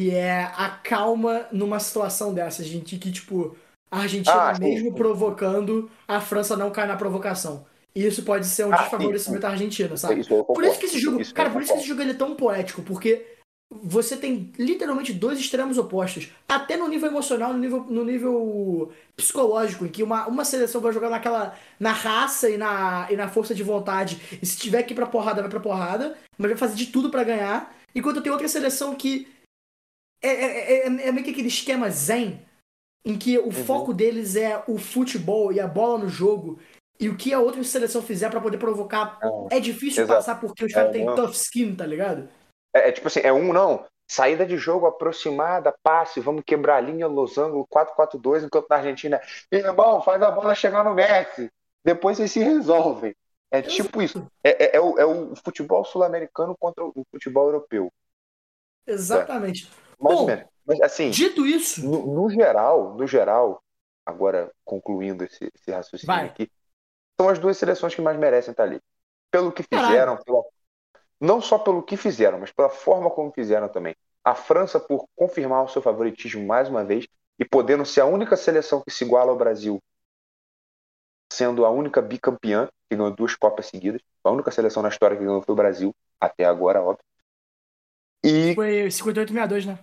que 0.01 0.15
é 0.15 0.51
a 0.57 0.71
calma 0.71 1.47
numa 1.53 1.79
situação 1.79 2.33
dessa, 2.33 2.65
gente, 2.65 2.97
que, 2.97 3.13
tipo, 3.13 3.55
a 3.91 4.01
Argentina 4.01 4.35
ah, 4.35 4.59
mesmo 4.59 4.95
provocando, 4.95 5.91
a 6.09 6.23
França 6.23 6.57
não 6.57 6.71
cai 6.71 6.87
na 6.87 6.97
provocação. 6.97 7.67
E 7.95 8.07
isso 8.07 8.23
pode 8.23 8.47
ser 8.47 8.65
um 8.65 8.73
ah, 8.73 8.79
desfavorecimento 8.79 9.43
da 9.43 9.51
Argentina, 9.51 9.95
sabe? 9.99 10.21
Isso 10.21 10.43
por 10.43 10.65
isso 10.65 10.79
que 10.79 10.87
esse 10.87 10.99
jogo, 10.99 11.21
isso 11.21 11.35
cara, 11.35 11.51
por 11.51 11.61
isso 11.61 11.75
que 11.75 11.79
esse 11.81 11.87
jogo 11.87 12.01
ele 12.01 12.13
é 12.13 12.15
tão 12.15 12.35
poético, 12.35 12.81
porque 12.81 13.27
você 13.71 14.17
tem 14.17 14.51
literalmente 14.59 15.13
dois 15.13 15.39
extremos 15.39 15.77
opostos, 15.77 16.31
até 16.49 16.79
no 16.79 16.89
nível 16.89 17.11
emocional, 17.11 17.53
no 17.53 17.59
nível, 17.59 17.85
no 17.85 18.03
nível 18.03 18.91
psicológico, 19.15 19.85
em 19.85 19.91
que 19.91 20.03
uma, 20.03 20.27
uma 20.27 20.47
seleção 20.47 20.81
vai 20.81 20.95
jogar 20.95 21.11
naquela 21.11 21.55
na 21.79 21.93
raça 21.93 22.49
e 22.49 22.57
na, 22.57 23.07
e 23.11 23.17
na 23.17 23.29
força 23.29 23.55
de 23.55 23.63
vontade, 23.63 24.19
e 24.41 24.47
se 24.47 24.57
tiver 24.57 24.83
que 24.83 24.95
ir 24.95 24.97
pra 24.97 25.05
porrada, 25.05 25.43
vai 25.43 25.51
pra 25.51 25.61
porrada, 25.61 26.17
mas 26.39 26.53
vai 26.53 26.59
fazer 26.59 26.75
de 26.75 26.87
tudo 26.87 27.11
para 27.11 27.23
ganhar, 27.23 27.77
enquanto 27.95 28.23
tem 28.23 28.33
outra 28.33 28.49
seleção 28.49 28.95
que 28.95 29.29
é, 30.23 30.29
é, 30.29 30.73
é, 30.73 30.87
é, 30.87 31.13
meio 31.13 31.25
que 31.25 31.31
aquele 31.31 31.49
esquema 31.49 31.91
zen. 31.91 32.41
em 33.05 33.19
que 33.19 33.39
o 33.39 33.51
foco 33.51 33.95
deles 33.95 34.37
é 34.37 34.63
o 34.69 34.77
futebol 34.79 35.51
e 35.53 35.59
a 35.59 35.67
bola 35.67 36.01
no 36.01 36.09
jogo, 36.09 36.61
e 37.01 37.09
o 37.09 37.17
que 37.17 37.33
a 37.33 37.41
outra 37.41 37.65
seleção 37.65 38.03
fizer 38.03 38.29
pra 38.29 38.43
poder 38.43 38.59
provocar, 38.59 39.19
Não, 39.23 39.49
é 39.51 39.59
difícil 39.59 40.03
exato. 40.05 40.19
passar 40.19 40.39
porque 40.39 40.67
os 40.67 40.73
caras 40.73 40.91
É, 40.91 40.93
têm 40.93 41.07
tough 41.07 41.31
skin, 41.31 41.75
tá 41.75 41.87
ligado? 41.87 42.29
É, 42.77 42.91
é 42.91 42.93
tipo 42.93 43.09
assim, 43.09 43.21
é 43.21 43.33
um 43.33 43.53
não. 43.55 43.87
Saída 44.07 44.45
de 44.45 44.59
jogo 44.59 44.87
aproximada, 44.87 45.75
passe, 45.83 46.21
vamos 46.21 46.43
quebrar 46.45 46.77
a 46.77 46.81
linha, 46.81 47.07
losango, 47.07 47.67
4-4-2, 47.69 48.45
enquanto 48.45 48.69
na 48.69 48.77
Argentina, 48.77 49.21
irmão, 49.51 50.03
faz 50.03 50.21
a 50.21 50.31
bola 50.31 50.55
chegar 50.55 50.85
no 50.85 50.93
Messi. 50.93 51.49
Depois 51.85 52.19
vocês 52.19 52.31
se 52.33 52.41
resolvem. 52.41 53.15
É 53.51 53.63
tipo 53.63 54.03
isso. 54.03 54.27
É, 54.45 54.65
é- 54.65 54.77
é 54.77 54.81
o, 54.81 54.99
é 54.99 55.07
o 55.07 55.35
futebol 55.37 55.85
sul-americano 55.85 56.55
contra 56.59 56.85
o 56.85 57.05
futebol 57.11 57.47
europeu. 57.47 57.91
Exatamente. 58.87 59.71
Mais 60.01 60.21
ou 60.21 60.27
Bom, 60.27 60.27
menos. 60.27 60.47
Mas 60.67 60.81
assim, 60.81 61.19
Dito 61.19 61.47
isso, 61.47 61.83
no, 61.83 62.07
no 62.15 62.31
geral, 62.31 62.95
no 62.97 63.07
geral, 63.07 63.63
agora 64.07 64.53
concluindo 64.65 65.25
esse, 65.25 65.51
esse 65.55 65.71
raciocínio 65.71 66.27
Vai. 66.27 66.27
aqui, 66.27 66.51
são 67.21 67.29
as 67.31 67.39
duas 67.39 67.57
seleções 67.59 67.95
que 67.95 68.03
mais 68.03 68.19
merecem 68.19 68.53
estar 68.53 68.65
ali. 68.65 68.81
Pelo 69.31 69.53
que 69.53 69.63
fizeram, 69.65 70.19
pela- 70.19 70.45
não 71.21 71.41
só 71.41 71.59
pelo 71.59 71.83
que 71.83 71.97
fizeram, 71.97 72.39
mas 72.41 72.53
pela 72.53 72.71
forma 72.71 73.11
como 73.11 73.33
fizeram 73.33 73.69
também. 73.69 73.95
A 74.25 74.35
França, 74.35 74.81
por 74.81 75.07
confirmar 75.17 75.65
o 75.65 75.69
seu 75.69 75.83
favoritismo 75.83 76.47
mais 76.47 76.69
uma 76.69 76.85
vez 76.85 77.07
e 77.39 77.45
podendo 77.45 77.85
ser 77.87 78.03
a 78.03 78.07
única 78.07 78.37
seleção 78.37 78.83
que 78.83 78.93
se 78.93 79.05
iguala 79.05 79.31
ao 79.33 79.39
Brasil, 79.39 79.81
sendo 81.33 81.65
a 81.65 81.71
única 81.71 82.01
bicampeã, 82.03 82.69
que 82.89 82.97
ganhou 82.97 83.11
duas 83.15 83.35
Copas 83.35 83.67
seguidas, 83.67 84.01
a 84.25 84.31
única 84.31 84.51
seleção 84.51 84.83
na 84.83 84.89
história 84.89 85.17
que 85.17 85.25
ganhou 85.25 85.43
foi 85.43 85.53
o 85.53 85.57
Brasil, 85.57 85.95
até 86.21 86.45
agora, 86.45 86.83
óbvio. 86.83 87.05
E 88.23 88.55
foi 88.55 88.91
58-62, 88.91 89.67
né? 89.67 89.79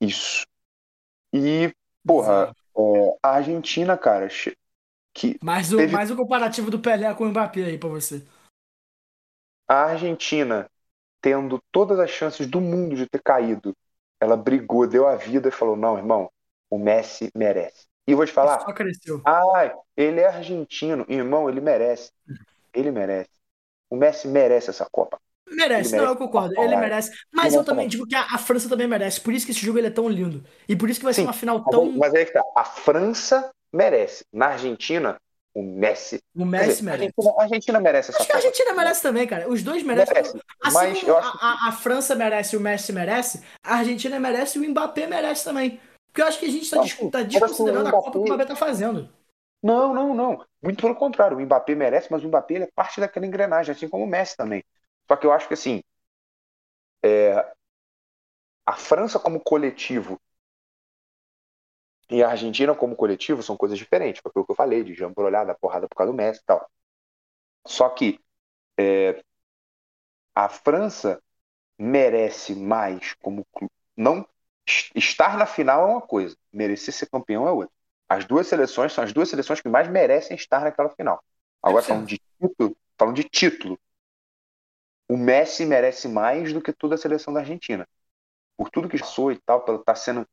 Isso. 0.00 0.46
E, 1.34 1.74
porra, 2.06 2.52
é, 2.78 3.18
a 3.22 3.30
Argentina, 3.36 3.98
cara, 3.98 4.28
que 5.14 5.40
Mais 5.40 5.72
o, 5.72 5.86
teve- 5.86 5.88
mais 5.88 6.10
o 6.12 6.16
comparativo 6.16 6.70
do 6.70 6.78
Pelé 6.80 7.12
com 7.14 7.24
o 7.24 7.28
Mbappé 7.30 7.64
aí 7.64 7.78
pra 7.78 7.88
você. 7.88 8.24
a 9.66 9.84
Argentina, 9.84 10.70
tendo 11.22 11.62
todas 11.72 11.98
as 11.98 12.10
chances 12.10 12.46
do 12.46 12.60
mundo 12.60 12.96
de 12.96 13.08
ter 13.08 13.22
caído, 13.22 13.76
ela 14.20 14.36
brigou, 14.36 14.86
deu 14.88 15.06
a 15.08 15.16
vida 15.16 15.48
e 15.48 15.52
falou: 15.52 15.76
não, 15.76 15.98
irmão, 15.98 16.30
o 16.70 16.78
Messi 16.78 17.30
merece. 17.36 17.86
E 18.06 18.14
vou 18.14 18.26
te 18.26 18.32
falar, 18.32 18.66
Só 18.66 18.72
cresceu. 18.72 19.24
ai, 19.24 19.74
ele 19.96 20.20
é 20.20 20.26
argentino, 20.28 21.06
irmão, 21.08 21.48
ele 21.50 21.60
merece. 21.60 22.12
Ele 22.74 22.90
merece. 22.90 23.30
O 23.90 23.96
Messi 23.96 24.28
merece 24.28 24.70
essa 24.70 24.88
Copa. 24.90 25.20
Merece, 25.50 25.96
não, 25.96 26.04
eu 26.04 26.16
concordo. 26.16 26.54
Ele 26.60 26.76
merece. 26.76 27.10
Mas 27.32 27.52
Ele 27.52 27.56
eu 27.60 27.64
também 27.64 27.88
digo 27.88 28.06
que 28.06 28.14
a, 28.14 28.22
a 28.22 28.38
França 28.38 28.68
também 28.68 28.86
merece. 28.86 29.20
Por 29.20 29.32
isso 29.32 29.46
que 29.46 29.52
esse 29.52 29.64
jogo 29.64 29.78
ele 29.78 29.88
é 29.88 29.90
tão 29.90 30.08
lindo. 30.08 30.44
E 30.68 30.76
por 30.76 30.88
isso 30.90 31.00
que 31.00 31.04
vai 31.04 31.14
ser 31.14 31.22
Sim, 31.22 31.26
uma 31.26 31.32
final 31.32 31.58
Mas, 31.58 31.70
tão. 31.70 31.92
mas 31.92 32.14
aí 32.14 32.24
que 32.26 32.32
tá. 32.32 32.42
A 32.56 32.64
França 32.64 33.50
merece. 33.72 34.24
Na 34.32 34.48
Argentina, 34.48 35.16
o 35.54 35.62
Messi. 35.62 36.20
O 36.34 36.44
Messi 36.44 36.68
dizer, 36.68 36.80
a 36.80 36.84
merece. 36.84 37.02
Argentina, 37.04 37.34
a 37.38 37.42
Argentina 37.42 37.80
merece 37.80 38.10
essa 38.10 38.18
Acho 38.18 38.26
que 38.26 38.32
a. 38.32 38.36
Argentina 38.36 38.72
merece 38.74 39.02
também, 39.02 39.26
cara. 39.26 39.48
Os 39.48 39.62
dois 39.62 39.82
merecem. 39.82 40.14
Merece. 40.14 40.38
Assim 40.62 40.74
Mas 40.74 41.00
como 41.00 41.12
a, 41.14 41.18
acho 41.18 41.38
a- 41.40 41.68
a 41.68 41.72
França 41.72 42.14
merece 42.14 42.54
e 42.56 42.58
o 42.58 42.60
Messi 42.60 42.92
merece, 42.92 43.42
a 43.62 43.76
Argentina 43.76 44.20
merece 44.20 44.58
e 44.58 44.66
o 44.66 44.70
Mbappé 44.70 45.06
merece 45.06 45.44
também. 45.44 45.80
Porque 46.06 46.22
eu 46.22 46.26
acho 46.26 46.38
que 46.38 46.46
a 46.46 46.50
gente 46.50 46.70
tá, 46.70 46.82
sim. 46.82 47.10
tá 47.10 47.18
Mas 47.32 47.42
assim, 47.42 47.64
desconsiderando 47.64 47.88
a 47.88 47.92
Copa 47.92 48.10
que 48.12 48.18
o 48.18 48.20
Mbappé- 48.22 48.44
Mbappé 48.44 48.44
tá 48.46 48.56
fazendo. 48.56 49.08
Não, 49.62 49.92
não, 49.92 50.14
não. 50.14 50.44
Muito 50.62 50.80
pelo 50.80 50.94
contrário. 50.94 51.36
O 51.36 51.40
Mbappé 51.40 51.74
merece, 51.74 52.08
mas 52.10 52.24
o 52.24 52.28
Mbappé 52.28 52.54
é 52.62 52.68
parte 52.74 53.00
daquela 53.00 53.26
engrenagem, 53.26 53.72
assim 53.72 53.88
como 53.88 54.04
o 54.04 54.06
Messi 54.06 54.36
também. 54.36 54.62
Só 55.08 55.16
que 55.16 55.26
eu 55.26 55.32
acho 55.32 55.48
que 55.48 55.54
assim, 55.54 55.82
é, 57.02 57.54
a 58.64 58.74
França 58.76 59.18
como 59.18 59.40
coletivo 59.40 60.16
e 62.10 62.22
a 62.22 62.30
Argentina 62.30 62.74
como 62.74 62.96
coletivo 62.96 63.42
são 63.42 63.56
coisas 63.56 63.78
diferentes. 63.78 64.20
Foi 64.22 64.42
o 64.42 64.44
que 64.44 64.52
eu 64.52 64.56
falei, 64.56 64.82
de 64.84 64.94
jambo 64.94 65.22
olhada, 65.22 65.54
porrada 65.54 65.88
por 65.88 65.96
causa 65.96 66.12
do 66.12 66.16
Messi 66.16 66.40
e 66.40 66.44
tal. 66.44 66.68
Só 67.66 67.88
que 67.90 68.20
é, 68.78 69.22
a 70.34 70.48
França 70.48 71.20
merece 71.78 72.54
mais 72.54 73.14
como 73.22 73.46
clube. 73.52 73.72
Não 73.96 74.26
es- 74.68 74.90
estar 74.94 75.36
na 75.38 75.46
final 75.46 75.82
é 75.88 75.92
uma 75.92 76.02
coisa, 76.02 76.36
merecer 76.52 76.94
ser 76.94 77.08
campeão 77.10 77.48
é 77.48 77.52
outra. 77.52 77.72
As 78.08 78.24
duas 78.26 78.46
seleções 78.48 78.92
são 78.92 79.04
as 79.04 79.12
duas 79.12 79.28
seleções 79.30 79.60
que 79.60 79.68
mais 79.70 79.88
merecem 79.88 80.36
estar 80.36 80.62
naquela 80.62 80.90
final. 80.90 81.22
Agora 81.62 81.84
100%. 81.84 81.86
falando 81.86 82.08
de 82.08 82.20
título, 82.40 82.76
falando 82.98 83.16
de 83.16 83.24
título, 83.24 83.80
o 85.08 85.16
Messi 85.16 85.64
merece 85.66 86.08
mais 86.08 86.52
do 86.52 86.60
que 86.62 86.72
toda 86.72 86.94
a 86.94 86.98
seleção 86.98 87.32
da 87.32 87.40
Argentina. 87.40 87.86
Por 88.56 88.70
tudo 88.70 88.88
que 88.88 88.98
passou 88.98 89.32
e 89.32 89.38
tal, 89.40 89.62
pelo 89.64 89.78
tá 89.80 89.94
sendo 89.94 90.26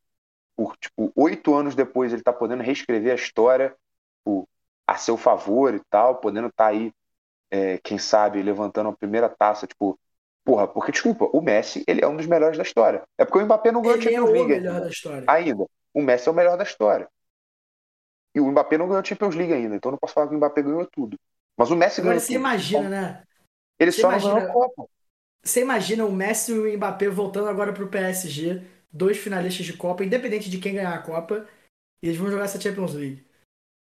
por 0.56 0.78
tipo 0.78 1.12
oito 1.16 1.56
anos 1.56 1.76
depois 1.76 2.14
ele 2.14 2.24
tá 2.24 2.34
podendo 2.34 2.64
reescrever 2.64 3.12
a 3.14 3.16
história 3.16 3.76
tipo, 4.20 4.48
a 4.88 4.98
seu 4.98 5.18
favor 5.18 5.74
e 5.76 5.82
tal, 5.90 6.18
podendo 6.18 6.48
estar 6.50 6.68
aí, 6.68 6.94
é, 7.52 7.78
quem 7.80 7.98
sabe, 7.98 8.42
levantando 8.44 8.90
a 8.90 8.98
primeira 8.98 9.30
taça, 9.30 9.68
tipo, 9.68 10.00
porra, 10.46 10.68
porque 10.68 10.92
desculpa, 10.92 11.26
o 11.34 11.42
Messi 11.42 11.84
ele 11.88 12.04
é 12.04 12.08
um 12.08 12.18
dos 12.18 12.26
melhores 12.28 12.58
da 12.58 12.64
história. 12.64 13.04
É 13.18 13.26
porque 13.26 13.40
o 13.40 13.46
Mbappé 13.46 13.72
não 13.72 13.84
ganhou 13.84 13.98
Ele 13.98 14.10
é 14.14 14.22
Champions 14.22 14.22
o 14.22 14.32
League 14.32 14.52
melhor 14.52 14.80
ainda. 14.80 14.82
da 14.82 14.90
história. 14.90 15.28
ainda. 15.28 15.66
O 15.94 16.02
Messi 16.02 16.28
é 16.30 16.32
o 16.32 16.36
melhor 16.36 16.58
da 16.58 16.64
história. 16.64 17.10
E 18.36 18.40
o 18.40 18.48
Mbappé 18.52 18.78
não 18.78 18.88
ganhou 18.88 19.04
Champions 19.04 19.36
League 19.36 19.54
ainda, 19.54 19.76
então 19.76 19.92
não 19.92 19.98
posso 19.98 20.14
falar 20.14 20.28
que 20.28 20.34
o 20.36 20.38
Mbappé 20.38 20.62
ganhou 20.62 20.86
tudo. 20.88 21.18
Mas 21.58 21.72
o 21.72 21.76
Messi 21.76 22.02
Agora 22.02 22.04
ganhou 22.04 22.20
você 22.20 22.34
tudo. 22.34 22.36
imagina, 22.36 22.90
né? 22.90 23.24
Ele 23.80 23.92
você 23.92 24.02
só 24.02 24.12
não 24.12 24.18
imagina- 24.18 24.40
ganhou 24.46 24.50
a 24.50 24.54
Copa. 24.70 24.90
Você 25.44 25.62
imagina 25.62 26.06
o 26.06 26.12
Messi 26.12 26.52
e 26.54 26.60
o 26.60 26.78
Mbappé 26.78 27.08
voltando 27.10 27.48
agora 27.50 27.72
pro 27.72 27.88
PSG, 27.88 28.62
dois 28.92 29.18
finalistas 29.18 29.66
de 29.66 29.74
Copa, 29.78 30.04
independente 30.04 30.50
de 30.50 30.58
quem 30.60 30.74
ganhar 30.74 30.94
a 30.94 31.02
Copa, 31.02 31.48
e 32.02 32.08
eles 32.08 32.18
vão 32.18 32.32
jogar 32.32 32.46
essa 32.46 32.60
Champions 32.60 32.94
League. 32.96 33.26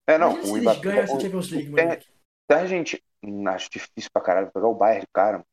É, 0.09 0.19
não, 0.19 0.33
Imagina 0.33 0.45
se 0.47 0.53
o 0.53 0.57
eles 0.57 0.63
Mbappé. 0.65 0.81
ganham 0.81 1.03
essa 1.05 1.17
o- 1.17 1.21
Champions 1.21 1.51
League, 1.51 1.69
o- 1.69 1.71
moleque. 1.71 2.09
a 2.51 2.67
gente 2.67 3.03
acho 3.49 3.71
difícil 3.71 4.11
pra 4.13 4.23
caralho 4.23 4.51
pegar 4.53 4.67
o 4.67 4.75
Bayern, 4.75 5.07
cara. 5.13 5.33
mano. 5.39 5.47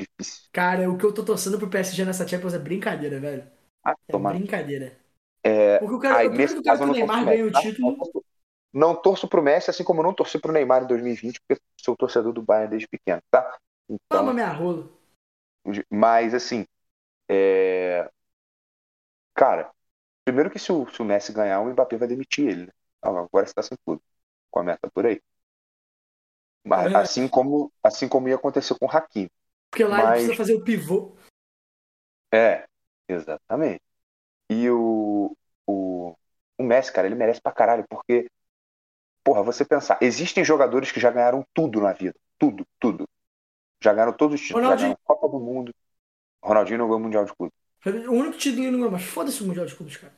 Difícil. 0.00 0.48
Cara, 0.52 0.90
o 0.90 0.98
que 0.98 1.04
eu 1.04 1.14
tô 1.14 1.24
torcendo 1.24 1.56
pro 1.58 1.70
PSG 1.70 2.04
nessa 2.04 2.26
Champions 2.26 2.52
é 2.54 2.58
brincadeira, 2.58 3.20
velho. 3.20 3.46
Ah, 3.84 3.94
É 4.08 4.12
tomar. 4.12 4.34
brincadeira. 4.34 4.96
É, 5.44 5.78
Porque 5.78 5.94
eu 5.94 6.00
quero, 6.00 6.16
aí, 6.16 6.26
eu 6.26 6.30
primeiro 6.30 6.52
nesse 6.52 6.62
que 6.62 6.68
eu 6.68 6.76
quero 6.76 6.78
caso, 6.78 6.92
que 6.92 7.00
eu 7.00 7.04
o 7.04 7.06
não 7.06 7.14
Neymar 7.16 7.24
ganhe 7.26 7.42
o 7.44 7.52
título. 7.52 8.23
Não 8.74 8.94
torço 9.00 9.28
pro 9.28 9.40
Messi, 9.42 9.70
assim 9.70 9.84
como 9.84 10.00
eu 10.00 10.04
não 10.04 10.12
torci 10.12 10.38
pro 10.38 10.52
Neymar 10.52 10.82
em 10.82 10.86
2020, 10.88 11.40
porque 11.40 11.62
sou 11.80 11.96
torcedor 11.96 12.32
do 12.32 12.42
Bayern 12.42 12.70
desde 12.70 12.88
pequeno, 12.88 13.22
tá? 13.30 13.56
Então, 13.88 14.18
Toma 14.18 14.32
minha 14.34 14.52
rola. 14.52 14.88
mas 15.88 16.34
assim, 16.34 16.66
é... 17.28 18.10
cara, 19.34 19.70
primeiro 20.24 20.50
que 20.50 20.58
se 20.58 20.72
o, 20.72 20.88
se 20.90 21.00
o 21.00 21.04
Messi 21.04 21.32
ganhar, 21.32 21.60
o 21.60 21.70
Mbappé 21.70 21.96
vai 21.96 22.08
demitir 22.08 22.48
ele, 22.48 22.66
né? 22.66 22.72
Agora 23.00 23.46
você 23.46 23.54
tá 23.54 23.62
sem 23.62 23.76
tudo. 23.84 24.02
Começa 24.50 24.90
por 24.92 25.06
aí. 25.06 25.20
Mas, 26.66 26.92
É. 26.92 26.96
assim 26.96 27.28
como 27.28 27.70
assim 27.82 28.08
como 28.08 28.28
ia 28.28 28.36
acontecer 28.36 28.76
com 28.78 28.86
o 28.86 28.90
Hakimi. 28.90 29.30
Porque 29.70 29.84
lá 29.84 29.98
ele 29.98 30.02
Mas- 30.06 30.12
precisa 30.14 30.36
fazer 30.36 30.54
o 30.54 30.64
pivô. 30.64 31.14
É, 32.32 32.66
exatamente. 33.08 33.80
E 34.50 34.68
o, 34.70 35.36
o, 35.66 36.16
o 36.58 36.62
Messi, 36.62 36.92
cara, 36.92 37.06
ele 37.06 37.14
merece 37.14 37.40
pra 37.40 37.52
caralho, 37.52 37.84
porque, 37.88 38.28
porra, 39.24 39.42
você 39.42 39.64
pensar, 39.64 39.98
existem 40.00 40.44
jogadores 40.44 40.92
que 40.92 41.00
já 41.00 41.10
ganharam 41.10 41.44
tudo 41.54 41.80
na 41.80 41.92
vida. 41.92 42.14
Tudo, 42.38 42.66
tudo. 42.78 43.08
Já 43.82 43.92
ganharam 43.92 44.12
todos 44.12 44.34
os 44.34 44.40
títulos. 44.40 44.62
Já 44.62 44.68
Ronaldinho. 44.68 44.88
ganharam 44.90 45.00
Copa 45.04 45.28
do 45.28 45.40
Mundo. 45.40 45.74
Ronaldinho 46.42 46.78
não 46.78 46.86
ganhou 46.86 47.00
o 47.00 47.02
Mundial 47.02 47.24
de 47.24 47.34
Clube. 47.34 47.52
O 47.86 48.12
único 48.12 48.38
título 48.38 48.62
que 48.62 48.68
ele 48.68 48.70
não 48.70 48.78
ganhou, 48.78 48.92
mas 48.92 49.02
foda-se 49.02 49.42
o 49.42 49.46
Mundial 49.46 49.66
de 49.66 49.74
Clubes, 49.74 49.96
cara. 49.96 50.12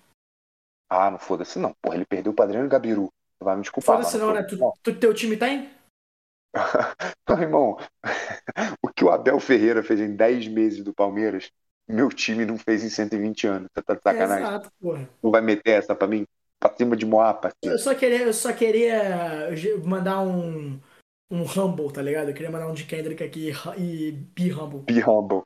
Ah, 0.89 1.11
não 1.11 1.19
foda-se 1.19 1.59
não. 1.59 1.75
Porra, 1.81 1.97
ele 1.97 2.05
perdeu 2.05 2.35
o 2.37 2.43
Adriano 2.43 2.69
Gabiru. 2.69 3.13
Tu 3.39 3.45
vai 3.45 3.57
me 3.57 3.63
desculpar. 3.63 3.97
Foda-se 3.97 4.19
mas 4.19 4.27
não, 4.27 4.35
né? 4.35 4.43
Tu, 4.43 4.59
tu, 4.83 4.99
teu 4.99 5.15
time 5.15 5.37
tem? 5.37 5.71
Não, 7.29 7.43
irmão, 7.43 7.79
o 8.83 8.89
que 8.89 9.05
o 9.05 9.11
Abel 9.11 9.39
Ferreira 9.39 9.83
fez 9.83 10.01
em 10.01 10.17
10 10.17 10.49
meses 10.49 10.83
do 10.83 10.95
Palmeiras, 10.95 11.53
meu 11.87 12.09
time 12.09 12.47
não 12.47 12.57
fez 12.57 12.83
em 12.83 12.89
120 12.89 13.47
anos. 13.47 13.69
Você 13.75 13.83
tá 13.83 13.95
de 13.95 14.03
sacanagem? 14.03 14.47
Exato, 14.47 14.73
porra. 14.81 15.07
Não 15.23 15.31
vai 15.31 15.43
meter 15.43 15.73
essa 15.73 15.95
pra 15.95 16.09
mim? 16.09 16.27
Pra 16.59 16.75
cima 16.77 16.97
de 16.97 17.05
Moá, 17.05 17.35
parceiro. 17.35 17.77
Eu 17.77 17.79
só 17.79 17.95
queria, 17.95 18.23
eu 18.23 18.33
só 18.33 18.53
queria 18.53 19.51
mandar 19.85 20.23
um, 20.23 20.81
um 21.31 21.43
humble, 21.43 21.93
tá 21.93 22.01
ligado? 22.01 22.29
Eu 22.29 22.35
queria 22.35 22.51
mandar 22.51 22.69
um 22.69 22.75
de 22.75 22.85
Kendrick 22.85 23.23
aqui 23.23 23.53
e 23.79 24.13
be 24.13 24.53
humble. 24.53 24.81
Be 24.81 25.03
humble. 25.03 25.43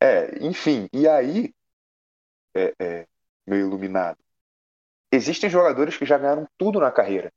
É, 0.00 0.44
enfim, 0.44 0.88
e 0.92 1.08
aí, 1.08 1.52
é, 2.54 2.74
é, 2.78 3.06
meu 3.46 3.58
iluminado, 3.58 4.18
existem 5.10 5.50
jogadores 5.50 5.96
que 5.96 6.06
já 6.06 6.16
ganharam 6.18 6.46
tudo 6.56 6.78
na 6.78 6.90
carreira, 6.90 7.32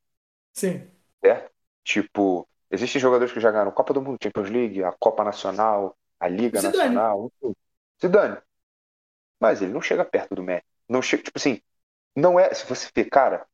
Sim. 0.52 0.86
certo? 1.24 1.50
Tipo, 1.84 2.48
existem 2.70 3.00
jogadores 3.00 3.32
que 3.32 3.40
já 3.40 3.50
ganharam 3.50 3.72
Copa 3.72 3.92
do 3.92 4.00
Mundo, 4.00 4.18
Champions 4.22 4.50
League, 4.50 4.82
a 4.84 4.92
Copa 4.92 5.24
Nacional, 5.24 5.96
a 6.20 6.28
Liga 6.28 6.60
Zidane. 6.60 6.76
Nacional, 6.76 7.32
enfim. 7.42 7.54
Zidane. 8.00 8.38
Mas 9.40 9.60
ele 9.60 9.72
não 9.72 9.82
chega 9.82 10.04
perto 10.04 10.36
do 10.36 10.42
Messi. 10.42 10.64
Não 10.88 11.02
chega, 11.02 11.24
tipo 11.24 11.36
assim, 11.36 11.60
não 12.16 12.38
é, 12.38 12.52
se 12.54 12.66
você 12.66 12.88
ver, 12.94 13.06
cara, 13.06 13.46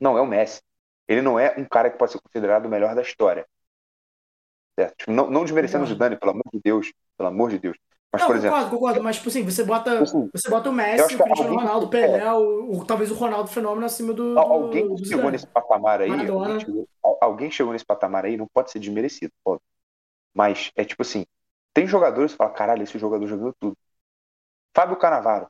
não 0.00 0.16
é 0.18 0.20
o 0.20 0.26
Messi. 0.26 0.62
Ele 1.08 1.20
não 1.22 1.38
é 1.38 1.54
um 1.58 1.64
cara 1.64 1.90
que 1.90 1.98
pode 1.98 2.12
ser 2.12 2.20
considerado 2.20 2.66
o 2.66 2.68
melhor 2.68 2.94
da 2.94 3.02
história. 3.02 3.46
Certo? 4.78 4.96
Tipo, 4.98 5.12
não, 5.12 5.30
não 5.30 5.44
desmerecendo 5.44 5.84
o. 5.84 5.86
Zidane, 5.86 6.16
pelo 6.18 6.32
amor 6.32 6.44
de 6.52 6.60
Deus, 6.62 6.92
pelo 7.16 7.28
amor 7.28 7.50
de 7.50 7.58
Deus. 7.58 7.76
Mas, 8.12 8.22
não, 8.22 8.28
por 8.28 8.36
exemplo, 8.36 8.56
concordo, 8.56 8.76
concordo, 8.76 9.02
mas 9.02 9.16
tipo 9.16 9.28
assim, 9.28 9.42
você 9.44 9.64
bota, 9.64 10.00
Assim, 10.02 10.30
você 10.32 10.48
bota 10.48 10.70
o 10.70 10.72
Messi, 10.72 11.02
o 11.16 11.18
Cristiano 11.18 11.42
alguém- 11.42 11.58
Ronaldo, 11.58 11.86
o 11.86 11.90
Pelé, 11.90 12.32
o, 12.32 12.70
o- 12.78 12.84
talvez 12.84 13.10
o 13.10 13.14
Ronaldo 13.14 13.50
Fenômeno 13.50 13.86
acima 13.86 14.12
do, 14.14 14.34
do, 14.34 14.38
alguém 14.38 14.88
do 14.88 14.94
que 14.96 15.06
chegou 15.06 15.30
nesse 15.32 15.46
patamar 15.48 16.00
aí, 16.00 16.10
alguém 16.10 16.60
chegou, 16.60 16.88
al- 17.02 17.18
alguém 17.20 17.50
chegou 17.50 17.72
nesse 17.72 17.84
patamar 17.84 18.24
aí, 18.24 18.36
não 18.36 18.46
pode 18.46 18.70
ser 18.70 18.78
desmerecido, 18.78 19.32
pode. 19.42 19.60
Mas 20.34 20.70
é 20.76 20.84
tipo 20.84 21.02
assim, 21.02 21.26
tem 21.72 21.86
jogadores 21.86 22.32
que 22.32 22.38
falam, 22.38 22.54
caralho, 22.54 22.82
esse 22.84 22.98
jogador 22.98 23.26
jogou 23.26 23.52
tudo. 23.60 23.76
Fábio 24.76 24.96
Canavaro, 24.96 25.48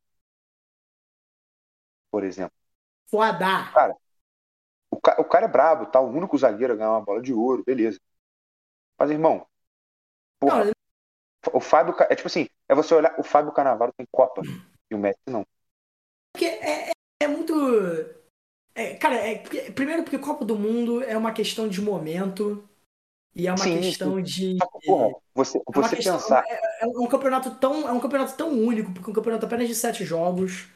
por 2.15 2.23
exemplo. 2.25 2.55
Foda. 3.11 3.53
O, 4.91 5.01
ca- 5.01 5.17
o 5.21 5.25
cara 5.25 5.47
é 5.47 5.49
brabo, 5.49 5.87
tá? 5.87 6.01
O 6.01 6.09
único 6.11 6.39
zagueiro 6.39 6.73
a 6.73 6.77
ganhar 6.77 6.91
uma 6.91 7.01
bola 7.01 7.21
de 7.21 7.33
ouro, 7.33 7.65
beleza. 7.65 7.99
Mas, 8.99 9.11
irmão, 9.11 9.47
porra, 10.41 10.67
Não, 10.67 10.73
o 11.53 11.61
Fábio. 11.61 11.95
É 12.11 12.15
tipo 12.17 12.29
assim, 12.29 12.49
é 12.69 12.75
você 12.75 12.95
olhar, 12.95 13.15
o 13.19 13.23
Fábio 13.23 13.53
Canavaro 13.53 13.93
tem 13.97 14.07
Copa 14.13 14.43
e 14.91 14.95
o 14.95 14.99
Messi 14.99 15.21
não. 15.29 15.47
Porque 16.33 16.47
é, 16.47 16.91
é, 16.91 16.93
é 17.23 17.29
muito. 17.29 17.55
é, 18.75 18.95
cara, 18.97 19.17
é, 19.17 19.39
primeiro 19.73 20.03
porque 20.03 20.19
Copa 20.19 20.45
do 20.45 20.57
Mundo 20.57 21.03
é 21.03 21.17
uma 21.17 21.33
questão 21.33 21.69
de 21.69 21.81
momento 21.81 22.69
e 23.35 23.47
é 23.47 23.53
uma 23.53 23.65
Sim, 23.65 23.81
questão 23.81 24.21
de. 24.23 24.59
Só 24.59 24.67
que, 24.67 24.87
porra, 24.87 25.15
você, 25.35 25.59
É 25.59 25.73
você 25.73 25.97
questão- 25.97 26.15
pensar. 26.15 26.45
é, 26.49 26.85
é 26.85 26.87
um 26.87 27.07
campeonato 27.07 27.55
tão, 27.57 27.89
é 27.89 27.93
um 27.93 28.01
campeonato 28.01 28.37
tão 28.37 28.51
único, 28.51 28.93
porque 28.93 29.09
é 29.09 29.13
um 29.13 29.15
campeonato 29.15 29.47
apenas 29.47 29.69
de 29.69 29.75
sete 29.75 30.05
jogos. 30.05 30.69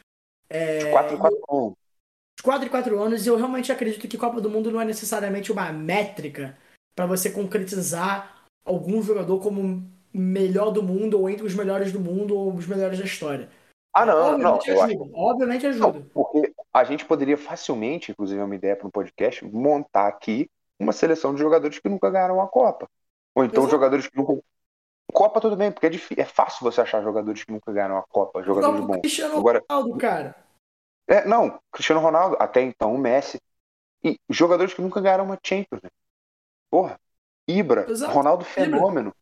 É, 0.49 0.91
4 0.91 1.17
4 1.17 1.39
1 1.49 1.73
de 2.39 2.43
4 2.43 2.67
e 2.67 2.69
4 2.69 2.99
anos, 3.01 3.25
e 3.25 3.29
eu 3.29 3.35
realmente 3.35 3.69
acredito 3.69 4.07
que 4.07 4.17
Copa 4.17 4.39
do 4.39 4.49
Mundo 4.49 4.71
não 4.71 4.79
é 4.79 4.85
necessariamente 4.85 5.51
uma 5.51 5.73
métrica 5.73 6.57
para 6.95 7.05
você 7.05 7.29
concretizar 7.29 8.43
algum 8.63 9.01
jogador 9.01 9.39
como 9.41 9.83
melhor 10.13 10.71
do 10.71 10.81
mundo, 10.81 11.19
ou 11.19 11.29
entre 11.29 11.45
os 11.45 11.53
melhores 11.53 11.91
do 11.91 11.99
mundo, 11.99 12.35
ou 12.35 12.53
os 12.53 12.65
melhores 12.65 12.97
da 12.97 13.05
história. 13.05 13.49
Ah, 13.93 14.05
não, 14.05 14.37
não, 14.37 14.53
obviamente 14.55 14.71
acho. 14.71 14.83
ajuda. 14.83 15.11
Obviamente 15.13 15.63
Não, 15.63 15.69
ajuda. 15.89 16.07
porque 16.13 16.53
a 16.73 16.83
gente 16.83 17.05
poderia 17.05 17.37
facilmente, 17.37 18.11
inclusive 18.11 18.39
é 18.39 18.43
uma 18.43 18.55
ideia 18.55 18.75
para 18.75 18.87
um 18.87 18.91
podcast, 18.91 19.43
montar 19.45 20.07
aqui 20.07 20.49
uma 20.79 20.93
seleção 20.93 21.33
de 21.33 21.41
jogadores 21.41 21.79
que 21.79 21.89
nunca 21.89 22.09
ganharam 22.09 22.39
a 22.41 22.47
Copa. 22.47 22.87
Ou 23.35 23.43
então 23.43 23.63
Exato. 23.63 23.75
jogadores 23.75 24.07
que 24.07 24.15
nunca. 24.15 24.41
Copa 25.13 25.41
tudo 25.41 25.55
bem, 25.55 25.71
porque 25.71 25.87
é, 25.87 25.89
difí- 25.89 26.15
é 26.19 26.25
fácil 26.25 26.63
você 26.63 26.81
achar 26.81 27.01
jogadores 27.01 27.43
que 27.43 27.51
nunca 27.51 27.71
ganharam 27.71 27.97
a 27.97 28.03
Copa, 28.03 28.43
jogadores 28.43 28.85
bons. 28.85 29.01
Cristiano 29.01 29.37
Agora, 29.37 29.63
Ronaldo, 29.69 29.97
cara. 29.97 30.35
é, 31.07 31.25
não, 31.25 31.59
Cristiano 31.71 32.01
Ronaldo, 32.01 32.37
até 32.39 32.61
então 32.61 32.93
o 32.93 32.97
Messi. 32.97 33.39
E 34.03 34.17
jogadores 34.29 34.73
que 34.73 34.81
nunca 34.81 35.01
ganharam 35.01 35.25
uma 35.25 35.37
Champions. 35.43 35.81
né? 35.81 35.89
Porra, 36.69 36.99
Ibra, 37.47 37.89
Exato. 37.89 38.13
Ronaldo 38.13 38.43
Ibra. 38.43 38.53
Fenômeno. 38.65 39.13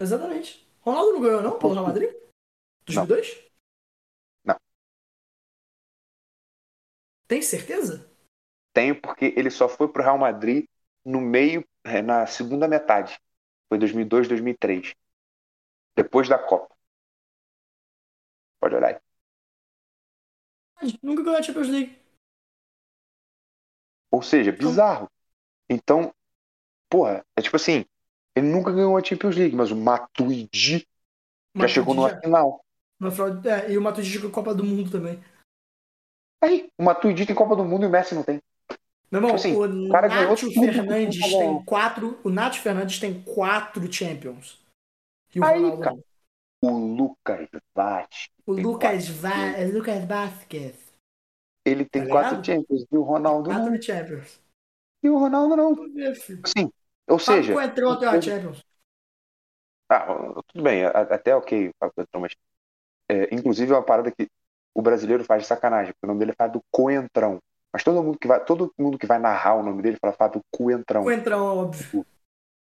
Exatamente. 0.00 0.66
Ronaldo 0.80 1.12
não 1.14 1.20
ganhou, 1.20 1.42
não, 1.42 1.58
pelo 1.58 1.72
Real 1.72 1.86
Madrid? 1.86 2.10
2002? 2.86 3.44
Não. 4.44 4.56
Tem 7.26 7.42
certeza? 7.42 8.08
Tenho 8.72 8.98
porque 9.00 9.34
ele 9.36 9.50
só 9.50 9.68
foi 9.68 9.88
pro 9.88 10.02
Real 10.02 10.16
Madrid 10.16 10.64
no 11.04 11.20
meio, 11.20 11.66
é, 11.84 12.00
na 12.00 12.26
segunda 12.26 12.68
metade. 12.68 13.18
Foi 13.68 13.78
2002, 13.78 14.28
2003. 14.28 14.94
Depois 15.96 16.28
da 16.28 16.38
Copa. 16.38 16.74
Pode 18.60 18.74
olhar 18.74 18.88
aí. 18.94 19.00
Nunca 21.02 21.22
ganhou 21.22 21.38
a 21.38 21.42
Champions 21.42 21.68
League. 21.68 21.98
Ou 24.10 24.22
seja, 24.22 24.52
bizarro. 24.52 25.10
Então, 25.68 26.14
porra, 26.88 27.24
é 27.36 27.42
tipo 27.42 27.56
assim, 27.56 27.84
ele 28.34 28.48
nunca 28.48 28.72
ganhou 28.72 28.96
a 28.96 29.04
Champions 29.04 29.36
League, 29.36 29.54
mas 29.54 29.70
o 29.70 29.76
Matuidi 29.76 30.78
já 30.78 30.86
Matuidi 31.54 31.74
chegou 31.74 31.94
numa 31.94 32.08
já- 32.10 32.20
final. 32.20 32.64
na 32.98 33.10
final- 33.10 33.42
é, 33.44 33.72
e 33.72 33.76
o 33.78 33.82
Matuidi 33.82 34.08
jogou 34.08 34.30
Copa 34.30 34.54
do 34.54 34.64
Mundo 34.64 34.90
também. 34.90 35.22
Aí, 36.42 36.70
o 36.78 36.84
Matuidi 36.84 37.26
tem 37.26 37.34
Copa 37.34 37.56
do 37.56 37.64
Mundo 37.64 37.84
e 37.84 37.86
o 37.86 37.90
Messi 37.90 38.14
não 38.14 38.22
tem. 38.22 38.40
Meu 39.10 39.18
irmão, 39.20 39.34
Tipo 39.34 39.36
assim, 39.36 39.60
o 39.88 39.88
cara 39.88 40.08
Nacho 40.08 40.50
Fernandes 40.50 41.18
tinha 41.18 41.38
tem 41.38 41.58
quatro. 41.64 42.18
O 42.24 42.30
Nacho 42.30 42.60
Fernandes 42.62 42.98
tem 42.98 43.22
quatro 43.22 43.90
Champions. 43.92 44.58
E 45.34 45.40
o 45.40 45.44
Aí, 45.44 45.54
Ronaldo 45.54 45.84
cara, 45.84 45.96
não. 45.96 46.04
O 46.62 46.70
Lucas 46.70 47.48
Vaz, 47.74 48.28
O 48.46 48.52
Lucas. 48.52 49.08
Va... 49.08 49.56
Lucas 49.72 50.04
Vasquez. 50.04 50.74
ele 51.64 51.84
tem 51.84 52.02
Tá 52.02 52.08
quatro? 52.08 52.44
Champions 52.44 52.84
e 52.90 52.96
o 52.96 53.02
Ronaldo 53.02 53.54
não. 53.54 53.70
Quatro 53.70 53.82
Champions. 53.82 54.40
E 55.02 55.08
o 55.10 55.18
Ronaldo 55.18 55.56
não. 55.56 55.74
Assim, 56.44 56.70
ou 57.08 57.18
seja, 57.18 57.52
Coentrão 57.52 57.98
tem 57.98 58.08
uma 58.08 58.20
Champions. 58.20 58.62
Ah, 59.90 60.06
tudo 60.48 60.62
bem, 60.62 60.84
a- 60.84 60.90
até 60.90 61.34
ok, 61.34 61.70
mas 62.20 62.32
é, 63.10 63.34
inclusive 63.34 63.72
é 63.72 63.76
uma 63.76 63.84
parada 63.84 64.12
que 64.12 64.28
o 64.74 64.82
brasileiro 64.82 65.24
faz 65.24 65.42
de 65.42 65.48
sacanagem, 65.48 65.92
porque 65.94 66.06
o 66.06 66.08
nome 66.08 66.20
dele 66.20 66.32
é 66.32 66.36
Fábio 66.36 66.62
Coentrão. 66.70 67.40
Mas 67.72 67.84
todo 67.84 68.02
mundo 68.02 68.18
que 68.18 68.26
vai, 68.26 68.44
todo 68.44 68.72
mundo 68.78 68.98
que 68.98 69.06
vai 69.06 69.18
narrar 69.18 69.54
o 69.54 69.62
nome 69.62 69.82
dele 69.82 69.98
fala 70.00 70.12
Fábio 70.12 70.42
Coentrão. 70.50 71.04
Coentrão, 71.04 71.44
óbvio. 71.44 72.04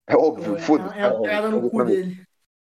É 0.07 0.16
óbvio, 0.16 0.57
É, 0.57 0.61
foda-se. 0.61 0.99
é 0.99 1.03
a 1.03 1.11
pegada 1.14 1.51
no 1.51 1.70
cu 1.70 1.84
dele. 1.84 2.24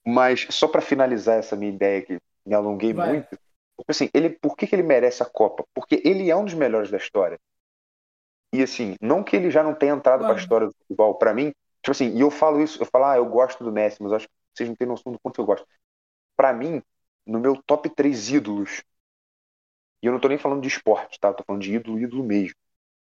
Mas 0.05 0.47
só 0.51 0.67
pra 0.67 0.81
finalizar 0.81 1.37
essa 1.37 1.55
minha 1.55 1.71
ideia 1.71 2.01
que 2.01 2.19
me 2.45 2.53
alonguei 2.53 2.93
Vai. 2.93 3.09
muito, 3.09 3.27
tipo 3.29 3.89
assim, 3.89 4.09
ele, 4.13 4.29
por 4.29 4.55
que, 4.55 4.67
que 4.67 4.75
ele 4.75 4.83
merece 4.83 5.21
a 5.23 5.25
Copa? 5.25 5.65
Porque 5.73 6.01
ele 6.05 6.29
é 6.29 6.35
um 6.35 6.45
dos 6.45 6.53
melhores 6.53 6.91
da 6.91 6.97
história. 6.97 7.39
E 8.53 8.61
assim, 8.63 8.95
não 9.01 9.23
que 9.23 9.35
ele 9.35 9.51
já 9.51 9.61
não 9.63 9.73
tenha 9.73 9.93
entrado 9.93 10.19
pra 10.19 10.27
Claro. 10.27 10.39
história 10.41 10.67
do 10.67 10.73
futebol, 10.77 11.15
pra 11.15 11.33
mim, 11.33 11.49
tipo 11.81 11.91
assim, 11.91 12.15
e 12.15 12.21
eu 12.21 12.31
falo 12.31 12.61
isso, 12.61 12.81
eu 12.81 12.85
falo, 12.85 13.05
ah, 13.05 13.17
eu 13.17 13.25
gosto 13.25 13.63
do 13.63 13.71
Messi, 13.71 14.01
mas 14.01 14.13
acho 14.13 14.27
que 14.27 14.33
vocês 14.55 14.69
não 14.69 14.75
têm 14.75 14.87
noção 14.87 15.11
do 15.11 15.19
quanto 15.19 15.41
eu 15.41 15.45
gosto. 15.45 15.67
Pra 16.37 16.53
mim, 16.53 16.81
no 17.25 17.39
meu 17.39 17.61
top 17.65 17.89
3 17.89 18.29
ídolos, 18.29 18.83
e 20.05 20.07
eu 20.07 20.13
não 20.13 20.19
tô 20.19 20.27
nem 20.27 20.37
falando 20.37 20.61
de 20.61 20.67
esporte, 20.67 21.19
tá? 21.19 21.29
Eu 21.29 21.33
tô 21.33 21.43
falando 21.43 21.63
de 21.63 21.73
ídolo, 21.73 21.99
ídolo 21.99 22.23
mesmo. 22.23 22.55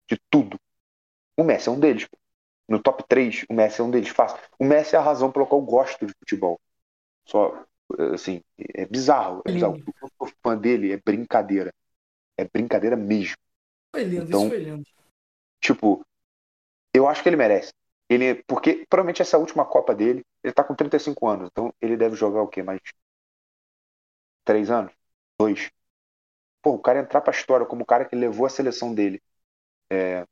De 0.10 0.18
tudo. 0.30 0.60
O 1.38 1.44
Messi 1.44 1.70
é 1.70 1.72
um 1.72 1.80
deles. 1.80 2.06
pô. 2.08 2.18
No 2.70 2.82
top 2.82 3.04
3, 3.08 3.46
o 3.50 3.54
Messi 3.54 3.82
é 3.82 3.84
um 3.84 3.92
deles. 3.92 4.10
Fácil. 4.10 4.40
O 4.60 4.66
Messi 4.66 4.96
é 4.96 5.00
a 5.00 5.02
razão 5.02 5.32
pela 5.32 5.46
qual 5.46 5.62
eu 5.62 5.66
gosto 5.66 6.06
de 6.06 6.14
futebol. 6.20 6.60
Só, 7.26 7.66
assim, 8.14 8.42
é 8.76 8.86
bizarro. 8.86 9.42
É 9.46 9.52
bizarro. 9.52 9.76
Lindo. 9.76 9.94
Eu 10.02 10.10
sou 10.18 10.32
fã 10.44 10.58
dele, 10.58 10.94
é 10.94 10.98
brincadeira. 10.98 11.74
É 12.38 12.46
brincadeira 12.46 12.96
mesmo. 12.96 13.38
Foi 13.92 14.04
lindo, 14.04 14.26
Então- 14.26 14.42
isso 14.42 14.50
foi 14.50 14.60
lindo. 14.60 14.84
Tipo, 15.62 16.06
eu 16.94 17.08
acho 17.08 17.24
que 17.24 17.30
ele 17.30 17.36
merece. 17.36 17.74
Ele, 18.10 18.36
porque 18.48 18.86
provavelmente 18.90 19.22
essa 19.22 19.38
é 19.38 19.40
última 19.40 19.66
Copa 19.66 19.94
dele, 19.96 20.24
ele 20.44 20.54
tá 20.54 20.64
com 20.64 20.76
35 20.76 21.28
anos, 21.28 21.50
então 21.52 21.74
ele 21.82 21.98
deve 21.98 22.16
jogar 22.16 22.42
o 22.42 22.48
quê? 22.48 22.64
Mais 22.64 22.80
três 24.44 24.70
anos? 24.72 24.94
Dois. 25.40 25.70
Pô, 26.62 26.72
o 26.74 26.80
cara 26.80 27.00
entrar 27.00 27.22
pra 27.22 27.32
história 27.34 27.66
como 27.66 27.84
o 27.84 27.86
cara 27.86 28.06
que 28.06 28.16
levou 28.16 28.46
a 28.46 28.50
seleção 28.50 28.94
dele. 28.94 29.22
é, 29.92 30.26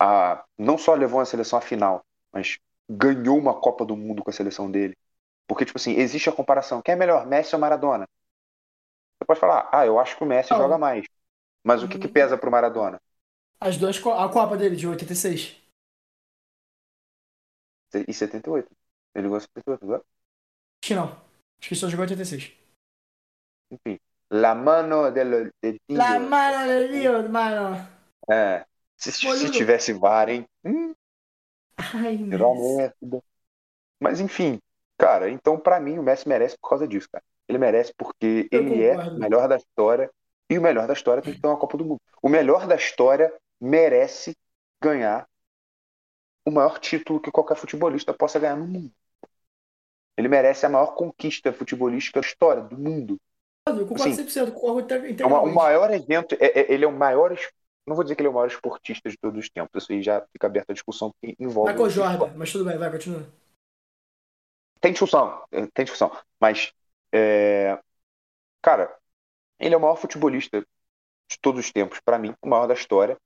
a, 0.00 0.44
não 0.58 0.78
só 0.78 0.94
levou 0.94 1.20
a 1.20 1.24
seleção 1.26 1.58
à 1.58 1.62
final, 1.62 2.04
mas 2.32 2.58
ganhou 2.88 3.38
uma 3.38 3.58
Copa 3.60 3.84
do 3.84 3.96
Mundo 3.96 4.22
com 4.22 4.30
a 4.30 4.32
seleção 4.32 4.70
dele. 4.70 4.96
Porque, 5.46 5.64
tipo 5.64 5.78
assim, 5.78 5.92
existe 5.94 6.28
a 6.28 6.32
comparação. 6.32 6.82
Quem 6.82 6.94
é 6.94 6.96
melhor, 6.96 7.26
Messi 7.26 7.54
ou 7.54 7.60
Maradona? 7.60 8.08
Você 9.18 9.24
pode 9.26 9.40
falar, 9.40 9.68
ah, 9.72 9.86
eu 9.86 9.98
acho 9.98 10.16
que 10.16 10.24
o 10.24 10.26
Messi 10.26 10.54
joga 10.54 10.76
mais. 10.78 11.06
Mas 11.64 11.82
o 11.82 11.88
que, 11.88 11.98
que 11.98 12.08
pesa 12.08 12.38
pro 12.38 12.50
Maradona? 12.50 13.00
As 13.58 13.78
duas, 13.78 13.96
a 13.96 14.28
Copa 14.28 14.54
dele 14.56 14.76
de 14.76 14.86
86. 14.86 15.56
E 18.08 18.12
78. 18.14 18.74
Ele 19.14 19.24
jogou 19.24 19.38
em 19.38 19.40
78, 19.42 19.86
não 19.86 19.94
é? 19.96 20.00
Acho 20.82 20.88
que 20.88 20.94
não. 20.94 21.06
Acho 21.60 21.68
que 21.68 21.74
só 21.76 21.88
jogou 21.88 22.02
86. 22.02 22.52
Enfim. 23.70 23.98
La 24.30 24.54
mano 24.54 25.10
del, 25.10 25.50
del 25.60 25.78
Dio. 25.88 25.98
La 25.98 26.18
mano 26.18 26.66
de 26.66 26.88
Dios, 26.88 27.28
mano. 27.30 27.86
É. 28.30 28.64
Se, 28.96 29.10
se 29.12 29.50
tivesse 29.50 29.92
VAR, 29.94 30.28
hein? 30.28 30.46
Hum, 30.64 30.94
Ai, 31.76 32.16
Messi. 32.16 32.78
merda. 32.78 33.22
Mas 34.00 34.20
enfim, 34.20 34.60
cara, 34.98 35.30
então 35.30 35.58
pra 35.58 35.80
mim 35.80 35.98
o 35.98 36.02
Messi 36.02 36.28
merece 36.28 36.56
por 36.58 36.68
causa 36.70 36.86
disso, 36.86 37.08
cara. 37.10 37.24
Ele 37.48 37.58
merece 37.58 37.92
porque 37.96 38.48
Eu 38.50 38.60
ele 38.60 38.82
é 38.84 38.94
concordo. 38.96 39.16
o 39.16 39.20
melhor 39.20 39.48
da 39.48 39.56
história 39.56 40.10
e 40.48 40.58
o 40.58 40.62
melhor 40.62 40.86
da 40.86 40.92
história 40.92 41.22
tem 41.22 41.34
que 41.34 41.40
ter 41.40 41.46
uma 41.48 41.56
Copa 41.58 41.76
do 41.76 41.84
Mundo. 41.84 42.00
O 42.22 42.28
melhor 42.28 42.66
da 42.66 42.76
história 42.76 43.32
merece 43.60 44.36
ganhar 44.82 45.26
o 46.44 46.50
maior 46.50 46.78
título 46.78 47.20
que 47.20 47.30
qualquer 47.30 47.56
futebolista 47.56 48.12
possa 48.12 48.38
ganhar 48.38 48.56
no 48.56 48.66
mundo. 48.66 48.92
Ele 50.16 50.28
merece 50.28 50.66
a 50.66 50.68
maior 50.68 50.94
conquista 50.94 51.52
futebolística 51.52 52.20
da 52.20 52.26
história 52.26 52.62
do 52.62 52.78
mundo. 52.78 53.18
Assim, 53.94 54.12
100%, 54.14 54.52
concordo 54.52 54.80
inte- 54.80 55.22
É 55.22 55.26
uma- 55.26 55.40
o 55.40 55.54
maior 55.54 55.90
evento, 55.92 56.34
é- 56.40 56.60
é- 56.60 56.72
ele 56.72 56.84
é 56.84 56.88
o 56.88 56.92
maior, 56.92 57.36
não 57.86 57.94
vou 57.94 58.04
dizer 58.04 58.14
que 58.16 58.22
ele 58.22 58.28
é 58.28 58.30
o 58.30 58.34
maior 58.34 58.46
esportista 58.46 59.08
de 59.08 59.16
todos 59.18 59.38
os 59.38 59.50
tempos, 59.50 59.82
isso 59.82 59.92
aí 59.92 60.02
já 60.02 60.20
fica 60.32 60.46
aberta 60.46 60.72
a 60.72 60.74
discussão 60.74 61.12
que 61.20 61.34
envolve. 61.38 61.72
Michael 61.72 61.90
Jordan, 61.90 62.32
mas 62.36 62.52
tudo 62.52 62.64
bem, 62.64 62.78
vai, 62.78 62.90
continua. 62.90 63.26
Tem 64.80 64.92
discussão, 64.92 65.44
é, 65.52 65.66
tem 65.74 65.84
discussão, 65.84 66.10
mas, 66.40 66.72
é, 67.12 67.78
cara, 68.62 68.94
ele 69.58 69.74
é 69.74 69.76
o 69.76 69.80
maior 69.80 69.96
futebolista 69.96 70.60
de 70.60 71.38
todos 71.40 71.60
os 71.64 71.70
tempos, 71.70 72.00
pra 72.00 72.18
mim, 72.18 72.34
o 72.40 72.48
maior 72.48 72.66
da 72.66 72.74
história, 72.74 73.16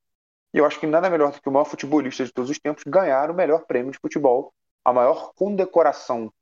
e 0.53 0.59
eu 0.59 0.67
acho 0.67 0.81
que 0.81 0.87
nada 0.87 1.09
melhor 1.09 1.31
do 1.33 1.41
que 1.41 1.49
o 1.49 1.53
maior 1.53 1.65
futebolista 1.65 2.25
de 2.25 2.33
todos 2.33 2.51
os 2.51 2.59
tempos 2.59 2.83
ganhar 2.85 3.31
o 3.31 3.35
melhor 3.35 3.67
prêmio 3.67 3.93
de 3.93 3.99
futebol, 3.99 4.53
a 4.85 4.93
maior 4.93 5.33
condecoração 5.35 6.33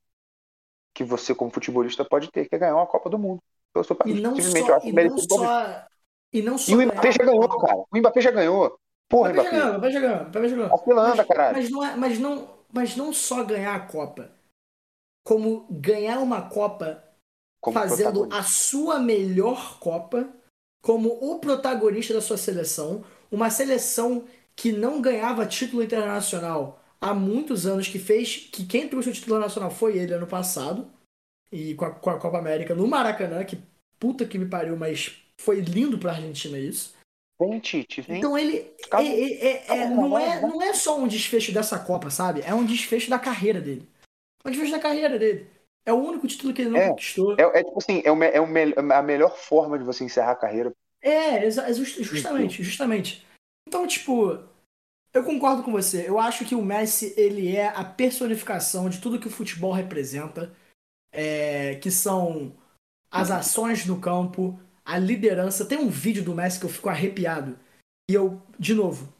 que 0.94 1.05
você, 1.05 1.34
como 1.34 1.50
futebolista, 1.50 2.05
pode 2.05 2.30
ter, 2.30 2.48
que 2.48 2.55
é 2.55 2.59
ganhar 2.59 2.74
uma 2.76 2.86
Copa 2.86 3.09
do 3.09 3.18
Mundo. 3.18 3.42
Eu 3.75 3.85
sou, 3.85 3.97
e 4.07 4.14
não 4.14 4.35
simplesmente 4.35 4.66
só, 4.66 4.73
eu 4.73 4.77
acho 4.77 4.87
e 4.87 4.93
não 4.93 5.18
só, 5.18 5.87
e 6.33 6.43
não 6.43 6.59
só 6.59 6.73
e 6.73 6.75
o 6.75 6.83
Mbappé 6.83 7.12
já 7.12 7.25
ganhou, 7.25 7.49
cara. 7.49 7.77
O 7.77 7.99
Mbappé 7.99 8.20
já 8.20 8.31
ganhou. 8.31 8.79
Porra, 9.09 9.31
o 9.31 9.33
Mbappé. 9.33 9.51
Já 9.51 9.51
ganhou, 9.51 9.68
o 9.68 9.79
Mbappé 9.79 9.91
já 9.91 10.01
ganhou, 10.01 10.16
o 10.16 10.29
Mbappé 10.29 10.49
já 10.49 10.57
ganhou. 10.57 11.01
Anda, 11.01 11.25
caralho. 11.25 11.57
Mas 11.57 11.70
não, 11.70 11.85
é, 11.85 11.97
mas, 11.97 12.18
não, 12.18 12.49
mas 12.73 12.97
não 12.97 13.12
só 13.12 13.45
ganhar 13.45 13.75
a 13.75 13.81
Copa, 13.81 14.31
como 15.25 15.66
ganhar 15.70 16.18
uma 16.18 16.43
Copa 16.43 17.03
como 17.61 17.79
fazendo 17.79 18.29
a 18.33 18.43
sua 18.43 18.99
melhor 18.99 19.79
Copa 19.79 20.29
como 20.83 21.11
o 21.11 21.39
protagonista 21.39 22.12
da 22.12 22.20
sua 22.20 22.37
seleção, 22.37 23.05
uma 23.31 23.49
seleção 23.49 24.25
que 24.57 24.73
não 24.73 25.01
ganhava 25.01 25.47
título 25.47 25.83
internacional 25.83 26.83
há 27.01 27.14
muitos 27.14 27.66
anos, 27.66 27.89
que 27.89 27.99
fez 27.99 28.37
que 28.53 28.66
quem 28.66 28.89
trouxe 28.89 29.11
o 29.11 29.12
título 29.12 29.39
nacional 29.39 29.70
foi 29.70 29.97
ele 29.97 30.12
ano 30.12 30.27
passado, 30.27 30.91
e 31.53 31.74
com 31.74 31.84
a, 31.84 31.90
com 31.90 32.11
a 32.11 32.18
Copa 32.18 32.38
América 32.38 32.74
no 32.74 32.88
Maracanã, 32.88 33.44
que 33.44 33.59
puta 33.98 34.24
que 34.24 34.38
me 34.38 34.46
pariu, 34.46 34.76
mas 34.76 35.22
foi 35.36 35.61
lindo 35.61 35.98
pra 35.98 36.12
Argentina 36.12 36.59
isso. 36.59 36.94
Vem, 37.40 37.61
Tite, 37.61 38.00
vem. 38.00 38.18
Então 38.18 38.38
ele 38.38 38.72
é, 38.92 39.03
é, 39.03 39.46
é, 39.46 39.78
é 39.78 39.88
não, 39.88 40.18
é, 40.18 40.40
não 40.40 40.62
é 40.62 40.72
só 40.72 40.98
um 40.98 41.07
desfecho 41.07 41.53
dessa 41.53 41.78
Copa, 41.78 42.11
sabe? 42.11 42.42
É 42.42 42.55
um 42.55 42.64
desfecho 42.64 43.11
da 43.11 43.18
carreira 43.18 43.61
dele. 43.61 43.88
É 44.44 44.48
um 44.48 44.50
desfecho 44.50 44.72
da 44.72 44.80
carreira 44.80 45.18
dele. 45.18 45.46
É 45.84 45.92
o 45.92 45.96
único 45.96 46.26
título 46.26 46.55
que 46.55 46.62
ele 46.62 46.70
não 46.70 46.78
é, 46.78 46.88
conquistou. 46.88 47.34
É, 47.38 47.42
é, 47.42 47.64
tipo 47.64 47.78
assim, 47.78 48.03
é, 48.05 48.12
o, 48.12 48.22
é 48.22 48.40
o, 48.40 48.92
a 48.92 49.03
melhor 49.03 49.36
forma 49.36 49.78
de 49.78 49.84
você 49.84 50.05
encerrar 50.05 50.32
a 50.32 50.36
carreira. 50.36 50.72
É, 51.00 51.50
justamente, 51.50 52.62
justamente. 52.62 53.26
Então, 53.66 53.86
tipo, 53.88 54.38
eu 55.12 55.24
concordo 55.24 55.64
com 55.64 55.72
você. 55.72 56.09
Eu 56.09 56.18
acho 56.18 56.44
que 56.44 56.55
o 56.55 56.62
Messi, 56.62 57.12
ele 57.16 57.57
é 57.57 57.68
a 57.68 57.84
personificação 57.84 58.88
de 58.88 59.00
tudo 59.00 59.18
que 59.18 59.26
o 59.26 59.30
futebol 59.30 59.72
representa. 59.72 60.55
É, 61.13 61.75
que 61.77 61.91
são 61.91 62.53
as 63.11 63.31
ações 63.31 63.85
no 63.85 64.01
campo, 64.01 64.59
a 64.85 64.99
liderança. 64.99 65.67
Tem 65.67 65.79
um 65.79 65.89
vídeo 65.89 66.25
do 66.25 66.35
Messi 66.35 66.59
que 66.59 66.65
eu 66.65 66.71
fico 66.71 66.89
arrepiado. 66.89 67.59
E 68.11 68.15
eu, 68.15 68.41
de 68.59 68.75
novo, 68.75 69.13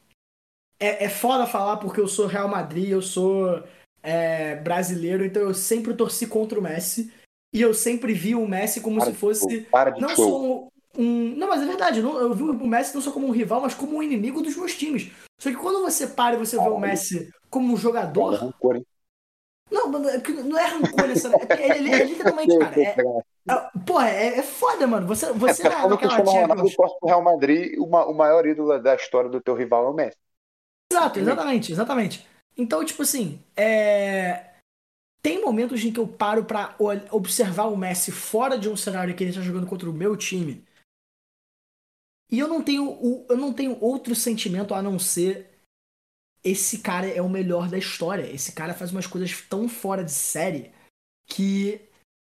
é, 0.81 1.05
é 1.05 1.09
foda 1.09 1.47
falar 1.47 1.77
porque 1.77 2.01
eu 2.01 2.09
sou 2.09 2.27
Real 2.27 2.49
Madrid, 2.49 2.89
eu 2.89 3.03
sou 3.03 3.63
é, 4.03 4.57
brasileiro, 4.57 5.25
então 5.25 5.43
eu 5.43 5.55
sempre 5.55 5.95
torci 5.95 6.27
contra 6.27 6.59
o 6.59 6.63
Messi. 6.63 7.13
E 7.55 7.61
eu 7.61 7.75
sempre 7.75 8.15
vi 8.15 8.35
o 8.35 8.49
Messi 8.49 8.81
como 8.81 8.99
para 8.99 9.11
se 9.11 9.17
fosse. 9.17 9.69
não 10.01 10.09
show. 10.09 10.17
só 10.17 10.43
um, 10.43 10.69
um, 10.99 11.37
Não, 11.37 11.49
mas 11.49 11.63
é 11.63 11.67
verdade, 11.67 11.99
eu, 11.99 12.05
não, 12.05 12.19
eu 12.19 12.35
vi 12.35 12.43
o 12.43 12.67
Messi 12.67 12.95
não 12.95 13.03
só 13.03 13.13
como 13.13 13.29
um 13.29 13.31
rival, 13.31 13.61
mas 13.61 13.75
como 13.75 13.99
um 13.99 14.03
inimigo 14.03 14.43
dos 14.43 14.57
meus 14.57 14.75
times. 14.75 15.11
Só 15.39 15.51
que 15.51 15.57
quando 15.57 15.83
você 15.83 16.07
para 16.07 16.35
e 16.35 16.39
você 16.39 16.57
vê 16.57 16.69
o 16.69 16.79
Messi 16.79 17.31
como 17.51 17.75
um 17.75 17.77
jogador. 17.77 18.55
Não, 19.73 19.91
não 19.91 20.59
é 20.59 20.67
rancor 20.67 21.09
nessa. 21.09 21.31
É, 21.49 21.79
ele 21.79 21.91
é 21.91 22.05
literalmente, 22.05 22.59
cara. 22.59 22.81
É, 22.81 22.95
é, 23.49 23.71
porra, 23.87 24.11
é, 24.11 24.39
é 24.39 24.43
foda, 24.43 24.87
mano. 24.87 25.07
Você, 25.07 25.33
você 25.33 25.67
é, 25.67 25.71
na, 25.71 25.89
naquela 25.89 26.25
Champions... 26.25 26.75
o 27.01 27.07
Real 27.07 27.23
Madrid, 27.23 27.79
o, 27.79 27.85
o 27.85 28.15
maior 28.15 28.47
ídolo 28.47 28.79
da 28.79 28.95
história 28.95 29.31
do 29.31 29.41
teu 29.41 29.55
rival 29.55 29.87
é 29.87 29.91
o 29.91 29.95
Messi. 29.95 30.19
Exato, 30.93 31.19
exatamente, 31.19 31.73
exatamente. 31.73 32.29
Então, 32.57 32.85
tipo 32.85 33.03
assim, 33.03 33.43
é... 33.57 34.51
tem 35.23 35.41
momentos 35.41 35.83
em 35.83 35.91
que 35.91 35.99
eu 35.99 36.07
paro 36.07 36.45
para 36.45 36.77
observar 37.11 37.65
o 37.65 37.77
Messi 37.77 38.13
fora 38.13 38.59
de 38.59 38.69
um 38.69 38.77
cenário 38.77 39.15
que 39.15 39.25
ele 39.25 39.31
está 39.31 39.43
jogando 39.43 39.67
contra 39.67 39.89
o 39.89 39.93
meu 39.93 40.15
time. 40.17 40.63
E 42.31 42.39
eu 42.39 42.49
não 42.49 42.63
tenho, 42.63 43.27
eu 43.29 43.37
não 43.37 43.53
tenho 43.53 43.77
outro 43.81 44.15
sentimento 44.15 44.75
a 44.75 44.83
não 44.83 44.99
ser 44.99 45.52
esse 46.45 46.79
cara 46.79 47.07
é 47.07 47.23
o 47.23 47.29
melhor 47.29 47.69
da 47.69 47.79
história. 47.79 48.31
Esse 48.31 48.53
cara 48.53 48.75
faz 48.75 48.91
umas 48.91 49.07
coisas 49.07 49.41
tão 49.49 49.69
fora 49.69 50.05
de 50.05 50.13
série 50.13 50.71
que 51.27 51.81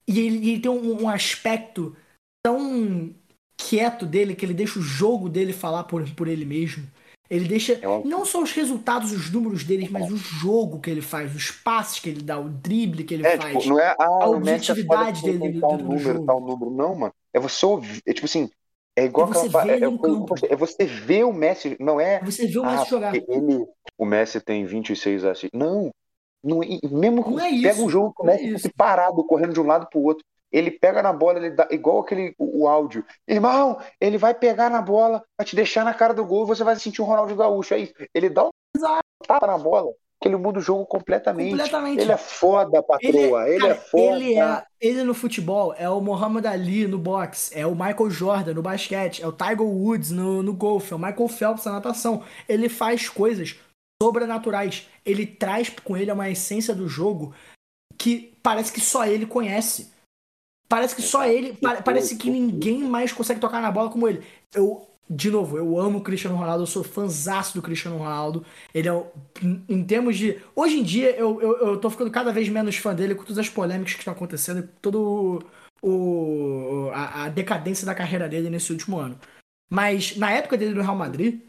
e 0.09 0.21
ele, 0.21 0.51
ele 0.51 0.61
tem 0.61 0.71
um, 0.71 1.03
um, 1.03 1.09
aspecto 1.09 1.97
tão 2.45 3.13
quieto 3.57 4.07
dele 4.07 4.37
que 4.37 4.47
ele 4.47 4.55
deixa 4.55 4.79
o 4.79 4.83
jogo 4.83 5.29
dele 5.29 5.53
falar 5.53 5.85
por, 5.85 6.09
por 6.15 6.29
ele 6.29 6.45
mesmo. 6.45 6.87
Ele 7.29 7.49
deixa 7.49 7.73
é 7.73 8.05
não 8.05 8.25
só 8.25 8.41
os 8.41 8.53
resultados, 8.53 9.11
os 9.11 9.31
números 9.33 9.65
dele, 9.65 9.89
mas 9.91 10.13
o 10.13 10.17
jogo 10.17 10.81
que 10.81 10.89
ele 10.89 11.03
faz, 11.03 11.35
os 11.35 11.51
passes 11.51 11.99
que 11.99 12.09
ele 12.09 12.23
dá, 12.23 12.39
o 12.39 12.49
drible 12.49 13.03
que 13.03 13.15
ele 13.15 13.27
é, 13.27 13.37
faz. 13.37 13.59
Tipo, 13.59 13.75
não 13.75 13.81
é 13.81 13.97
ah, 13.99 14.05
a 14.05 14.29
objetividade 14.29 15.23
dele 15.23 15.61
tal 15.61 15.77
número, 15.77 16.25
tal 16.25 16.41
número, 16.41 16.71
não, 16.71 16.95
mano. 16.95 17.13
É 17.33 17.41
você 17.41 17.67
ouvir, 17.67 18.01
é 18.07 18.13
tipo 18.13 18.27
assim, 18.27 18.49
é 18.97 19.05
igual 19.05 19.29
é 19.29 19.35
você 19.35 19.47
aquela, 19.47 19.73
é, 19.73 19.79
é, 19.79 20.53
é, 20.53 20.57
você 20.57 20.85
ver 20.85 21.25
o 21.25 21.33
Messi, 21.33 21.77
não 21.79 22.01
é. 22.01 22.21
Você 22.21 22.47
vê 22.47 22.59
o 22.59 22.65
Messi 22.65 22.83
ah, 22.83 22.85
jogar. 22.85 23.15
Ele, 23.15 23.67
o 23.99 24.05
Messi 24.07 24.41
tem 24.41 24.65
26 24.65 25.25
assim. 25.25 25.49
Não. 25.53 25.93
não 26.43 26.61
mesmo 26.91 27.31
não 27.31 27.41
é 27.41 27.51
pega 27.61 27.83
um 27.83 27.89
jogo 27.89 28.13
com 28.15 28.23
o 28.23 28.27
Messi 28.27 28.73
parado, 28.75 29.25
correndo 29.25 29.53
de 29.53 29.61
um 29.61 29.67
lado 29.67 29.87
pro 29.91 30.01
outro 30.01 30.25
ele 30.51 30.71
pega 30.71 31.03
na 31.03 31.13
bola, 31.13 31.39
ele 31.39 31.51
dá 31.51 31.69
igual 31.71 32.01
aquele 32.01 32.35
o, 32.39 32.63
o, 32.63 32.69
áudio. 32.69 33.05
Irmão, 33.27 33.79
ele 34.01 34.17
vai 34.17 34.33
pegar 34.35 34.71
na 34.71 34.81
bola, 34.81 35.23
vai 35.37 35.47
te 35.47 35.57
deixar 35.57 35.85
na 35.85 35.93
cara 35.93 36.15
do 36.15 36.25
gol 36.25 36.45
e 36.45 36.47
você 36.47 36.65
vai 36.65 36.77
sentir 36.77 37.03
um 37.03 37.05
Ronaldo 37.05 37.35
Gaúcho. 37.37 37.75
É 37.75 37.79
isso. 37.79 37.95
Ele 38.15 38.31
dá 38.31 38.47
um 38.47 38.51
tapa 39.27 39.47
na 39.47 39.59
bola, 39.59 39.93
que 40.21 40.29
ele 40.29 40.37
muda 40.37 40.59
o 40.59 40.63
jogo 40.63 40.87
completamente. 40.87 41.51
completamente. 41.51 42.01
Ele 42.01 42.13
é 42.13 42.17
foda, 42.17 42.83
patroa. 42.83 43.45
Ele, 43.45 43.55
ele 43.55 43.61
cara, 43.61 43.73
é 43.73 43.77
foda. 43.77 44.17
Ele, 44.17 44.39
é, 44.39 44.65
ele 44.81 45.03
no 45.05 45.15
futebol 45.15 45.75
é 45.77 45.89
o 45.89 46.01
Muhammad 46.01 46.47
Ali 46.47 46.87
no 46.87 46.99
boxe, 46.99 47.57
é 47.57 47.67
o 47.67 47.75
Michael 47.75 48.11
Jordan 48.11 48.55
no 48.55 48.63
basquete, 48.63 49.23
é 49.23 49.27
o 49.27 49.33
Tiger 49.33 49.63
Woods 49.63 50.11
no, 50.11 50.43
no 50.43 50.55
golfe, 50.55 50.93
é 50.93 50.97
o 50.97 50.99
Michael 50.99 51.29
Phelps 51.29 51.65
na 51.65 51.73
natação. 51.73 52.23
Ele 52.49 52.69
faz 52.69 53.09
coisas 53.09 53.59
sobrenaturais. 54.03 54.89
Ele 55.05 55.27
traz 55.27 55.69
com 55.69 55.97
ele 55.97 56.11
uma 56.11 56.31
essência 56.31 56.75
do 56.75 56.89
jogo 56.89 57.35
que 57.99 58.35
parece 58.43 58.73
que 58.73 58.81
só 58.81 59.07
ele 59.07 59.27
conhece. 59.27 59.95
Parece 60.69 60.97
que 60.97 61.03
só 61.03 61.25
ele, 61.25 61.57
parece 61.85 62.17
que 62.17 62.29
ninguém 62.29 62.81
mais 62.81 63.13
consegue 63.13 63.41
tocar 63.41 63.63
na 63.63 63.71
bola 63.71 63.91
como 63.91 64.09
ele. 64.09 64.27
Eu, 64.53 64.87
de 65.09 65.31
novo, 65.31 65.57
eu 65.57 65.79
amo 65.79 65.99
o 65.99 66.03
Cristiano 66.03 66.37
Ronaldo, 66.37 66.65
eu 66.65 66.67
sou 66.67 66.83
fãzaço 66.83 67.55
do 67.55 67.63
Cristiano 67.63 67.99
Ronaldo. 67.99 68.45
Ele 68.75 68.89
é, 68.89 69.07
em 69.69 69.85
termos 69.85 70.17
de. 70.17 70.41
Hoje 70.55 70.79
em 70.81 70.83
dia, 70.83 71.17
eu, 71.17 71.41
eu, 71.41 71.57
eu 71.59 71.81
tô 71.81 71.89
ficando 71.91 72.11
cada 72.11 72.33
vez 72.33 72.49
menos 72.49 72.77
fã 72.77 72.95
dele 72.95 73.15
com 73.15 73.23
todas 73.23 73.39
as 73.39 73.49
polêmicas 73.49 73.95
que 73.95 74.01
estão 74.01 74.13
acontecendo, 74.13 74.69
todo 74.83 75.45
o, 75.81 76.91
a, 76.93 77.25
a 77.25 77.29
decadência 77.29 77.87
da 77.87 77.95
carreira 77.95 78.29
dele 78.29 78.51
nesse 78.51 78.73
último 78.73 78.99
ano. 78.99 79.19
Mas 79.71 80.17
na 80.17 80.31
época 80.33 80.57
dele 80.57 80.75
no 80.75 80.83
Real 80.83 80.97
Madrid, 80.97 81.41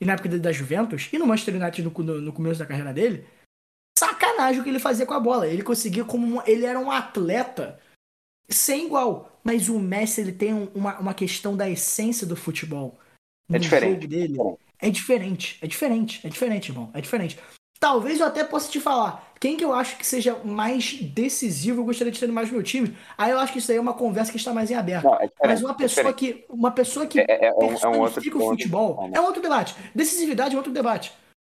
e 0.00 0.04
na 0.04 0.14
época 0.14 0.28
dele 0.28 0.42
da 0.42 0.52
Juventus, 0.52 1.08
e 1.12 1.18
no 1.18 1.26
Manchester 1.26 1.56
United 1.56 1.82
no, 1.82 2.04
no, 2.04 2.20
no 2.20 2.32
começo 2.32 2.60
da 2.60 2.66
carreira 2.66 2.92
dele, 2.92 3.26
sacanagem 3.98 4.60
o 4.60 4.64
que 4.64 4.70
ele 4.70 4.78
fazia 4.78 5.06
com 5.06 5.14
a 5.14 5.20
bola. 5.20 5.48
Ele 5.48 5.62
conseguia 5.62 6.04
como. 6.04 6.42
Ele 6.46 6.64
era 6.64 6.78
um 6.78 6.90
atleta 6.90 7.80
sem 8.48 8.86
igual. 8.86 9.29
Mas 9.42 9.68
o 9.68 9.78
Messi 9.78 10.20
ele 10.20 10.32
tem 10.32 10.70
uma, 10.74 10.98
uma 10.98 11.14
questão 11.14 11.56
da 11.56 11.68
essência 11.68 12.26
do 12.26 12.36
futebol. 12.36 12.98
É 13.50 13.58
diferente. 13.58 14.06
dele. 14.06 14.38
É 14.78 14.90
diferente. 14.90 15.58
É 15.60 15.66
diferente. 15.66 16.20
É 16.26 16.28
diferente, 16.28 16.70
irmão. 16.70 16.90
É 16.94 17.00
diferente. 17.00 17.38
Talvez 17.78 18.20
eu 18.20 18.26
até 18.26 18.44
possa 18.44 18.70
te 18.70 18.78
falar. 18.78 19.32
Quem 19.40 19.56
que 19.56 19.64
eu 19.64 19.72
acho 19.72 19.96
que 19.96 20.06
seja 20.06 20.38
mais 20.44 21.00
decisivo, 21.00 21.80
eu 21.80 21.84
gostaria 21.86 22.12
de 22.12 22.20
ter 22.20 22.30
mais 22.30 22.48
no 22.48 22.54
meu 22.54 22.62
time. 22.62 22.94
Aí 23.16 23.30
eu 23.30 23.38
acho 23.38 23.54
que 23.54 23.58
isso 23.58 23.72
aí 23.72 23.78
é 23.78 23.80
uma 23.80 23.94
conversa 23.94 24.30
que 24.30 24.36
está 24.36 24.52
mais 24.52 24.70
em 24.70 24.74
aberto. 24.74 25.04
Não, 25.04 25.14
é 25.14 25.30
Mas 25.42 25.62
uma 25.62 25.74
pessoa 25.74 26.12
que. 26.12 26.44
Uma 26.50 26.70
pessoa 26.70 27.06
que 27.06 27.20
é, 27.20 27.24
é, 27.26 27.46
é 27.46 27.52
personifica 27.52 28.36
um 28.36 28.42
outro, 28.42 28.44
o 28.44 28.50
futebol 28.50 29.10
é 29.14 29.18
um 29.18 29.24
outro 29.24 29.40
debate. 29.40 29.74
Decisividade 29.94 30.54
é 30.54 30.58
outro 30.58 30.72
debate. 30.72 31.10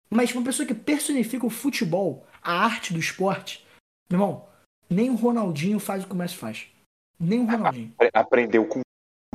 Mas 0.08 0.32
uma 0.32 0.42
pessoa 0.42 0.66
que 0.66 0.72
personifica 0.72 1.44
o 1.44 1.50
futebol, 1.50 2.26
a 2.40 2.64
arte 2.64 2.94
do 2.94 3.00
esporte, 3.00 3.66
meu 4.08 4.18
irmão, 4.18 4.46
nem 4.88 5.10
o 5.10 5.16
Ronaldinho 5.16 5.78
faz 5.78 6.04
o 6.04 6.06
que 6.06 6.12
o 6.14 6.16
Messi 6.16 6.36
faz. 6.36 6.66
Nem 7.18 7.40
o 7.40 7.46
Ronaldinho. 7.46 7.94
Aprendeu 8.12 8.66
com 8.66 8.80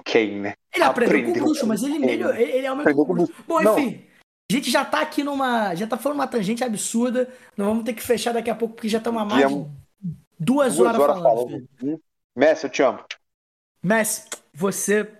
quem, 0.06 0.40
né? 0.40 0.54
Ele 0.74 0.84
aprendeu, 0.84 1.20
aprendeu 1.20 1.34
com 1.34 1.40
o 1.40 1.44
Bruxo, 1.46 1.68
mas 1.68 1.84
ele, 1.84 2.00
melhor, 2.00 2.40
ele, 2.40 2.52
ele 2.52 2.66
é 2.66 2.72
o 2.72 2.84
com 2.84 3.02
o 3.02 3.06
Bruxo. 3.06 3.34
Bom, 3.48 3.62
enfim. 3.62 4.06
A 4.52 4.56
gente 4.56 4.72
já 4.72 4.84
tá 4.84 5.02
aqui 5.02 5.24
numa. 5.24 5.76
Já 5.76 5.86
tá 5.86 5.96
falando 5.98 6.18
uma 6.18 6.28
tangente 6.28 6.64
absurda. 6.64 7.32
Nós 7.56 7.68
vamos 7.68 7.84
ter 7.84 7.94
que 7.94 8.02
fechar 8.02 8.34
daqui 8.34 8.50
a 8.50 8.56
pouco, 8.56 8.76
porque 8.76 8.90
já 8.90 8.98
estamos 8.98 9.22
há 9.22 9.26
mais 9.26 9.48
de 9.48 9.54
duas, 10.40 10.76
duas 10.76 10.80
horas, 10.80 11.00
horas 11.00 11.16
falando. 11.18 11.68
falando. 11.78 12.02
Messi, 12.36 12.66
eu 12.66 12.70
te 12.70 12.82
amo. 12.82 13.06
Messi, 13.84 14.28
você. 14.54 15.12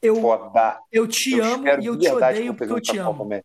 Eu, 0.00 0.16
Foda. 0.16 0.78
eu 0.92 1.08
te 1.08 1.38
eu 1.38 1.44
amo 1.44 1.66
e 1.66 1.86
eu 1.86 1.98
te 1.98 2.08
odeio 2.10 2.54
porque 2.54 2.72
eu 2.72 2.80
te 2.80 2.98
amo. 2.98 3.24
Copa, 3.24 3.42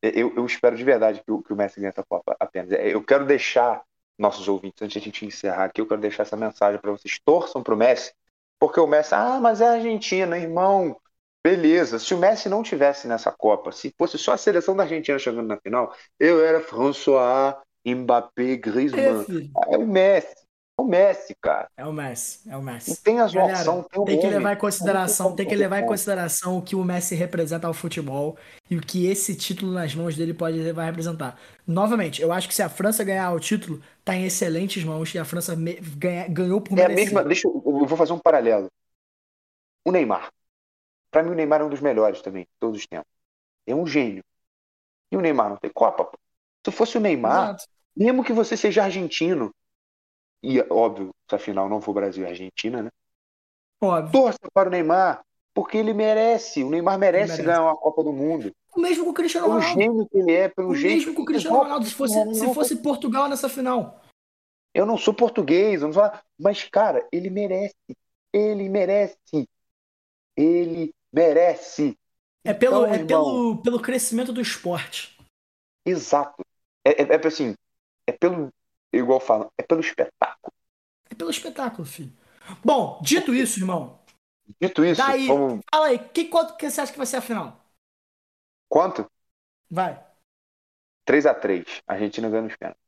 eu, 0.00 0.34
eu 0.36 0.46
espero 0.46 0.76
de 0.76 0.84
verdade 0.84 1.20
que 1.24 1.32
o, 1.32 1.42
que 1.42 1.52
o 1.52 1.56
Messi 1.56 1.80
ganhe 1.80 1.88
essa 1.88 2.04
Copa 2.04 2.36
apenas. 2.38 2.70
Eu 2.70 3.02
quero 3.02 3.26
deixar 3.26 3.82
nossos 4.18 4.48
ouvintes, 4.48 4.82
antes 4.82 4.94
de 4.94 4.98
a 4.98 5.02
gente 5.02 5.24
encerrar 5.24 5.64
aqui, 5.64 5.80
eu 5.80 5.86
quero 5.86 6.00
deixar 6.00 6.24
essa 6.24 6.36
mensagem 6.36 6.80
para 6.80 6.90
vocês. 6.90 7.18
Torçam 7.24 7.62
para 7.62 7.74
o 7.74 7.76
Messi, 7.76 8.12
porque 8.58 8.80
o 8.80 8.86
Messi, 8.86 9.14
ah, 9.14 9.38
mas 9.40 9.60
é 9.60 9.68
Argentina, 9.68 10.36
irmão. 10.36 10.96
Beleza, 11.44 11.98
se 11.98 12.12
o 12.12 12.18
Messi 12.18 12.48
não 12.48 12.62
tivesse 12.62 13.06
nessa 13.06 13.30
Copa, 13.30 13.70
se 13.70 13.94
fosse 13.96 14.18
só 14.18 14.32
a 14.32 14.36
seleção 14.36 14.76
da 14.76 14.82
Argentina 14.82 15.18
chegando 15.18 15.46
na 15.46 15.56
final, 15.56 15.94
eu 16.18 16.44
era 16.44 16.60
François, 16.60 17.54
Mbappé, 17.86 18.56
Griezmann. 18.56 19.24
É, 19.70 19.74
é 19.74 19.78
o 19.78 19.86
Messi. 19.86 20.47
O 20.80 20.84
Messi, 20.84 21.34
cara. 21.40 21.68
É 21.76 21.84
o 21.84 21.92
Messi, 21.92 22.48
é 22.48 22.56
o 22.56 22.62
Não 22.62 22.72
Messi. 22.72 23.02
tem 23.02 23.20
a 23.20 23.26
Galera, 23.28 23.64
tem 23.90 24.04
tem 24.04 24.20
que 24.20 24.26
levar 24.28 24.52
em 24.52 24.56
consideração, 24.56 25.34
tem 25.34 25.46
que 25.46 25.56
levar 25.56 25.80
em 25.80 25.86
consideração 25.86 26.56
o 26.56 26.62
que 26.62 26.76
o 26.76 26.84
Messi 26.84 27.14
representa 27.16 27.66
ao 27.66 27.74
futebol 27.74 28.38
e 28.70 28.76
o 28.76 28.80
que 28.80 29.06
esse 29.06 29.34
título 29.36 29.72
nas 29.72 29.94
mãos 29.94 30.16
dele 30.16 30.32
pode 30.32 30.56
levar 30.56 30.82
a 30.82 30.86
representar. 30.86 31.38
Novamente, 31.66 32.22
eu 32.22 32.32
acho 32.32 32.46
que 32.48 32.54
se 32.54 32.62
a 32.62 32.68
França 32.68 33.02
ganhar 33.02 33.32
o 33.32 33.40
título, 33.40 33.82
tá 34.04 34.14
em 34.14 34.24
excelentes 34.24 34.84
mãos 34.84 35.12
e 35.14 35.18
a 35.18 35.24
França 35.24 35.54
ganha- 35.56 36.28
ganhou 36.28 36.60
por 36.60 36.78
É 36.78 36.84
a 36.84 36.88
mesma. 36.88 37.24
Deixa 37.24 37.48
eu, 37.48 37.62
eu 37.66 37.84
vou 37.86 37.96
fazer 37.98 38.12
um 38.12 38.18
paralelo. 38.18 38.70
O 39.84 39.90
Neymar. 39.90 40.30
Pra 41.10 41.22
mim, 41.22 41.30
o 41.30 41.34
Neymar 41.34 41.60
é 41.60 41.64
um 41.64 41.70
dos 41.70 41.80
melhores 41.80 42.22
também, 42.22 42.44
de 42.44 42.50
todos 42.60 42.78
os 42.80 42.86
tempos. 42.86 43.08
É 43.66 43.74
um 43.74 43.86
gênio. 43.86 44.22
E 45.10 45.16
o 45.16 45.20
Neymar 45.20 45.48
não 45.50 45.56
tem 45.56 45.70
Copa, 45.72 46.04
pô. 46.04 46.18
Se 46.64 46.70
fosse 46.70 46.96
o 46.98 47.00
Neymar, 47.00 47.50
Exato. 47.50 47.64
mesmo 47.96 48.22
que 48.22 48.32
você 48.32 48.56
seja 48.56 48.84
argentino, 48.84 49.50
e 50.42 50.60
óbvio, 50.70 51.10
se 51.28 51.34
afinal 51.34 51.68
não 51.68 51.80
for 51.80 51.92
Brasil 51.92 52.24
e 52.24 52.28
Argentina, 52.28 52.82
né? 52.82 52.90
Óbvio. 53.80 54.12
Torça 54.12 54.38
para 54.52 54.68
o 54.68 54.72
Neymar, 54.72 55.24
porque 55.54 55.78
ele 55.78 55.92
merece. 55.92 56.62
O 56.62 56.70
Neymar 56.70 56.98
merece, 56.98 57.32
merece. 57.32 57.42
ganhar 57.42 57.62
uma 57.62 57.76
Copa 57.76 58.02
do 58.02 58.12
Mundo. 58.12 58.52
O 58.74 58.80
mesmo 58.80 59.04
com 59.04 59.10
o 59.10 59.14
Cristiano 59.14 59.46
Pelo 59.46 59.58
Ronaldo. 59.58 59.80
gênio 59.80 60.08
que 60.08 60.18
ele 60.18 60.32
é, 60.32 60.48
pelo 60.48 60.68
O 60.68 60.74
jeito. 60.74 60.96
mesmo 60.96 61.14
com 61.14 61.22
o 61.22 61.24
Cristiano 61.24 61.56
Exato. 61.56 61.64
Ronaldo. 61.66 61.86
Se 61.86 61.94
fosse, 61.94 62.34
se 62.34 62.54
fosse 62.54 62.76
Portugal 62.76 63.28
nessa 63.28 63.48
final. 63.48 64.00
Eu 64.74 64.86
não 64.86 64.96
sou 64.96 65.14
português, 65.14 65.82
não 65.82 65.92
sou... 65.92 66.02
mas, 66.38 66.62
cara, 66.64 67.06
ele 67.10 67.30
merece. 67.30 67.74
Ele 68.32 68.68
merece. 68.68 69.48
Ele 70.36 70.94
merece. 71.12 71.98
É 72.44 72.54
pelo, 72.54 72.86
Então, 72.86 72.94
é 72.94 73.04
pelo, 73.04 73.62
pelo 73.62 73.82
crescimento 73.82 74.32
do 74.32 74.40
esporte. 74.40 75.18
Exato. 75.84 76.44
É, 76.84 77.02
é, 77.02 77.06
é 77.14 77.26
assim, 77.26 77.54
é 78.06 78.12
pelo. 78.12 78.52
Igual 78.92 79.20
falam, 79.20 79.50
é 79.58 79.62
pelo 79.62 79.80
espetáculo. 79.80 80.52
É 81.10 81.14
pelo 81.14 81.30
espetáculo, 81.30 81.86
filho. 81.86 82.12
Bom, 82.64 83.00
dito 83.02 83.34
isso, 83.34 83.60
irmão, 83.60 83.98
Dito 84.60 84.82
isso, 84.82 85.00
Daí- 85.06 85.26
vamos. 85.26 85.60
fala 85.70 85.88
aí, 85.88 85.98
que, 85.98 86.24
quanto 86.24 86.56
que 86.56 86.70
você 86.70 86.80
acha 86.80 86.90
que 86.90 86.96
vai 86.96 87.06
ser 87.06 87.18
a 87.18 87.20
final? 87.20 87.60
Quanto? 88.70 89.06
Vai. 89.70 90.02
3x3. 91.06 91.82
A 91.86 91.92
Argentina 91.94 92.28
ganha 92.30 92.42
nos 92.42 92.56
pênaltis. 92.56 92.80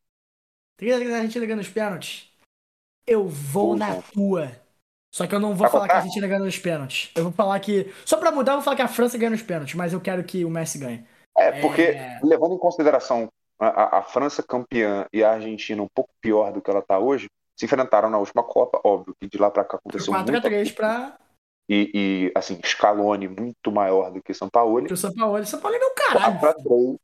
3 0.78 0.92
a 1.12 1.16
Argentina 1.16 1.44
ganha 1.44 1.56
nos 1.56 1.68
pênaltis. 1.68 2.32
Eu 3.06 3.28
vou 3.28 3.76
na 3.76 4.00
tua. 4.00 4.50
Só 5.14 5.26
que 5.26 5.34
eu 5.34 5.40
não 5.40 5.50
vou 5.50 5.58
Vai 5.58 5.70
falar 5.70 5.86
que 5.88 5.92
a? 5.92 5.96
Argentina 5.98 6.26
ganha 6.26 6.40
nos 6.40 6.58
pênaltis. 6.58 7.10
Eu 7.14 7.24
vou 7.24 7.32
falar 7.32 7.60
que. 7.60 7.92
Só 8.06 8.16
pra 8.16 8.32
mudar, 8.32 8.52
eu 8.52 8.56
vou 8.56 8.64
falar 8.64 8.76
que 8.76 8.82
a 8.82 8.88
França 8.88 9.18
ganha 9.18 9.30
nos 9.30 9.42
pênaltis, 9.42 9.74
mas 9.74 9.92
eu 9.92 10.00
quero 10.00 10.24
que 10.24 10.44
o 10.44 10.50
Messi 10.50 10.78
ganhe. 10.78 11.06
É, 11.36 11.60
porque, 11.60 11.82
É. 11.82 12.20
levando 12.22 12.54
em 12.54 12.58
consideração 12.58 13.30
a, 13.60 13.98
a- 13.98 14.02
França 14.02 14.42
campeã 14.42 15.06
e 15.12 15.22
a 15.22 15.32
Argentina 15.32 15.82
um 15.82 15.88
pouco 15.94 16.10
pior 16.20 16.52
do 16.52 16.62
que 16.62 16.70
ela 16.70 16.82
tá 16.82 16.98
hoje, 16.98 17.28
se 17.56 17.66
enfrentaram 17.66 18.08
na 18.08 18.18
última 18.18 18.42
Copa, 18.42 18.80
óbvio 18.84 19.14
que 19.20 19.28
de 19.28 19.36
lá 19.38 19.50
pra 19.50 19.64
cá 19.64 19.76
aconteceu 19.76 20.12
muito. 20.12 20.32
4x3 20.32 20.74
pra, 20.74 21.18
E, 21.68 21.90
e, 21.94 22.32
assim, 22.34 22.58
Scaloni 22.64 23.28
muito 23.28 23.70
maior 23.70 24.10
do 24.10 24.22
que 24.22 24.32
São 24.34 24.48
Paulo. 24.48 24.82
pro 24.84 24.96
São 24.96 25.12
Paulo. 25.14 25.44
São 25.44 25.60
Paulo 25.60 25.76
é 25.76 25.78
meu 25.78 25.90
caralho. 25.94 26.40
4x3. 26.40 26.98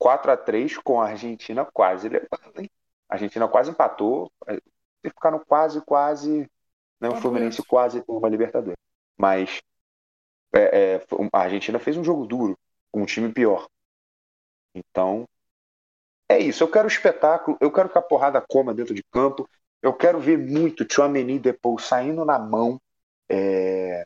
4x3 0.00 0.76
com 0.84 1.00
a 1.00 1.08
Argentina 1.08 1.64
quase 1.64 2.08
levando, 2.08 2.60
hein? 2.60 2.70
A 3.08 3.14
Argentina 3.14 3.48
quase 3.48 3.70
empatou. 3.70 4.30
Se 4.48 5.10
ficar 5.10 5.30
no 5.30 5.44
quase, 5.44 5.80
quase. 5.80 6.48
Né? 7.00 7.08
O 7.08 7.16
Fluminense 7.16 7.62
quase 7.64 8.02
tem 8.02 8.14
uma 8.14 8.28
Libertadores. 8.28 8.76
Mas 9.16 9.60
é, 10.54 10.94
é, 10.96 11.06
a 11.32 11.38
Argentina 11.40 11.78
fez 11.78 11.96
um 11.96 12.04
jogo 12.04 12.26
duro, 12.26 12.56
com 12.92 13.02
um 13.02 13.06
time 13.06 13.32
pior. 13.32 13.66
Então, 14.74 15.26
é 16.28 16.38
isso. 16.38 16.62
Eu 16.62 16.70
quero 16.70 16.88
espetáculo, 16.88 17.56
eu 17.60 17.72
quero 17.72 17.88
que 17.88 17.98
a 17.98 18.02
porrada 18.02 18.44
coma 18.46 18.74
dentro 18.74 18.94
de 18.94 19.02
campo. 19.12 19.48
Eu 19.82 19.94
quero 19.94 20.20
ver 20.20 20.38
muito 20.38 20.84
Tchouameni 20.84 21.38
depois 21.38 21.84
saindo 21.84 22.24
na 22.24 22.38
mão. 22.38 22.80
É, 23.30 24.04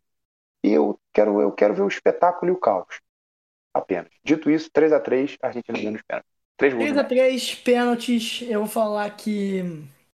E 0.65 0.71
eu 0.73 0.99
quero, 1.13 1.41
eu 1.41 1.53
quero 1.53 1.75
ver 1.75 1.83
o 1.83 1.89
espetáculo 1.89 2.53
e 2.53 2.55
o 2.55 2.61
caos. 2.61 3.01
Apenas. 3.75 4.11
Dito 4.25 4.51
isso, 4.51 4.71
3x3, 4.71 5.37
a 5.43 5.49
Argentina 5.49 5.79
ganha 5.79 5.91
nos 5.93 6.03
pênaltis. 6.03 6.31
3 6.57 6.75
gols. 6.75 6.93
do 6.93 6.95
Messi. 6.95 7.09
3x3, 7.09 7.63
pênaltis. 7.63 8.43
Eu 8.43 8.61
vou 8.61 8.69
falar 8.69 9.11
que. 9.17 9.63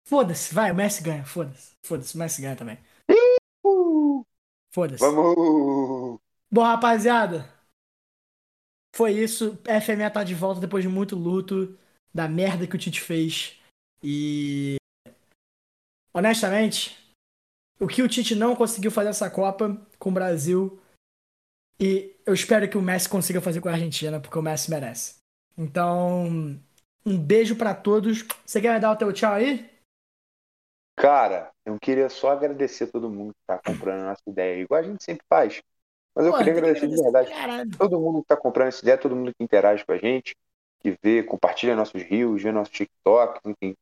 Foda-se, 0.06 0.54
vai, 0.54 0.72
o 0.72 0.76
Messi 0.76 1.04
ganha. 1.04 1.26
Foda-se. 1.26 1.76
Foda-se, 1.84 2.16
o 2.16 2.20
Messi 2.20 2.42
ganha 2.42 2.56
também. 2.56 2.78
Foda-se. 4.72 5.02
Vamos! 5.06 6.20
Bom, 6.52 6.64
rapaziada. 6.64 7.50
Foi 8.96 9.12
isso. 9.12 9.58
FMA 9.66 10.10
tá 10.10 10.24
de 10.24 10.36
volta 10.36 10.62
depois 10.62 10.84
de 10.84 10.90
muito 10.90 11.16
luto 11.16 11.78
da 12.14 12.28
merda 12.28 12.68
que 12.68 12.76
o 12.76 12.80
Tite 12.80 13.02
fez. 13.02 13.60
E. 14.02 14.76
Honestamente, 16.14 16.98
o 17.80 17.88
que 17.88 18.04
o 18.04 18.08
Tite 18.08 18.36
não 18.36 18.56
conseguiu 18.56 18.92
fazer 18.92 19.10
essa 19.10 19.30
Copa 19.30 19.76
com 19.98 20.10
o 20.10 20.14
Brasil. 20.14 20.80
E 21.80 22.16
eu 22.26 22.34
espero 22.34 22.70
que 22.70 22.78
o 22.78 22.82
Messi 22.82 23.10
consiga 23.10 23.42
fazer 23.42 23.60
com 23.60 23.68
a 23.68 23.74
Argentina, 23.74 24.20
porque 24.20 24.38
o 24.38 24.42
Messi 24.42 24.70
merece. 24.70 25.16
Então, 25.58 26.60
um 27.06 27.18
beijo 27.18 27.56
pra 27.56 27.74
todos. 27.74 28.24
Você 28.46 28.62
quer 28.62 28.80
dar 28.80 28.92
o 28.92 28.96
teu 28.96 29.12
tchau 29.12 29.34
aí? 29.34 29.70
Cara, 30.96 31.52
eu 31.66 31.80
queria 31.80 32.08
só 32.10 32.32
agradecer 32.32 32.86
a 32.86 32.92
todo 32.92 33.10
mundo 33.10 33.34
que 33.34 33.46
tá 33.48 33.58
comprando 33.58 34.02
a 34.02 34.10
nossa 34.10 34.22
ideia, 34.28 34.62
igual 34.62 34.80
a 34.80 34.84
gente 34.84 35.04
sempre 35.04 35.26
faz. 35.28 35.62
Mas 36.16 36.26
eu 36.26 36.32
Pô, 36.32 36.38
queria 36.38 36.54
agradecer 36.54 36.88
de 36.88 36.96
verdade 36.96 37.30
caralho. 37.30 37.78
todo 37.78 38.00
mundo 38.00 38.22
que 38.22 38.28
tá 38.28 38.38
comprando 38.38 38.68
essa 38.68 38.82
ideia, 38.84 38.98
todo 38.98 39.16
mundo 39.16 39.34
que 39.34 39.44
interage 39.44 39.84
com 39.84 39.92
a 39.92 39.98
gente, 39.98 40.36
que 40.84 40.98
vê, 41.02 41.24
compartilha 41.24 41.76
nossos 41.76 42.02
rios, 42.04 42.44
vê 42.44 42.52
nosso 42.52 42.72
TikTok, 42.72 43.40
enfim. 43.46 43.76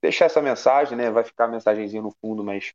Deixar 0.00 0.26
essa 0.26 0.40
mensagem, 0.40 0.96
né? 0.96 1.10
Vai 1.10 1.24
ficar 1.24 1.44
a 1.46 1.48
mensagenzinha 1.48 2.02
no 2.02 2.12
fundo, 2.20 2.44
mas 2.44 2.72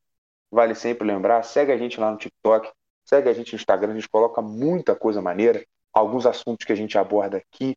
vale 0.52 0.76
sempre 0.76 1.08
lembrar. 1.08 1.44
Segue 1.44 1.72
a 1.72 1.78
gente 1.78 2.00
lá 2.00 2.12
no 2.12 2.18
TikTok, 2.18 2.72
segue 3.06 3.30
a 3.30 3.34
gente 3.34 3.54
no 3.54 3.58
Instagram, 3.58 3.92
a 3.92 3.96
gente 3.96 4.10
coloca 4.10 4.42
muita 4.42 4.96
coisa 4.96 5.22
maneira, 5.22 5.66
alguns 5.94 6.26
assuntos 6.26 6.66
que 6.66 6.74
a 6.74 6.76
gente 6.76 6.98
aborda 6.98 7.38
aqui 7.38 7.76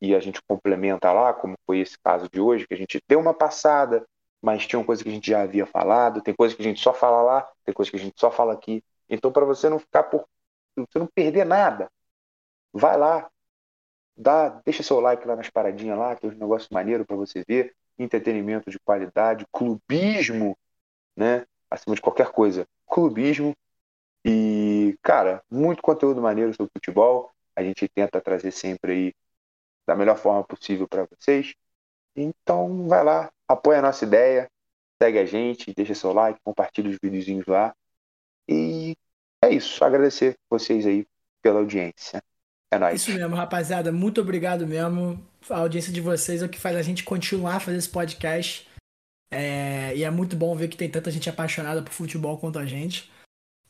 e 0.00 0.14
a 0.14 0.20
gente 0.20 0.40
complementa 0.46 1.12
lá, 1.12 1.32
como 1.32 1.56
foi 1.66 1.80
esse 1.80 1.98
caso 1.98 2.28
de 2.30 2.40
hoje, 2.40 2.66
que 2.66 2.74
a 2.74 2.76
gente 2.76 3.02
deu 3.08 3.18
uma 3.18 3.34
passada, 3.34 4.06
mas 4.40 4.66
tinha 4.66 4.82
coisa 4.84 5.02
que 5.02 5.08
a 5.08 5.12
gente 5.12 5.30
já 5.30 5.42
havia 5.42 5.66
falado, 5.66 6.22
tem 6.22 6.34
coisa 6.34 6.54
que 6.54 6.62
a 6.62 6.64
gente 6.64 6.80
só 6.80 6.94
fala 6.94 7.22
lá, 7.22 7.50
tem 7.64 7.74
coisa 7.74 7.90
que 7.90 7.96
a 7.96 8.00
gente 8.00 8.18
só 8.18 8.30
fala 8.30 8.52
aqui. 8.52 8.82
Então, 9.08 9.32
para 9.32 9.44
você 9.44 9.68
não 9.68 9.78
ficar 9.78 10.04
por. 10.04 10.24
você 10.76 10.98
não 10.98 11.08
perder 11.08 11.44
nada, 11.44 11.90
vai 12.72 12.96
lá, 12.96 13.28
dá, 14.18 14.48
deixa 14.64 14.82
seu 14.82 15.00
like 15.00 15.26
lá 15.26 15.36
nas 15.36 15.48
paradinhas 15.48 15.96
lá, 15.96 16.16
que 16.16 16.26
é 16.26 16.28
um 16.28 16.32
negócio 16.32 16.68
maneiro 16.72 17.06
para 17.06 17.16
você 17.16 17.44
ver, 17.46 17.74
entretenimento 17.98 18.70
de 18.70 18.78
qualidade, 18.80 19.46
clubismo, 19.52 20.58
né? 21.16 21.46
Acima 21.70 21.94
de 21.94 22.02
qualquer 22.02 22.30
coisa, 22.32 22.66
clubismo. 22.86 23.56
E, 24.24 24.98
cara, 25.02 25.42
muito 25.50 25.82
conteúdo 25.82 26.20
maneiro 26.20 26.54
sobre 26.54 26.72
futebol. 26.72 27.30
A 27.54 27.62
gente 27.62 27.88
tenta 27.88 28.20
trazer 28.20 28.50
sempre 28.52 28.92
aí 28.92 29.14
da 29.86 29.94
melhor 29.96 30.16
forma 30.18 30.44
possível 30.44 30.88
para 30.88 31.06
vocês. 31.06 31.54
Então, 32.16 32.88
vai 32.88 33.04
lá, 33.04 33.32
apoia 33.46 33.78
a 33.78 33.82
nossa 33.82 34.04
ideia, 34.04 34.50
segue 35.00 35.18
a 35.18 35.24
gente, 35.26 35.72
deixa 35.74 35.94
seu 35.94 36.12
like, 36.12 36.40
compartilha 36.44 36.90
os 36.90 36.98
videozinhos 37.02 37.46
lá. 37.46 37.74
E 38.48 38.96
é 39.42 39.50
isso. 39.50 39.84
Agradecer 39.84 40.36
vocês 40.50 40.86
aí 40.86 41.06
pela 41.42 41.60
audiência. 41.60 42.22
É 42.70 42.78
nóis. 42.78 43.00
Isso 43.00 43.12
mesmo, 43.12 43.34
rapaziada. 43.34 43.90
Muito 43.90 44.20
obrigado 44.20 44.66
mesmo. 44.66 45.24
A 45.48 45.58
audiência 45.58 45.92
de 45.92 46.00
vocês 46.00 46.42
é 46.42 46.46
o 46.46 46.48
que 46.48 46.58
faz 46.58 46.76
a 46.76 46.82
gente 46.82 47.04
continuar 47.04 47.56
a 47.56 47.60
fazer 47.60 47.78
esse 47.78 47.88
podcast. 47.88 48.68
É, 49.30 49.94
e 49.96 50.04
é 50.04 50.10
muito 50.10 50.36
bom 50.36 50.54
ver 50.54 50.68
que 50.68 50.76
tem 50.76 50.90
tanta 50.90 51.10
gente 51.10 51.28
apaixonada 51.28 51.82
por 51.82 51.92
futebol 51.92 52.38
quanto 52.38 52.58
a 52.58 52.66
gente. 52.66 53.10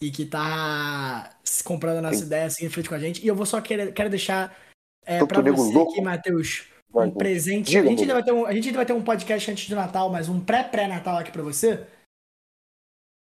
E 0.01 0.11
que 0.11 0.25
tá 0.25 1.37
se 1.43 1.63
comprando 1.63 1.99
a 1.99 2.03
nossa 2.03 2.19
Sim. 2.19 2.27
ideia, 2.27 2.51
seguindo 2.51 2.71
em 2.71 2.73
frente 2.73 2.89
com 2.89 2.95
a 2.95 2.99
gente. 2.99 3.25
E 3.25 3.29
eu 3.29 3.35
vou 3.35 3.47
só 3.47 3.61
querer, 3.61 3.93
quero 3.93 4.11
deixar 4.11 4.57
é, 5.05 5.19
nego 5.21 5.57
você 5.57 5.75
louco. 5.75 5.93
aqui, 5.93 6.01
Matheus, 6.03 6.69
um 6.95 7.11
presente. 7.11 7.71
Diga, 7.71 7.83
a, 7.83 7.91
gente 7.91 8.03
ainda 8.03 8.15
vai 8.15 8.23
ter 8.23 8.33
um, 8.33 8.47
a 8.47 8.53
gente 8.53 8.71
vai 8.73 8.87
ter 8.87 8.93
um 8.93 9.03
podcast 9.03 9.51
antes 9.51 9.69
do 9.69 9.75
Natal, 9.75 10.11
mas 10.11 10.29
um 10.29 10.39
pré-pré-Natal 10.39 11.17
aqui 11.17 11.33
pra 11.33 11.43
você. 11.43 11.87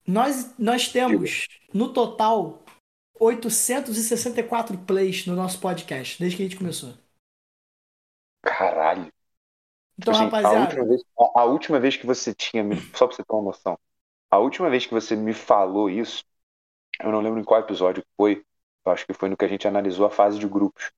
Nós, 0.06 0.54
nós 0.58 0.88
temos, 0.88 1.46
no 1.72 1.92
total, 1.92 2.64
864 3.20 4.76
plays 4.78 5.24
no 5.26 5.36
nosso 5.36 5.60
podcast, 5.60 6.18
desde 6.18 6.36
que 6.36 6.42
a 6.42 6.46
gente 6.46 6.58
começou. 6.58 6.94
Caralho. 8.42 9.10
Então, 9.98 10.12
Assim, 10.12 10.34
a, 10.42 10.50
rapaziada, 10.50 10.52
última 10.52 10.86
vez, 10.86 11.02
a, 11.18 11.40
a 11.42 11.44
última 11.44 11.80
vez 11.80 11.96
que 11.96 12.06
você 12.06 12.34
tinha. 12.34 12.64
me- 12.64 12.76
Só 12.96 13.06
pra 13.06 13.16
você 13.16 13.24
ter 13.24 13.32
uma 13.34 13.42
noção. 13.42 13.78
A 14.30 14.38
última 14.38 14.70
vez 14.70 14.86
que 14.86 14.94
você 14.94 15.16
me 15.16 15.34
falou 15.34 15.90
isso, 15.90 16.24
eu 17.02 17.12
não 17.12 17.20
lembro 17.22 17.40
em 17.40 17.44
qual 17.44 17.60
episódio 17.60 18.04
foi. 18.16 18.44
Eu 18.86 18.92
acho 18.92 19.06
que 19.06 19.14
foi 19.14 19.28
no 19.30 19.36
que 19.38 19.44
a 19.44 19.48
gente 19.48 19.68
analisou 19.68 20.06
a 20.06 20.10
fase 20.10 20.38
de 20.38 20.48
grupos. 20.48 20.92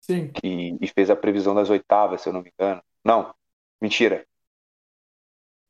sim. 0.00 0.38
E, 0.44 0.76
e 0.80 0.88
fez 0.88 1.10
a 1.10 1.16
previsão 1.16 1.54
das 1.54 1.70
oitavas, 1.70 2.22
se 2.22 2.28
eu 2.28 2.32
não 2.32 2.42
me 2.42 2.50
engano. 2.58 2.82
Não, 3.04 3.34
mentira. 3.80 4.26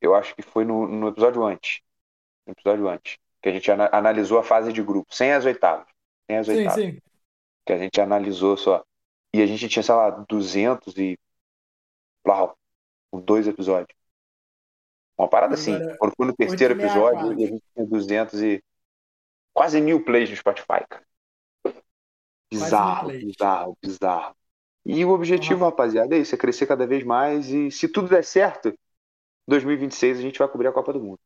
Eu 0.01 0.15
acho 0.15 0.35
que 0.35 0.43
foi 0.43 0.65
no, 0.65 0.87
no 0.87 1.09
episódio 1.09 1.45
antes. 1.45 1.81
No 2.47 2.53
episódio 2.55 2.89
antes. 2.89 3.19
Que 3.47 3.51
a 3.51 3.53
gente 3.53 3.71
ana- 3.71 3.89
analisou 3.93 4.41
a 4.41 4.43
fase 4.43 4.73
de 4.73 4.83
grupo, 4.83 5.15
sem 5.15 5.33
as 5.33 5.45
oitavas. 5.45 5.87
Sem 6.29 6.37
as 6.37 6.47
Sim, 6.47 6.57
oitavas. 6.57 6.75
sim. 6.75 6.99
que 7.65 7.73
a 7.73 7.79
gente 7.79 8.01
analisou 8.01 8.57
só. 8.57 8.85
E 9.33 9.41
a 9.41 9.47
gente 9.47 9.69
tinha, 9.69 9.85
sei 9.85 9.95
lá, 9.95 10.11
200 10.11 10.97
e. 10.99 11.17
Uau, 12.27 12.59
com 13.09 13.21
dois 13.21 13.47
episódios. 13.47 13.97
Uma 15.17 15.29
parada 15.29 15.55
assim. 15.55 15.77
Agora, 15.77 15.97
Quando 15.97 16.15
foi 16.17 16.27
no 16.27 16.35
terceiro 16.35 16.75
864. 16.75 17.21
episódio 17.21 17.41
e 17.41 17.45
a 17.45 17.49
gente 17.53 17.63
tinha 17.73 17.87
200 17.87 18.43
e. 18.43 18.65
Quase 19.55 19.81
mil 19.81 20.05
plays 20.05 20.29
no 20.29 20.35
Spotify, 20.37 20.85
cara. 20.89 21.07
Bizarro, 22.53 23.09
bizarro, 23.11 23.79
bizarro. 23.81 24.37
E 24.85 25.05
o 25.05 25.11
objetivo, 25.11 25.65
rapaziada, 25.65 26.17
é 26.17 26.19
isso: 26.19 26.35
é 26.35 26.39
crescer 26.39 26.67
cada 26.67 26.85
vez 26.85 27.05
mais. 27.05 27.49
E 27.49 27.71
se 27.71 27.87
tudo 27.87 28.09
der 28.09 28.25
certo, 28.25 28.77
2026 29.47 30.19
a 30.19 30.23
gente 30.23 30.39
vai 30.41 30.49
cobrir 30.49 30.67
a 30.67 30.73
Copa 30.73 30.93
do 30.93 31.01
Mundo. 31.01 31.21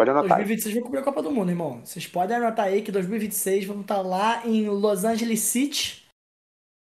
Pode 0.00 0.10
anotar. 0.12 0.38
aí. 0.38 0.44
2026 0.44 0.74
vai 0.76 0.82
cobrir 0.82 0.98
a 1.00 1.02
Copa 1.02 1.22
do 1.22 1.30
Mundo, 1.30 1.50
irmão. 1.50 1.84
Vocês 1.84 2.06
podem 2.06 2.34
anotar 2.38 2.64
aí 2.68 2.80
que 2.80 2.90
2026 2.90 3.66
vamos 3.66 3.82
estar 3.82 4.00
lá 4.00 4.46
em 4.46 4.66
Los 4.66 5.04
Angeles 5.04 5.40
City, 5.40 6.06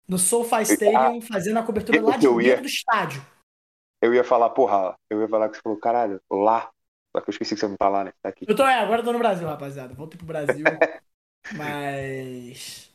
no 0.07 0.18
SoFi 0.18 0.62
Stadium, 0.62 1.20
fazendo 1.20 1.59
a 1.59 1.64
cobertura 1.64 1.97
eu- 1.97 2.05
lá 2.07 2.16
de 2.16 2.26
eu 2.26 2.39
ia- 2.39 2.51
dentro 2.51 2.64
do 2.64 2.70
estádio. 2.70 3.22
Eu 4.01 4.14
ia 4.14 4.24
falar, 4.24 4.49
porra, 4.51 4.95
eu 5.09 5.20
ia 5.20 5.28
falar 5.28 5.49
que 5.49 5.57
você 5.57 5.62
falou, 5.62 5.78
caralho, 5.78 6.22
lá. 6.32 6.72
Só 7.14 7.22
que 7.22 7.30
eu 7.30 7.34
esqueci 7.34 7.53
que 7.53 7.59
você 7.59 7.68
não 7.68 7.76
tá 7.76 7.89
lá, 7.89 8.05
né? 8.05 8.14
Tá 8.22 8.30
aqui. 8.30 8.45
Eu 8.47 8.55
tô, 8.55 8.64
é, 8.66 8.76
agora 8.80 9.01
eu 9.01 9.05
tô 9.05 9.12
no 9.12 9.20
Brasil, 9.20 9.45
rapaziada. 9.45 9.93
Voltei 9.93 10.18
pro 10.18 10.26
Brasil. 10.26 10.64
mas. 11.57 12.89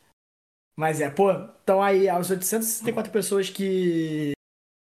Mas 0.75 0.99
é, 0.99 1.11
pô, 1.11 1.31
então 1.63 1.79
aí, 1.81 2.09
as 2.09 2.31
864 2.31 3.11
pessoas 3.11 3.51
que. 3.51 4.31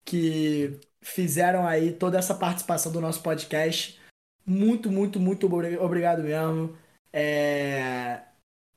que 0.05 0.80
fizeram 1.03 1.65
aí 1.65 1.91
toda 1.93 2.20
essa 2.20 2.36
participação 2.36 2.91
do 2.91 3.01
nosso 3.01 3.24
podcast. 3.24 3.99
Muito, 4.47 4.91
muito, 4.91 5.19
muito 5.19 5.45
obri- 5.45 5.77
obrigado 5.77 6.23
mesmo. 6.23 6.77
É... 7.11 8.23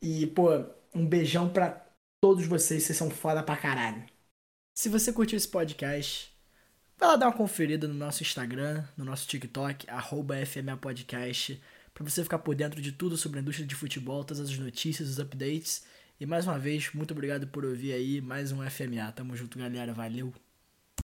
E, 0.03 0.27
pô, 0.29 0.49
um 0.95 1.07
beijão 1.07 1.49
pra 1.53 1.87
todos 2.23 2.47
vocês, 2.47 2.83
vocês 2.83 2.99
são 2.99 3.11
foda 3.11 3.43
pra 3.43 3.57
caralho. 3.57 4.05
Se 4.77 4.89
você 4.89 5.13
curtiu 5.13 5.37
esse 5.37 5.49
podcast, 5.49 6.33
vai 6.99 7.11
lá 7.11 7.17
dar 7.17 7.29
uma 7.29 7.37
conferida 7.37 7.89
no 7.89 7.95
nosso 7.95 8.23
Instagram, 8.23 8.87
no 8.97 9.05
nosso 9.05 9.29
TikTok, 9.29 9.89
arroba 9.91 10.37
FMA 10.47 10.77
Podcast, 10.77 11.61
pra 11.95 12.05
você 12.05 12.23
ficar 12.25 12.39
por 12.41 12.55
dentro 12.55 12.81
de 12.83 12.93
tudo 12.93 13.17
sobre 13.17 13.39
a 13.41 13.43
indústria 13.43 13.67
de 13.67 13.75
futebol, 13.75 14.25
todas 14.25 14.51
as 14.51 14.59
notícias, 14.59 15.09
os 15.09 15.19
updates. 15.21 15.85
E 16.21 16.27
mais 16.27 16.47
uma 16.47 16.59
vez, 16.59 16.93
muito 16.95 17.13
obrigado 17.13 17.49
por 17.49 17.65
ouvir 17.65 17.93
aí 17.93 18.21
mais 18.21 18.53
um 18.53 18.63
FMA. 18.69 19.13
Tamo 19.13 19.37
junto, 19.37 19.59
galera. 19.59 19.93
Valeu! 19.95 20.50